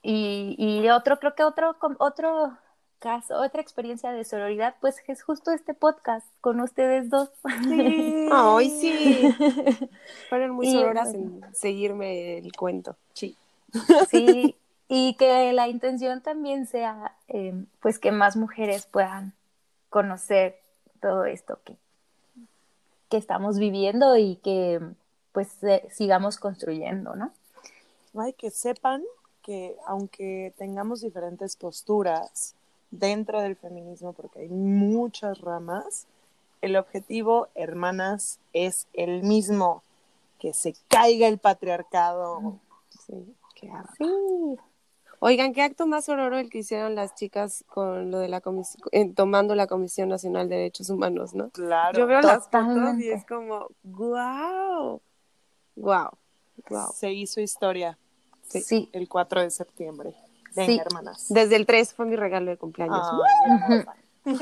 Y, 0.04 0.56
y 0.58 0.90
otro, 0.90 1.20
creo 1.20 1.36
que 1.36 1.44
otro, 1.44 1.76
otro 2.00 2.58
caso, 3.00 3.40
otra 3.40 3.62
experiencia 3.62 4.12
de 4.12 4.24
sororidad, 4.24 4.76
pues 4.80 4.98
es 5.08 5.24
justo 5.24 5.52
este 5.52 5.74
podcast 5.74 6.26
con 6.40 6.60
ustedes 6.60 7.10
dos. 7.10 7.30
Sí. 7.64 8.30
Ay, 8.32 8.70
sí. 8.70 9.36
Fueron 10.30 10.52
muy 10.52 10.72
sororas 10.72 11.14
en 11.14 11.42
seguirme 11.54 12.38
el 12.38 12.52
cuento. 12.54 12.96
Sí. 13.14 13.36
Sí, 14.10 14.56
y 14.93 15.13
que 15.13 15.54
la 15.54 15.69
intención 15.69 16.19
también 16.19 16.67
sea, 16.67 17.15
eh, 17.30 17.54
pues, 17.80 17.97
que 17.97 18.12
más 18.12 18.36
mujeres 18.36 18.86
puedan 18.88 19.32
conocer 19.89 20.60
todo 20.99 21.23
esto 21.23 21.60
que, 21.63 21.77
que 23.08 23.15
estamos 23.15 23.58
viviendo 23.58 24.17
y 24.17 24.36
que, 24.36 24.82
pues, 25.32 25.63
eh, 25.63 25.88
sigamos 25.91 26.38
construyendo, 26.39 27.15
¿no? 27.15 27.32
Ay, 28.17 28.34
que 28.34 28.51
sepan 28.51 29.01
que 29.41 29.77
aunque 29.88 30.54
tengamos 30.58 30.99
diferentes 30.99 31.56
posturas 31.56 32.54
dentro 32.91 33.39
del 33.39 33.56
feminismo, 33.56 34.12
porque 34.12 34.39
hay 34.39 34.49
muchas 34.49 35.39
ramas, 35.39 36.06
el 36.60 36.75
objetivo, 36.75 37.47
hermanas, 37.56 38.39
es 38.51 38.88
el 38.91 39.23
mismo, 39.23 39.84
que 40.38 40.54
se 40.54 40.75
caiga 40.89 41.30
el 41.30 41.38
patriarcado. 41.38 42.60
Sí, 43.06 43.34
qué 43.56 43.71
sí. 43.97 44.60
Oigan, 45.24 45.54
¿qué 45.54 45.62
acto 45.62 45.86
más 45.86 46.10
horror 46.10 46.34
el 46.34 46.50
que 46.50 46.58
hicieron 46.58 46.96
las 46.96 47.14
chicas 47.14 47.64
con 47.68 48.10
lo 48.10 48.18
de 48.18 48.28
la 48.28 48.42
comisión, 48.42 48.82
eh, 48.92 49.14
tomando 49.14 49.54
la 49.54 49.68
Comisión 49.68 50.10
Nacional 50.10 50.50
de 50.50 50.56
Derechos 50.56 50.90
Humanos, 50.90 51.36
no? 51.36 51.52
Claro. 51.52 51.96
Yo 51.96 52.08
veo 52.08 52.24
las 52.24 52.50
fotos 52.50 52.98
y 52.98 53.12
es 53.12 53.24
como, 53.28 53.68
wow, 53.84 55.00
wow, 55.76 56.10
wow. 56.68 56.92
Se 56.96 57.14
hizo 57.14 57.40
historia. 57.40 58.00
Sí. 58.42 58.62
sí. 58.62 58.90
El 58.94 59.08
4 59.08 59.42
de 59.42 59.52
septiembre. 59.52 60.16
Venga, 60.56 60.74
sí. 60.74 60.80
hermanas. 60.80 61.28
Desde 61.30 61.56
el 61.56 61.68
3 61.68 61.94
fue 61.94 62.08
mi 62.08 62.16
regalo 62.16 62.50
de 62.50 62.58
cumpleaños. 62.58 63.06
Ay, 64.26 64.34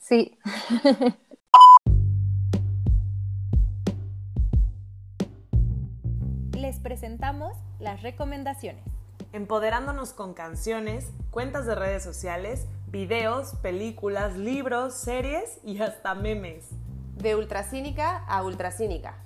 sí. 0.00 0.36
Les 6.54 6.80
presentamos 6.80 7.56
las 7.78 8.02
recomendaciones. 8.02 8.82
Empoderándonos 9.32 10.12
con 10.12 10.34
canciones, 10.34 11.06
cuentas 11.30 11.64
de 11.64 11.76
redes 11.76 12.02
sociales, 12.02 12.66
videos, 12.88 13.54
películas, 13.62 14.36
libros, 14.36 14.94
series 14.94 15.60
y 15.64 15.80
hasta 15.80 16.16
memes. 16.16 16.66
De 17.16 17.36
ultracínica 17.36 18.24
a 18.26 18.42
ultracínica. 18.42 19.22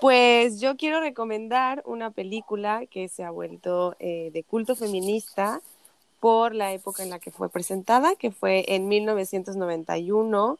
Pues 0.00 0.60
yo 0.60 0.76
quiero 0.76 1.00
recomendar 1.00 1.82
una 1.86 2.12
película 2.12 2.86
que 2.86 3.08
se 3.08 3.24
ha 3.24 3.30
vuelto 3.32 3.96
eh, 3.98 4.30
de 4.32 4.44
culto 4.44 4.76
feminista 4.76 5.60
por 6.20 6.54
la 6.54 6.72
época 6.72 7.02
en 7.02 7.10
la 7.10 7.18
que 7.18 7.32
fue 7.32 7.48
presentada, 7.48 8.14
que 8.14 8.30
fue 8.30 8.64
en 8.68 8.86
1991. 8.86 10.58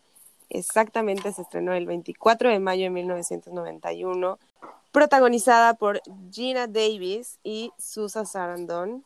Exactamente 0.49 1.33
se 1.33 1.43
estrenó 1.43 1.75
el 1.75 1.87
24 1.87 2.51
de 2.51 2.59
mayo 2.59 2.85
de 2.85 2.91
1991, 2.91 4.39
protagonizada 4.93 5.75
por 5.75 6.01
Gina 6.31 6.67
Davis 6.67 7.39
y 7.43 7.73
Susan 7.79 8.27
Sarandon 8.27 9.05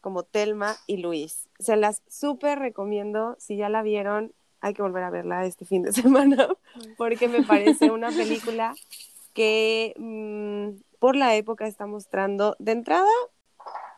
como 0.00 0.22
Telma 0.24 0.76
y 0.86 0.98
Luis. 0.98 1.48
Se 1.58 1.76
las 1.76 2.02
súper 2.08 2.58
recomiendo, 2.58 3.36
si 3.38 3.56
ya 3.56 3.68
la 3.68 3.82
vieron, 3.82 4.32
hay 4.60 4.74
que 4.74 4.82
volver 4.82 5.04
a 5.04 5.10
verla 5.10 5.44
este 5.46 5.64
fin 5.64 5.82
de 5.82 5.92
semana, 5.92 6.48
porque 6.96 7.28
me 7.28 7.42
parece 7.42 7.90
una 7.90 8.10
película 8.10 8.74
que 9.32 9.94
mmm, 9.96 10.80
por 10.98 11.16
la 11.16 11.34
época 11.36 11.66
está 11.66 11.86
mostrando 11.86 12.56
de 12.58 12.72
entrada 12.72 13.10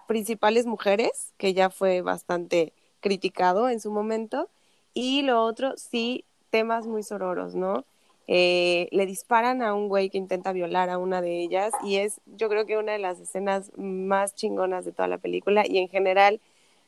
principales 0.07 0.67
mujeres, 0.67 1.33
que 1.39 1.55
ya 1.55 1.71
fue 1.71 2.03
bastante 2.03 2.73
criticado 3.01 3.69
en 3.69 3.81
su 3.81 3.91
momento, 3.91 4.49
y 4.93 5.23
lo 5.23 5.43
otro, 5.43 5.75
sí, 5.77 6.25
temas 6.55 6.87
muy 6.87 7.03
sororos, 7.03 7.57
¿no? 7.57 7.85
Eh, 8.29 8.87
le 8.93 9.07
disparan 9.07 9.61
a 9.61 9.75
un 9.75 9.89
güey 9.89 10.09
que 10.09 10.19
intenta 10.19 10.53
violar 10.53 10.89
a 10.89 10.99
una 10.99 11.21
de 11.21 11.41
ellas 11.41 11.73
y 11.83 11.97
es 11.97 12.21
yo 12.27 12.49
creo 12.49 12.65
que 12.65 12.79
una 12.79 12.93
de 12.93 13.01
las 13.01 13.19
escenas 13.19 13.73
más 13.77 14.37
chingonas 14.37 14.85
de 14.85 14.93
toda 14.93 15.09
la 15.09 15.19
película 15.19 15.65
y 15.67 15.79
en 15.79 15.89
general 15.89 16.41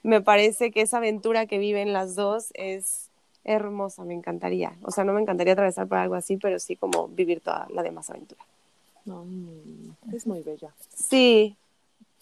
me 0.04 0.20
parece 0.20 0.70
que 0.70 0.82
esa 0.82 0.98
aventura 0.98 1.46
que 1.46 1.58
viven 1.58 1.92
las 1.92 2.14
dos 2.14 2.52
es 2.54 3.10
hermosa, 3.42 4.04
me 4.04 4.14
encantaría. 4.14 4.76
O 4.82 4.92
sea, 4.92 5.02
no 5.02 5.12
me 5.12 5.20
encantaría 5.20 5.54
atravesar 5.54 5.88
por 5.88 5.98
algo 5.98 6.14
así, 6.14 6.36
pero 6.36 6.60
sí 6.60 6.76
como 6.76 7.08
vivir 7.08 7.40
toda 7.40 7.66
la 7.70 7.82
demás 7.82 8.08
aventura. 8.08 8.44
Mm, 9.04 10.14
es 10.14 10.28
muy 10.28 10.42
bella. 10.42 10.70
Sí. 10.94 11.56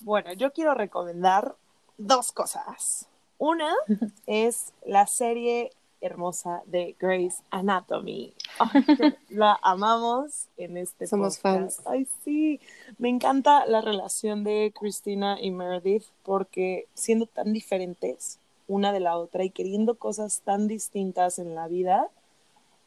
Bueno, 0.01 0.33
yo 0.33 0.51
quiero 0.55 0.73
recomendar 0.73 1.55
dos 1.99 2.33
cosas. 2.33 3.07
Una 3.37 3.71
es 4.27 4.73
la 4.87 5.07
serie 5.07 5.73
hermosa 6.05 6.63
de 6.67 6.97
Grey's 6.99 7.43
Anatomy. 7.51 8.35
la 9.31 9.59
amamos 9.63 10.49
en 10.57 10.77
este 10.77 11.07
Somos 11.07 11.39
podcast. 11.39 11.83
fans. 11.83 11.87
Ay, 11.87 12.07
sí. 12.25 12.61
Me 12.99 13.09
encanta 13.09 13.67
la 13.67 13.81
relación 13.81 14.45
de 14.45 14.73
Christina 14.79 15.39
y 15.41 15.51
Meredith 15.51 16.05
porque 16.23 16.87
siendo 16.95 17.27
tan 17.27 17.53
diferentes 17.53 18.39
una 18.69 18.93
de 18.93 19.01
la 19.01 19.17
otra 19.17 19.45
y 19.45 19.51
queriendo 19.51 19.97
cosas 19.97 20.43
tan 20.45 20.69
distintas 20.69 21.39
en 21.39 21.55
la 21.55 21.69
vida, 21.69 22.09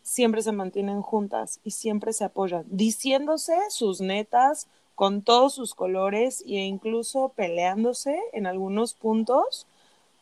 siempre 0.01 0.41
se 0.41 0.51
mantienen 0.51 1.01
juntas 1.01 1.59
y 1.63 1.71
siempre 1.71 2.13
se 2.13 2.23
apoyan, 2.23 2.63
diciéndose 2.67 3.55
sus 3.69 3.99
netas 3.99 4.67
con 4.95 5.21
todos 5.21 5.53
sus 5.53 5.75
colores 5.75 6.41
e 6.47 6.55
incluso 6.55 7.29
peleándose 7.35 8.19
en 8.33 8.47
algunos 8.47 8.93
puntos, 8.93 9.67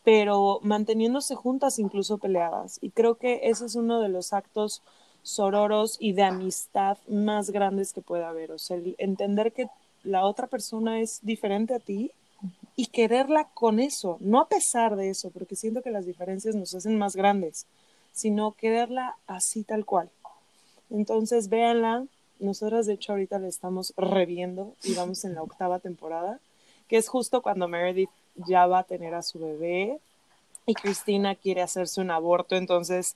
pero 0.06 0.60
manteniéndose 0.62 1.36
juntas 1.36 1.80
incluso 1.80 2.20
peleadas. 2.20 2.78
Y 2.82 2.92
creo 2.92 3.16
que 3.16 3.42
ese 3.44 3.66
es 3.66 3.76
uno 3.76 4.00
de 4.00 4.08
los 4.08 4.32
actos 4.32 4.84
sororos 5.24 5.98
y 6.00 6.14
de 6.14 6.22
amistad 6.22 7.00
más 7.08 7.50
grandes 7.50 7.92
que 7.92 8.02
puede 8.02 8.24
haber. 8.24 8.52
O 8.52 8.60
sea, 8.60 8.78
el 8.78 8.96
entender 9.00 9.52
que 9.52 9.68
la 10.04 10.24
otra 10.24 10.46
persona 10.46 11.02
es 11.02 11.20
diferente 11.24 11.74
a 11.74 11.80
ti 11.80 12.12
y 12.76 12.86
quererla 12.88 13.46
con 13.56 13.80
eso, 13.80 14.18
no 14.20 14.40
a 14.40 14.48
pesar 14.48 14.96
de 14.96 15.10
eso, 15.10 15.32
porque 15.32 15.56
siento 15.56 15.82
que 15.82 15.90
las 15.90 16.06
diferencias 16.06 16.54
nos 16.54 16.76
hacen 16.76 17.00
más 17.00 17.16
grandes, 17.16 17.66
sino 18.14 18.52
quererla 18.52 19.16
así 19.26 19.64
tal 19.64 19.86
cual. 19.86 20.12
Entonces, 20.92 21.50
véanla. 21.50 22.06
Nosotras, 22.38 22.86
de 22.86 22.94
hecho, 22.94 23.14
ahorita 23.14 23.40
la 23.40 23.48
estamos 23.48 23.94
reviendo 23.96 24.76
y 24.84 24.94
vamos 24.94 25.24
en 25.24 25.36
la 25.36 25.42
octava 25.42 25.80
temporada, 25.80 26.40
que 26.90 26.98
es 26.98 27.08
justo 27.08 27.42
cuando 27.42 27.70
Meredith 27.70 28.10
ya 28.36 28.68
va 28.68 28.80
a 28.80 28.84
tener 28.84 29.14
a 29.14 29.22
su 29.22 29.40
bebé 29.40 30.00
y 30.66 30.74
Cristina 30.74 31.36
quiere 31.36 31.62
hacerse 31.62 32.02
un 32.02 32.12
aborto. 32.12 32.56
Entonces, 32.56 33.16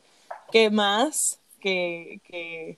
¿qué 0.52 0.70
más 0.70 1.40
que, 1.60 2.20
que, 2.26 2.78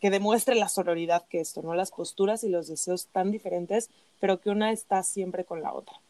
que 0.00 0.10
demuestre 0.10 0.54
la 0.54 0.68
sororidad 0.68 1.24
que 1.28 1.40
esto, 1.40 1.62
¿no? 1.62 1.74
Las 1.74 1.90
posturas 1.90 2.44
y 2.44 2.48
los 2.48 2.68
deseos 2.68 3.06
tan 3.06 3.30
diferentes, 3.30 3.90
pero 4.20 4.40
que 4.40 4.50
una 4.50 4.72
está 4.72 5.02
siempre 5.02 5.44
con 5.44 5.62
la 5.62 5.72
otra. 5.72 6.00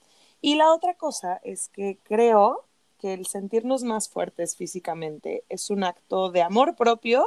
Y 0.41 0.55
la 0.55 0.73
otra 0.73 0.95
cosa 0.95 1.41
es 1.43 1.69
que 1.69 1.99
creo 2.05 2.65
que 3.01 3.15
el 3.15 3.27
sentirnos 3.27 3.83
más 3.83 4.09
fuertes 4.09 4.57
físicamente 4.57 5.45
es 5.49 5.71
un 5.71 5.85
acto 5.85 6.31
de 6.31 6.43
amor 6.43 6.75
propio 6.75 7.25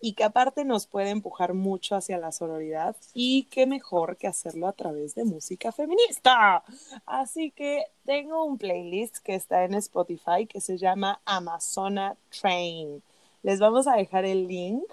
y 0.00 0.12
que 0.12 0.24
aparte 0.24 0.64
nos 0.64 0.86
puede 0.86 1.10
empujar 1.10 1.54
mucho 1.54 1.96
hacia 1.96 2.18
la 2.18 2.32
sororidad 2.32 2.96
y 3.14 3.44
qué 3.44 3.66
mejor 3.66 4.16
que 4.16 4.26
hacerlo 4.26 4.68
a 4.68 4.72
través 4.72 5.14
de 5.14 5.24
música 5.24 5.72
feminista. 5.72 6.62
Así 7.06 7.50
que 7.50 7.84
tengo 8.04 8.44
un 8.44 8.58
playlist 8.58 9.18
que 9.18 9.34
está 9.34 9.64
en 9.64 9.74
Spotify 9.74 10.46
que 10.48 10.60
se 10.60 10.78
llama 10.78 11.20
Amazona 11.24 12.16
Train. 12.40 13.02
Les 13.42 13.58
vamos 13.58 13.86
a 13.86 13.96
dejar 13.96 14.24
el 14.24 14.46
link 14.46 14.84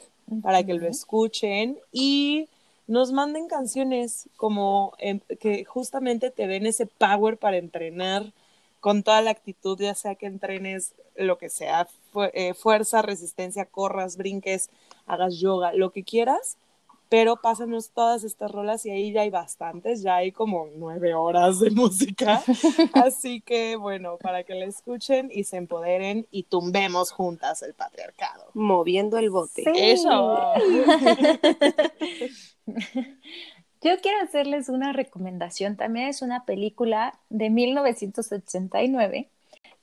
para 0.42 0.64
que 0.64 0.74
lo 0.74 0.88
escuchen 0.88 1.78
y 1.92 2.48
nos 2.88 3.12
manden 3.12 3.48
canciones 3.48 4.30
como 4.38 4.94
eh, 5.00 5.20
que 5.40 5.66
justamente 5.66 6.30
te 6.32 6.48
den 6.48 6.66
ese 6.66 6.86
power 6.86 7.38
para 7.38 7.58
entrenar 7.58 8.32
con 8.86 9.02
toda 9.02 9.20
la 9.24 9.32
actitud, 9.32 9.80
ya 9.80 9.96
sea 9.96 10.14
que 10.14 10.28
entrenes 10.28 10.94
lo 11.16 11.40
que 11.40 11.50
sea, 11.50 11.88
fu 12.12 12.22
eh, 12.22 12.54
fuerza, 12.54 13.02
resistencia, 13.02 13.66
corras, 13.66 14.16
brinques, 14.16 14.70
hagas 15.08 15.40
yoga, 15.40 15.74
lo 15.74 15.90
que 15.90 16.04
quieras, 16.04 16.60
pero 17.10 17.38
pásanos 17.38 17.90
todas 17.90 18.24
estas 18.24 18.52
rolas 18.52 18.86
y 18.86 18.92
ahí 18.92 19.12
ya 19.12 19.22
hay 19.22 19.32
bastantes, 19.32 20.04
ya 20.04 20.18
hay 20.18 20.32
como 20.32 20.68
nueve 20.76 21.16
horas 21.16 21.60
de 21.60 21.72
música, 21.72 22.44
así 22.94 23.42
que 23.42 23.76
bueno, 23.76 24.20
para 24.22 24.44
que 24.44 24.54
la 24.54 24.66
escuchen 24.66 25.32
y 25.34 25.46
se 25.46 25.58
empoderen 25.58 26.28
y 26.30 26.44
tumbemos 26.44 27.10
juntas 27.10 27.64
el 27.64 27.74
patriarcado. 27.74 28.52
Moviendo 28.54 29.18
el 29.18 29.32
bote. 29.32 29.64
Sí. 29.64 29.72
Eso. 29.74 30.54
Yo 33.86 34.00
quiero 34.02 34.20
hacerles 34.24 34.68
una 34.68 34.94
recomendación. 34.94 35.76
También 35.76 36.08
es 36.08 36.24
una 36.24 36.44
película 36.44 37.20
de 37.30 37.52
1989. 37.52 39.30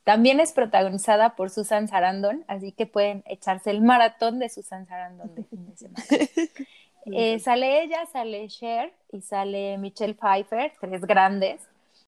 También 0.03 0.41
es 0.41 0.51
protagonizada 0.51 1.37
por 1.37 1.49
Susan 1.49 1.87
Sarandon, 1.87 2.43
así 2.49 2.73
que 2.73 2.85
pueden 2.85 3.23
echarse 3.25 3.71
el 3.71 3.81
maratón 3.81 4.39
de 4.39 4.49
Susan 4.49 4.85
Sarandon 4.87 5.33
de 5.33 5.43
fin 5.45 5.65
de 5.67 5.77
semana. 5.77 6.05
Eh, 7.05 7.37
sale 7.39 7.83
ella, 7.83 8.05
sale 8.13 8.47
Cher 8.47 8.93
y 9.11 9.19
sale 9.19 9.77
Michelle 9.77 10.13
Pfeiffer, 10.13 10.71
tres 10.79 11.01
grandes. 11.01 11.61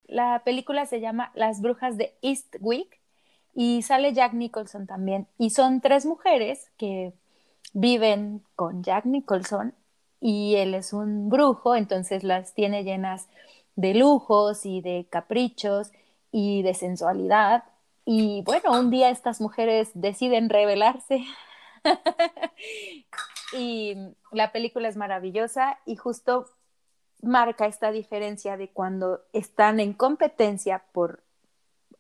La 0.08 0.42
película 0.46 0.86
se 0.86 1.02
llama 1.02 1.34
Las 1.36 1.60
Brujas 1.60 1.98
de 1.98 2.14
Eastwick 2.22 3.02
y 3.54 3.82
sale 3.82 4.14
Jack 4.14 4.32
Nicholson 4.32 4.88
también. 4.88 5.28
Y 5.38 5.50
son 5.50 5.82
tres 5.82 6.06
mujeres 6.06 6.72
que 6.78 7.12
viven 7.74 8.42
con 8.56 8.84
Jack 8.84 9.04
Nicholson 9.04 9.74
y 10.28 10.56
él 10.56 10.74
es 10.74 10.92
un 10.92 11.30
brujo, 11.30 11.76
entonces 11.76 12.24
las 12.24 12.56
tiene 12.56 12.84
llenas 12.84 13.28
de 13.76 13.94
lujos 13.94 14.66
y 14.66 14.82
de 14.82 15.06
caprichos 15.08 15.92
y 16.32 16.64
de 16.64 16.74
sensualidad. 16.74 17.64
Y 18.06 18.42
bueno, 18.42 18.72
un 18.80 18.90
día 18.90 19.12
estas 19.12 19.40
mujeres 19.40 19.92
deciden 19.94 20.50
rebelarse 20.50 21.24
y 23.54 23.96
la 24.32 24.52
película 24.52 24.88
es 24.88 24.98
maravillosa 24.98 25.78
y 25.86 25.96
justo 25.96 26.48
marca 27.22 27.68
esta 27.68 27.92
diferencia 27.92 28.58
de 28.58 28.70
cuando 28.70 29.22
están 29.32 29.80
en 29.80 29.94
competencia 29.94 30.86
por 30.92 31.22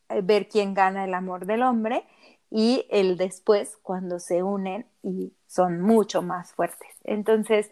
eh, 0.09 0.21
ver 0.23 0.47
quién 0.47 0.73
gana 0.73 1.05
el 1.05 1.13
amor 1.13 1.45
del 1.45 1.61
hombre 1.61 2.07
y 2.49 2.88
el 2.89 3.17
después 3.17 3.78
cuando 3.84 4.17
se 4.19 4.41
unen 4.41 4.88
y 5.03 5.32
son 5.45 5.80
mucho 5.80 6.23
más 6.23 6.53
fuertes. 6.53 6.89
Entonces, 7.03 7.69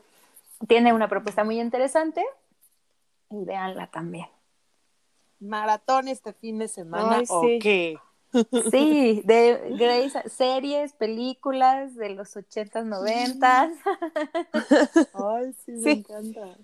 tiene 0.67 0.93
una 0.93 1.07
propuesta 1.07 1.43
muy 1.43 1.59
interesante 1.59 2.23
y 3.29 3.43
véanla 3.43 3.87
también. 3.87 4.27
Maratón 5.39 6.07
este 6.07 6.33
fin 6.33 6.59
de 6.59 6.67
semana 6.67 7.17
Ay, 7.17 7.25
o 7.29 7.41
sí. 7.41 7.59
qué? 7.59 7.99
Sí, 8.71 9.21
de 9.25 9.75
Grace, 9.77 10.29
series, 10.29 10.93
películas 10.93 11.95
de 11.95 12.09
los 12.09 12.35
80s, 12.35 12.85
90s. 12.85 13.75
Ay, 15.13 15.53
sí, 15.65 15.71
me 15.71 15.79
Sí. 15.83 15.89
encanta. 15.91 16.57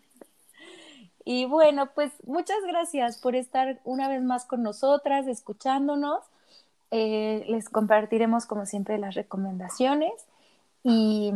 Y 1.25 1.45
bueno, 1.45 1.91
pues 1.93 2.11
muchas 2.25 2.57
gracias 2.65 3.17
por 3.19 3.35
estar 3.35 3.79
una 3.83 4.07
vez 4.07 4.23
más 4.23 4.45
con 4.45 4.63
nosotras, 4.63 5.27
escuchándonos. 5.27 6.23
Eh, 6.91 7.45
les 7.47 7.69
compartiremos 7.69 8.47
como 8.47 8.65
siempre 8.65 8.97
las 8.97 9.13
recomendaciones 9.13 10.11
y 10.81 11.31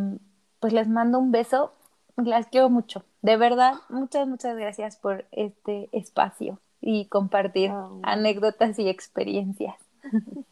pues 0.60 0.74
les 0.74 0.88
mando 0.88 1.20
un 1.20 1.32
beso. 1.32 1.74
Las 2.18 2.48
quiero 2.48 2.70
mucho. 2.70 3.04
De 3.22 3.38
verdad, 3.38 3.76
muchas, 3.90 4.28
muchas 4.28 4.56
gracias 4.56 4.98
por 4.98 5.26
este 5.32 5.90
espacio 5.92 6.60
y 6.82 7.06
compartir 7.06 7.72
Au. 7.72 8.00
anécdotas 8.04 8.78
y 8.80 8.90
experiencias. 8.90 9.76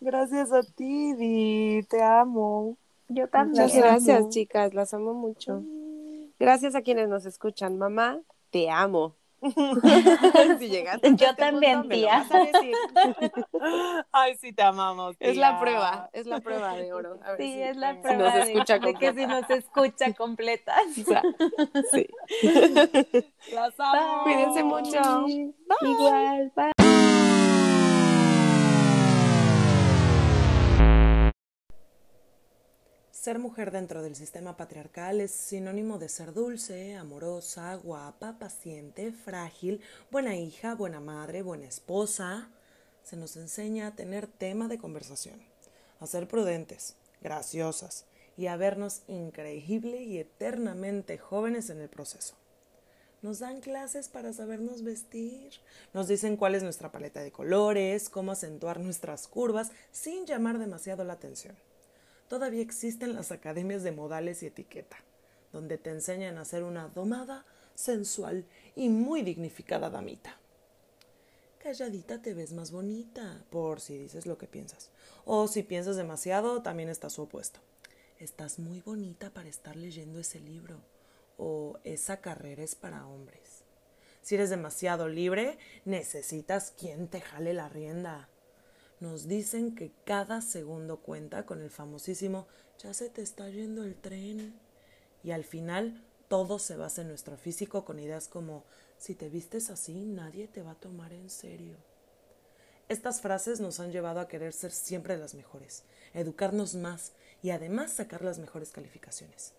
Gracias 0.00 0.52
a 0.52 0.62
ti, 0.62 1.14
Di, 1.14 1.82
te 1.88 2.02
amo. 2.02 2.76
Yo 3.08 3.28
también. 3.28 3.64
Muchas 3.64 3.76
gracias, 3.76 4.28
chicas, 4.28 4.74
las 4.74 4.92
amo 4.92 5.14
mucho. 5.14 5.62
Gracias 6.38 6.74
a 6.74 6.82
quienes 6.82 7.08
nos 7.08 7.24
escuchan. 7.24 7.78
Mamá, 7.78 8.20
te 8.50 8.68
amo. 8.68 9.14
si 10.58 10.68
llegaste 10.68 11.08
Yo 11.16 11.26
este 11.28 11.34
también, 11.36 11.80
punto, 11.82 11.88
me 11.88 11.96
lo 11.96 12.06
tía. 12.06 12.18
vas 12.18 12.30
a 12.32 12.38
decir. 12.40 12.74
Ay, 14.12 14.36
sí, 14.36 14.52
te 14.52 14.62
amamos. 14.62 15.16
Es 15.20 15.36
la 15.36 15.58
prueba, 15.60 16.10
es 16.12 16.26
la 16.26 16.40
prueba 16.40 16.74
de 16.74 16.92
oro. 16.92 17.18
A 17.24 17.32
ver 17.32 17.40
Sí, 17.40 17.52
si- 17.52 17.62
es 17.62 17.76
la 17.76 17.94
si 17.94 18.00
prueba 18.00 18.22
nos 18.24 18.34
de- 18.34 18.52
escucha 18.52 18.74
de, 18.74 18.80
que 18.80 18.92
completa. 18.92 19.14
si 19.14 19.26
nos 19.26 19.50
escucha. 19.50 20.06
O 20.96 21.02
sea, 21.04 21.22
sí. 21.92 22.06
Las 23.52 23.78
amo. 23.78 24.22
Cuídense 24.24 24.62
mucho. 24.64 25.26
Igual, 25.80 26.52
bye. 26.56 26.72
Ser 33.26 33.40
mujer 33.40 33.72
dentro 33.72 34.02
del 34.02 34.14
sistema 34.14 34.56
patriarcal 34.56 35.20
es 35.20 35.32
sinónimo 35.32 35.98
de 35.98 36.08
ser 36.08 36.32
dulce, 36.32 36.94
amorosa, 36.94 37.74
guapa, 37.74 38.38
paciente, 38.38 39.10
frágil, 39.10 39.80
buena 40.12 40.36
hija, 40.36 40.76
buena 40.76 41.00
madre, 41.00 41.42
buena 41.42 41.66
esposa. 41.66 42.48
Se 43.02 43.16
nos 43.16 43.36
enseña 43.36 43.88
a 43.88 43.96
tener 43.96 44.28
tema 44.28 44.68
de 44.68 44.78
conversación, 44.78 45.40
a 45.98 46.06
ser 46.06 46.28
prudentes, 46.28 46.94
graciosas 47.20 48.04
y 48.36 48.46
a 48.46 48.56
vernos 48.56 49.02
increíble 49.08 50.04
y 50.04 50.18
eternamente 50.18 51.18
jóvenes 51.18 51.68
en 51.68 51.80
el 51.80 51.88
proceso. 51.88 52.36
Nos 53.22 53.40
dan 53.40 53.60
clases 53.60 54.08
para 54.08 54.32
sabernos 54.32 54.84
vestir, 54.84 55.50
nos 55.92 56.06
dicen 56.06 56.36
cuál 56.36 56.54
es 56.54 56.62
nuestra 56.62 56.92
paleta 56.92 57.24
de 57.24 57.32
colores, 57.32 58.08
cómo 58.08 58.30
acentuar 58.30 58.78
nuestras 58.78 59.26
curvas 59.26 59.72
sin 59.90 60.26
llamar 60.26 60.60
demasiado 60.60 61.02
la 61.02 61.14
atención 61.14 61.56
todavía 62.28 62.62
existen 62.62 63.14
las 63.14 63.32
academias 63.32 63.82
de 63.82 63.92
modales 63.92 64.42
y 64.42 64.46
etiqueta, 64.46 64.96
donde 65.52 65.78
te 65.78 65.90
enseñan 65.90 66.38
a 66.38 66.44
ser 66.44 66.62
una 66.62 66.88
domada, 66.88 67.44
sensual 67.74 68.44
y 68.74 68.88
muy 68.88 69.22
dignificada 69.22 69.90
damita. 69.90 70.38
calladita 71.58 72.22
te 72.22 72.32
ves 72.32 72.52
más 72.52 72.70
bonita, 72.70 73.44
por 73.50 73.80
si 73.80 73.98
dices 73.98 74.26
lo 74.26 74.38
que 74.38 74.46
piensas. 74.46 74.90
O 75.24 75.48
si 75.48 75.62
piensas 75.62 75.96
demasiado, 75.96 76.62
también 76.62 76.88
está 76.88 77.10
su 77.10 77.22
opuesto. 77.22 77.60
Estás 78.18 78.58
muy 78.58 78.80
bonita 78.80 79.30
para 79.30 79.48
estar 79.48 79.76
leyendo 79.76 80.20
ese 80.20 80.40
libro. 80.40 80.80
O 81.36 81.78
esa 81.84 82.18
carrera 82.20 82.62
es 82.62 82.74
para 82.74 83.06
hombres. 83.06 83.64
Si 84.22 84.36
eres 84.36 84.50
demasiado 84.50 85.08
libre, 85.08 85.58
necesitas 85.84 86.72
quien 86.78 87.08
te 87.08 87.20
jale 87.20 87.52
la 87.52 87.68
rienda. 87.68 88.28
Nos 89.00 89.28
dicen 89.28 89.74
que 89.74 89.92
cada 90.04 90.40
segundo 90.40 90.98
cuenta 90.98 91.44
con 91.44 91.60
el 91.60 91.70
famosísimo 91.70 92.46
ya 92.78 92.94
se 92.94 93.10
te 93.10 93.22
está 93.22 93.48
yendo 93.50 93.84
el 93.84 93.94
tren. 93.94 94.54
Y 95.22 95.32
al 95.32 95.44
final 95.44 96.02
todo 96.28 96.58
se 96.58 96.76
basa 96.76 97.02
en 97.02 97.08
nuestro 97.08 97.36
físico 97.36 97.84
con 97.84 97.98
ideas 97.98 98.28
como 98.28 98.64
si 98.98 99.14
te 99.14 99.28
vistes 99.28 99.70
así 99.70 100.06
nadie 100.06 100.48
te 100.48 100.62
va 100.62 100.72
a 100.72 100.80
tomar 100.80 101.12
en 101.12 101.28
serio. 101.28 101.76
Estas 102.88 103.20
frases 103.20 103.60
nos 103.60 103.80
han 103.80 103.92
llevado 103.92 104.20
a 104.20 104.28
querer 104.28 104.52
ser 104.52 104.70
siempre 104.70 105.16
las 105.16 105.34
mejores, 105.34 105.82
educarnos 106.14 106.74
más 106.74 107.12
y 107.42 107.50
además 107.50 107.92
sacar 107.92 108.22
las 108.22 108.38
mejores 108.38 108.70
calificaciones. 108.70 109.52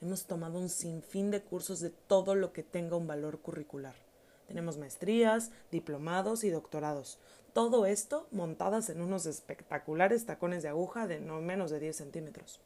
Hemos 0.00 0.24
tomado 0.24 0.58
un 0.58 0.70
sinfín 0.70 1.30
de 1.30 1.42
cursos 1.42 1.80
de 1.80 1.90
todo 1.90 2.34
lo 2.34 2.52
que 2.52 2.62
tenga 2.62 2.96
un 2.96 3.06
valor 3.06 3.40
curricular. 3.40 3.94
Tenemos 4.50 4.78
maestrías, 4.78 5.52
diplomados 5.70 6.42
y 6.42 6.50
doctorados. 6.50 7.20
Todo 7.52 7.86
esto 7.86 8.26
montadas 8.32 8.90
en 8.90 9.00
unos 9.00 9.24
espectaculares 9.26 10.26
tacones 10.26 10.64
de 10.64 10.68
aguja 10.68 11.06
de 11.06 11.20
no 11.20 11.40
menos 11.40 11.70
de 11.70 11.78
10 11.78 11.94
centímetros. 11.94 12.58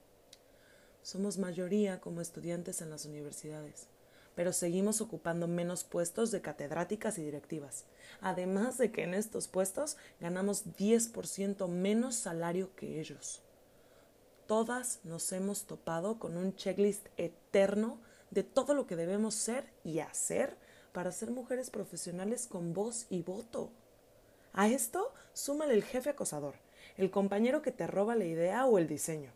Somos 1.03 1.37
mayoría 1.37 2.01
como 2.01 2.22
estudiantes 2.22 2.80
en 2.80 2.89
las 2.89 3.05
universidades, 3.05 3.89
pero 4.35 4.55
seguimos 4.55 5.03
ocupando 5.03 5.47
menos 5.47 5.85
puestos 5.85 6.30
de 6.30 6.41
catedráticas 6.41 7.18
y 7.18 7.22
directivas, 7.22 7.85
además 8.22 8.78
de 8.78 8.91
que 8.91 9.03
en 9.03 9.12
estos 9.12 9.47
puestos 9.47 9.99
ganamos 10.20 10.64
10% 10.78 11.68
menos 11.68 12.14
salario 12.14 12.74
que 12.76 12.99
ellos. 12.99 13.43
Todas 14.47 15.01
nos 15.05 15.30
hemos 15.32 15.66
topado 15.66 16.18
con 16.18 16.39
un 16.39 16.57
checklist 16.57 17.09
eterno 17.18 17.99
de 18.30 18.43
todo 18.43 18.72
lo 18.72 18.87
que 18.87 18.97
debemos 18.97 19.35
ser 19.35 19.70
y 19.85 19.99
hacer 19.99 20.63
para 20.95 21.11
ser 21.11 21.32
mujeres 21.32 21.70
profesionales 21.70 22.47
con 22.47 22.72
voz 22.72 23.07
y 23.11 23.22
voto. 23.22 23.72
A 24.53 24.68
esto 24.68 25.12
súmale 25.32 25.74
el 25.74 25.82
jefe 25.82 26.11
acosador, 26.11 26.55
el 26.97 27.11
compañero 27.11 27.62
que 27.62 27.72
te 27.72 27.88
roba 27.88 28.14
la 28.14 28.26
idea 28.26 28.64
o 28.64 28.78
el 28.78 28.86
diseño, 28.86 29.32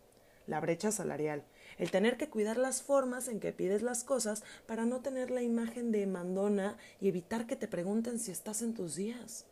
la 0.46 0.60
brecha 0.60 0.92
salarial, 0.92 1.42
el 1.76 1.90
tener 1.90 2.16
que 2.16 2.30
cuidar 2.30 2.58
las 2.58 2.82
formas 2.82 3.26
en 3.26 3.40
que 3.40 3.52
pides 3.52 3.82
las 3.82 4.04
cosas 4.04 4.44
para 4.66 4.86
no 4.86 5.00
tener 5.00 5.32
la 5.32 5.42
imagen 5.42 5.90
de 5.90 6.06
mandona 6.06 6.78
y 7.00 7.08
evitar 7.08 7.48
que 7.48 7.56
te 7.56 7.66
pregunten 7.66 8.20
si 8.20 8.30
estás 8.30 8.62
en 8.62 8.72
tus 8.72 8.94
días. 8.94 9.44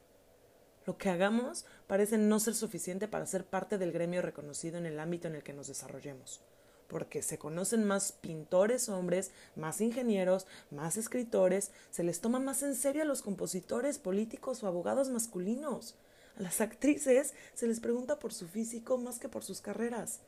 Lo 0.87 0.99
que 0.99 1.11
hagamos 1.11 1.67
parece 1.89 2.19
no 2.19 2.39
ser 2.39 2.55
suficiente 2.55 3.09
para 3.09 3.27
ser 3.27 3.45
parte 3.45 3.79
del 3.79 3.91
gremio 3.91 4.23
reconocido 4.23 4.79
en 4.79 4.87
el 4.87 5.01
ámbito 5.01 5.27
en 5.27 5.35
el 5.35 5.43
que 5.43 5.55
nos 5.55 5.67
desarrollemos, 5.67 6.41
porque 6.89 7.23
se 7.23 7.39
conocen 7.39 7.85
más 7.85 8.13
pintores 8.13 8.89
hombres, 8.89 9.33
más 9.55 9.81
ingenieros, 9.81 10.47
más 10.71 10.97
escritores, 10.97 11.73
se 11.91 12.05
les 12.05 12.21
toma 12.21 12.39
más 12.39 12.63
en 12.63 12.75
serio 12.75 13.03
a 13.03 13.07
los 13.07 13.23
compositores, 13.23 13.99
políticos 13.99 14.63
o 14.63 14.67
abogados 14.67 15.11
masculinos. 15.11 15.97
A 16.37 16.43
las 16.43 16.61
actrices 16.61 17.35
se 17.55 17.67
les 17.67 17.81
pregunta 17.81 18.19
por 18.19 18.33
su 18.33 18.47
físico 18.47 18.99
más 18.99 19.19
que 19.19 19.29
por 19.29 19.43
sus 19.43 19.61
carreras. 19.61 20.21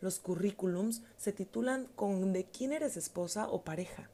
Los 0.00 0.18
currículums 0.18 1.02
se 1.18 1.32
titulan 1.32 1.86
con 1.94 2.32
de 2.32 2.44
quién 2.44 2.72
eres 2.72 2.96
esposa 2.96 3.48
o 3.48 3.62
pareja. 3.62 4.08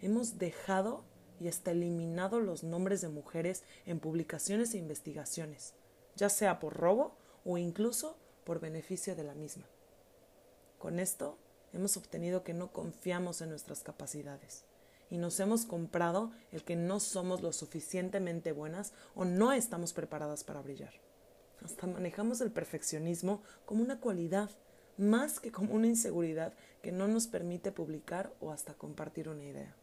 Hemos 0.00 0.38
dejado 0.38 1.04
y 1.40 1.48
hasta 1.48 1.72
eliminado 1.72 2.38
los 2.38 2.62
nombres 2.62 3.00
de 3.00 3.08
mujeres 3.08 3.64
en 3.84 3.98
publicaciones 3.98 4.74
e 4.74 4.78
investigaciones, 4.78 5.74
ya 6.14 6.28
sea 6.28 6.60
por 6.60 6.76
robo 6.76 7.16
o 7.44 7.58
incluso 7.58 8.16
por 8.44 8.60
beneficio 8.60 9.16
de 9.16 9.24
la 9.24 9.34
misma. 9.34 9.71
Con 10.82 10.98
esto 10.98 11.38
hemos 11.72 11.96
obtenido 11.96 12.42
que 12.42 12.54
no 12.54 12.72
confiamos 12.72 13.40
en 13.40 13.50
nuestras 13.50 13.84
capacidades 13.84 14.64
y 15.10 15.16
nos 15.16 15.38
hemos 15.38 15.64
comprado 15.64 16.32
el 16.50 16.64
que 16.64 16.74
no 16.74 16.98
somos 16.98 17.40
lo 17.40 17.52
suficientemente 17.52 18.50
buenas 18.50 18.92
o 19.14 19.24
no 19.24 19.52
estamos 19.52 19.92
preparadas 19.92 20.42
para 20.42 20.60
brillar. 20.60 20.92
Hasta 21.64 21.86
manejamos 21.86 22.40
el 22.40 22.50
perfeccionismo 22.50 23.44
como 23.64 23.84
una 23.84 24.00
cualidad 24.00 24.50
más 24.98 25.38
que 25.38 25.52
como 25.52 25.72
una 25.72 25.86
inseguridad 25.86 26.52
que 26.82 26.90
no 26.90 27.06
nos 27.06 27.28
permite 27.28 27.70
publicar 27.70 28.34
o 28.40 28.50
hasta 28.50 28.74
compartir 28.74 29.28
una 29.28 29.44
idea. 29.44 29.76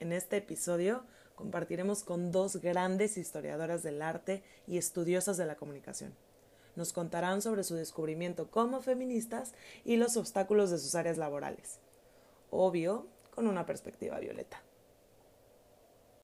En 0.00 0.12
este 0.12 0.36
episodio 0.36 1.02
compartiremos 1.34 2.04
con 2.04 2.30
dos 2.30 2.56
grandes 2.56 3.16
historiadoras 3.16 3.82
del 3.82 4.02
arte 4.02 4.42
y 4.66 4.76
estudiosas 4.76 5.38
de 5.38 5.46
la 5.46 5.56
comunicación. 5.56 6.14
Nos 6.76 6.92
contarán 6.92 7.42
sobre 7.42 7.64
su 7.64 7.74
descubrimiento 7.74 8.50
como 8.50 8.80
feministas 8.80 9.54
y 9.84 9.96
los 9.96 10.16
obstáculos 10.16 10.70
de 10.70 10.78
sus 10.78 10.94
áreas 10.94 11.16
laborales. 11.16 11.80
Obvio, 12.50 13.06
con 13.34 13.48
una 13.48 13.66
perspectiva 13.66 14.18
violeta. 14.18 14.62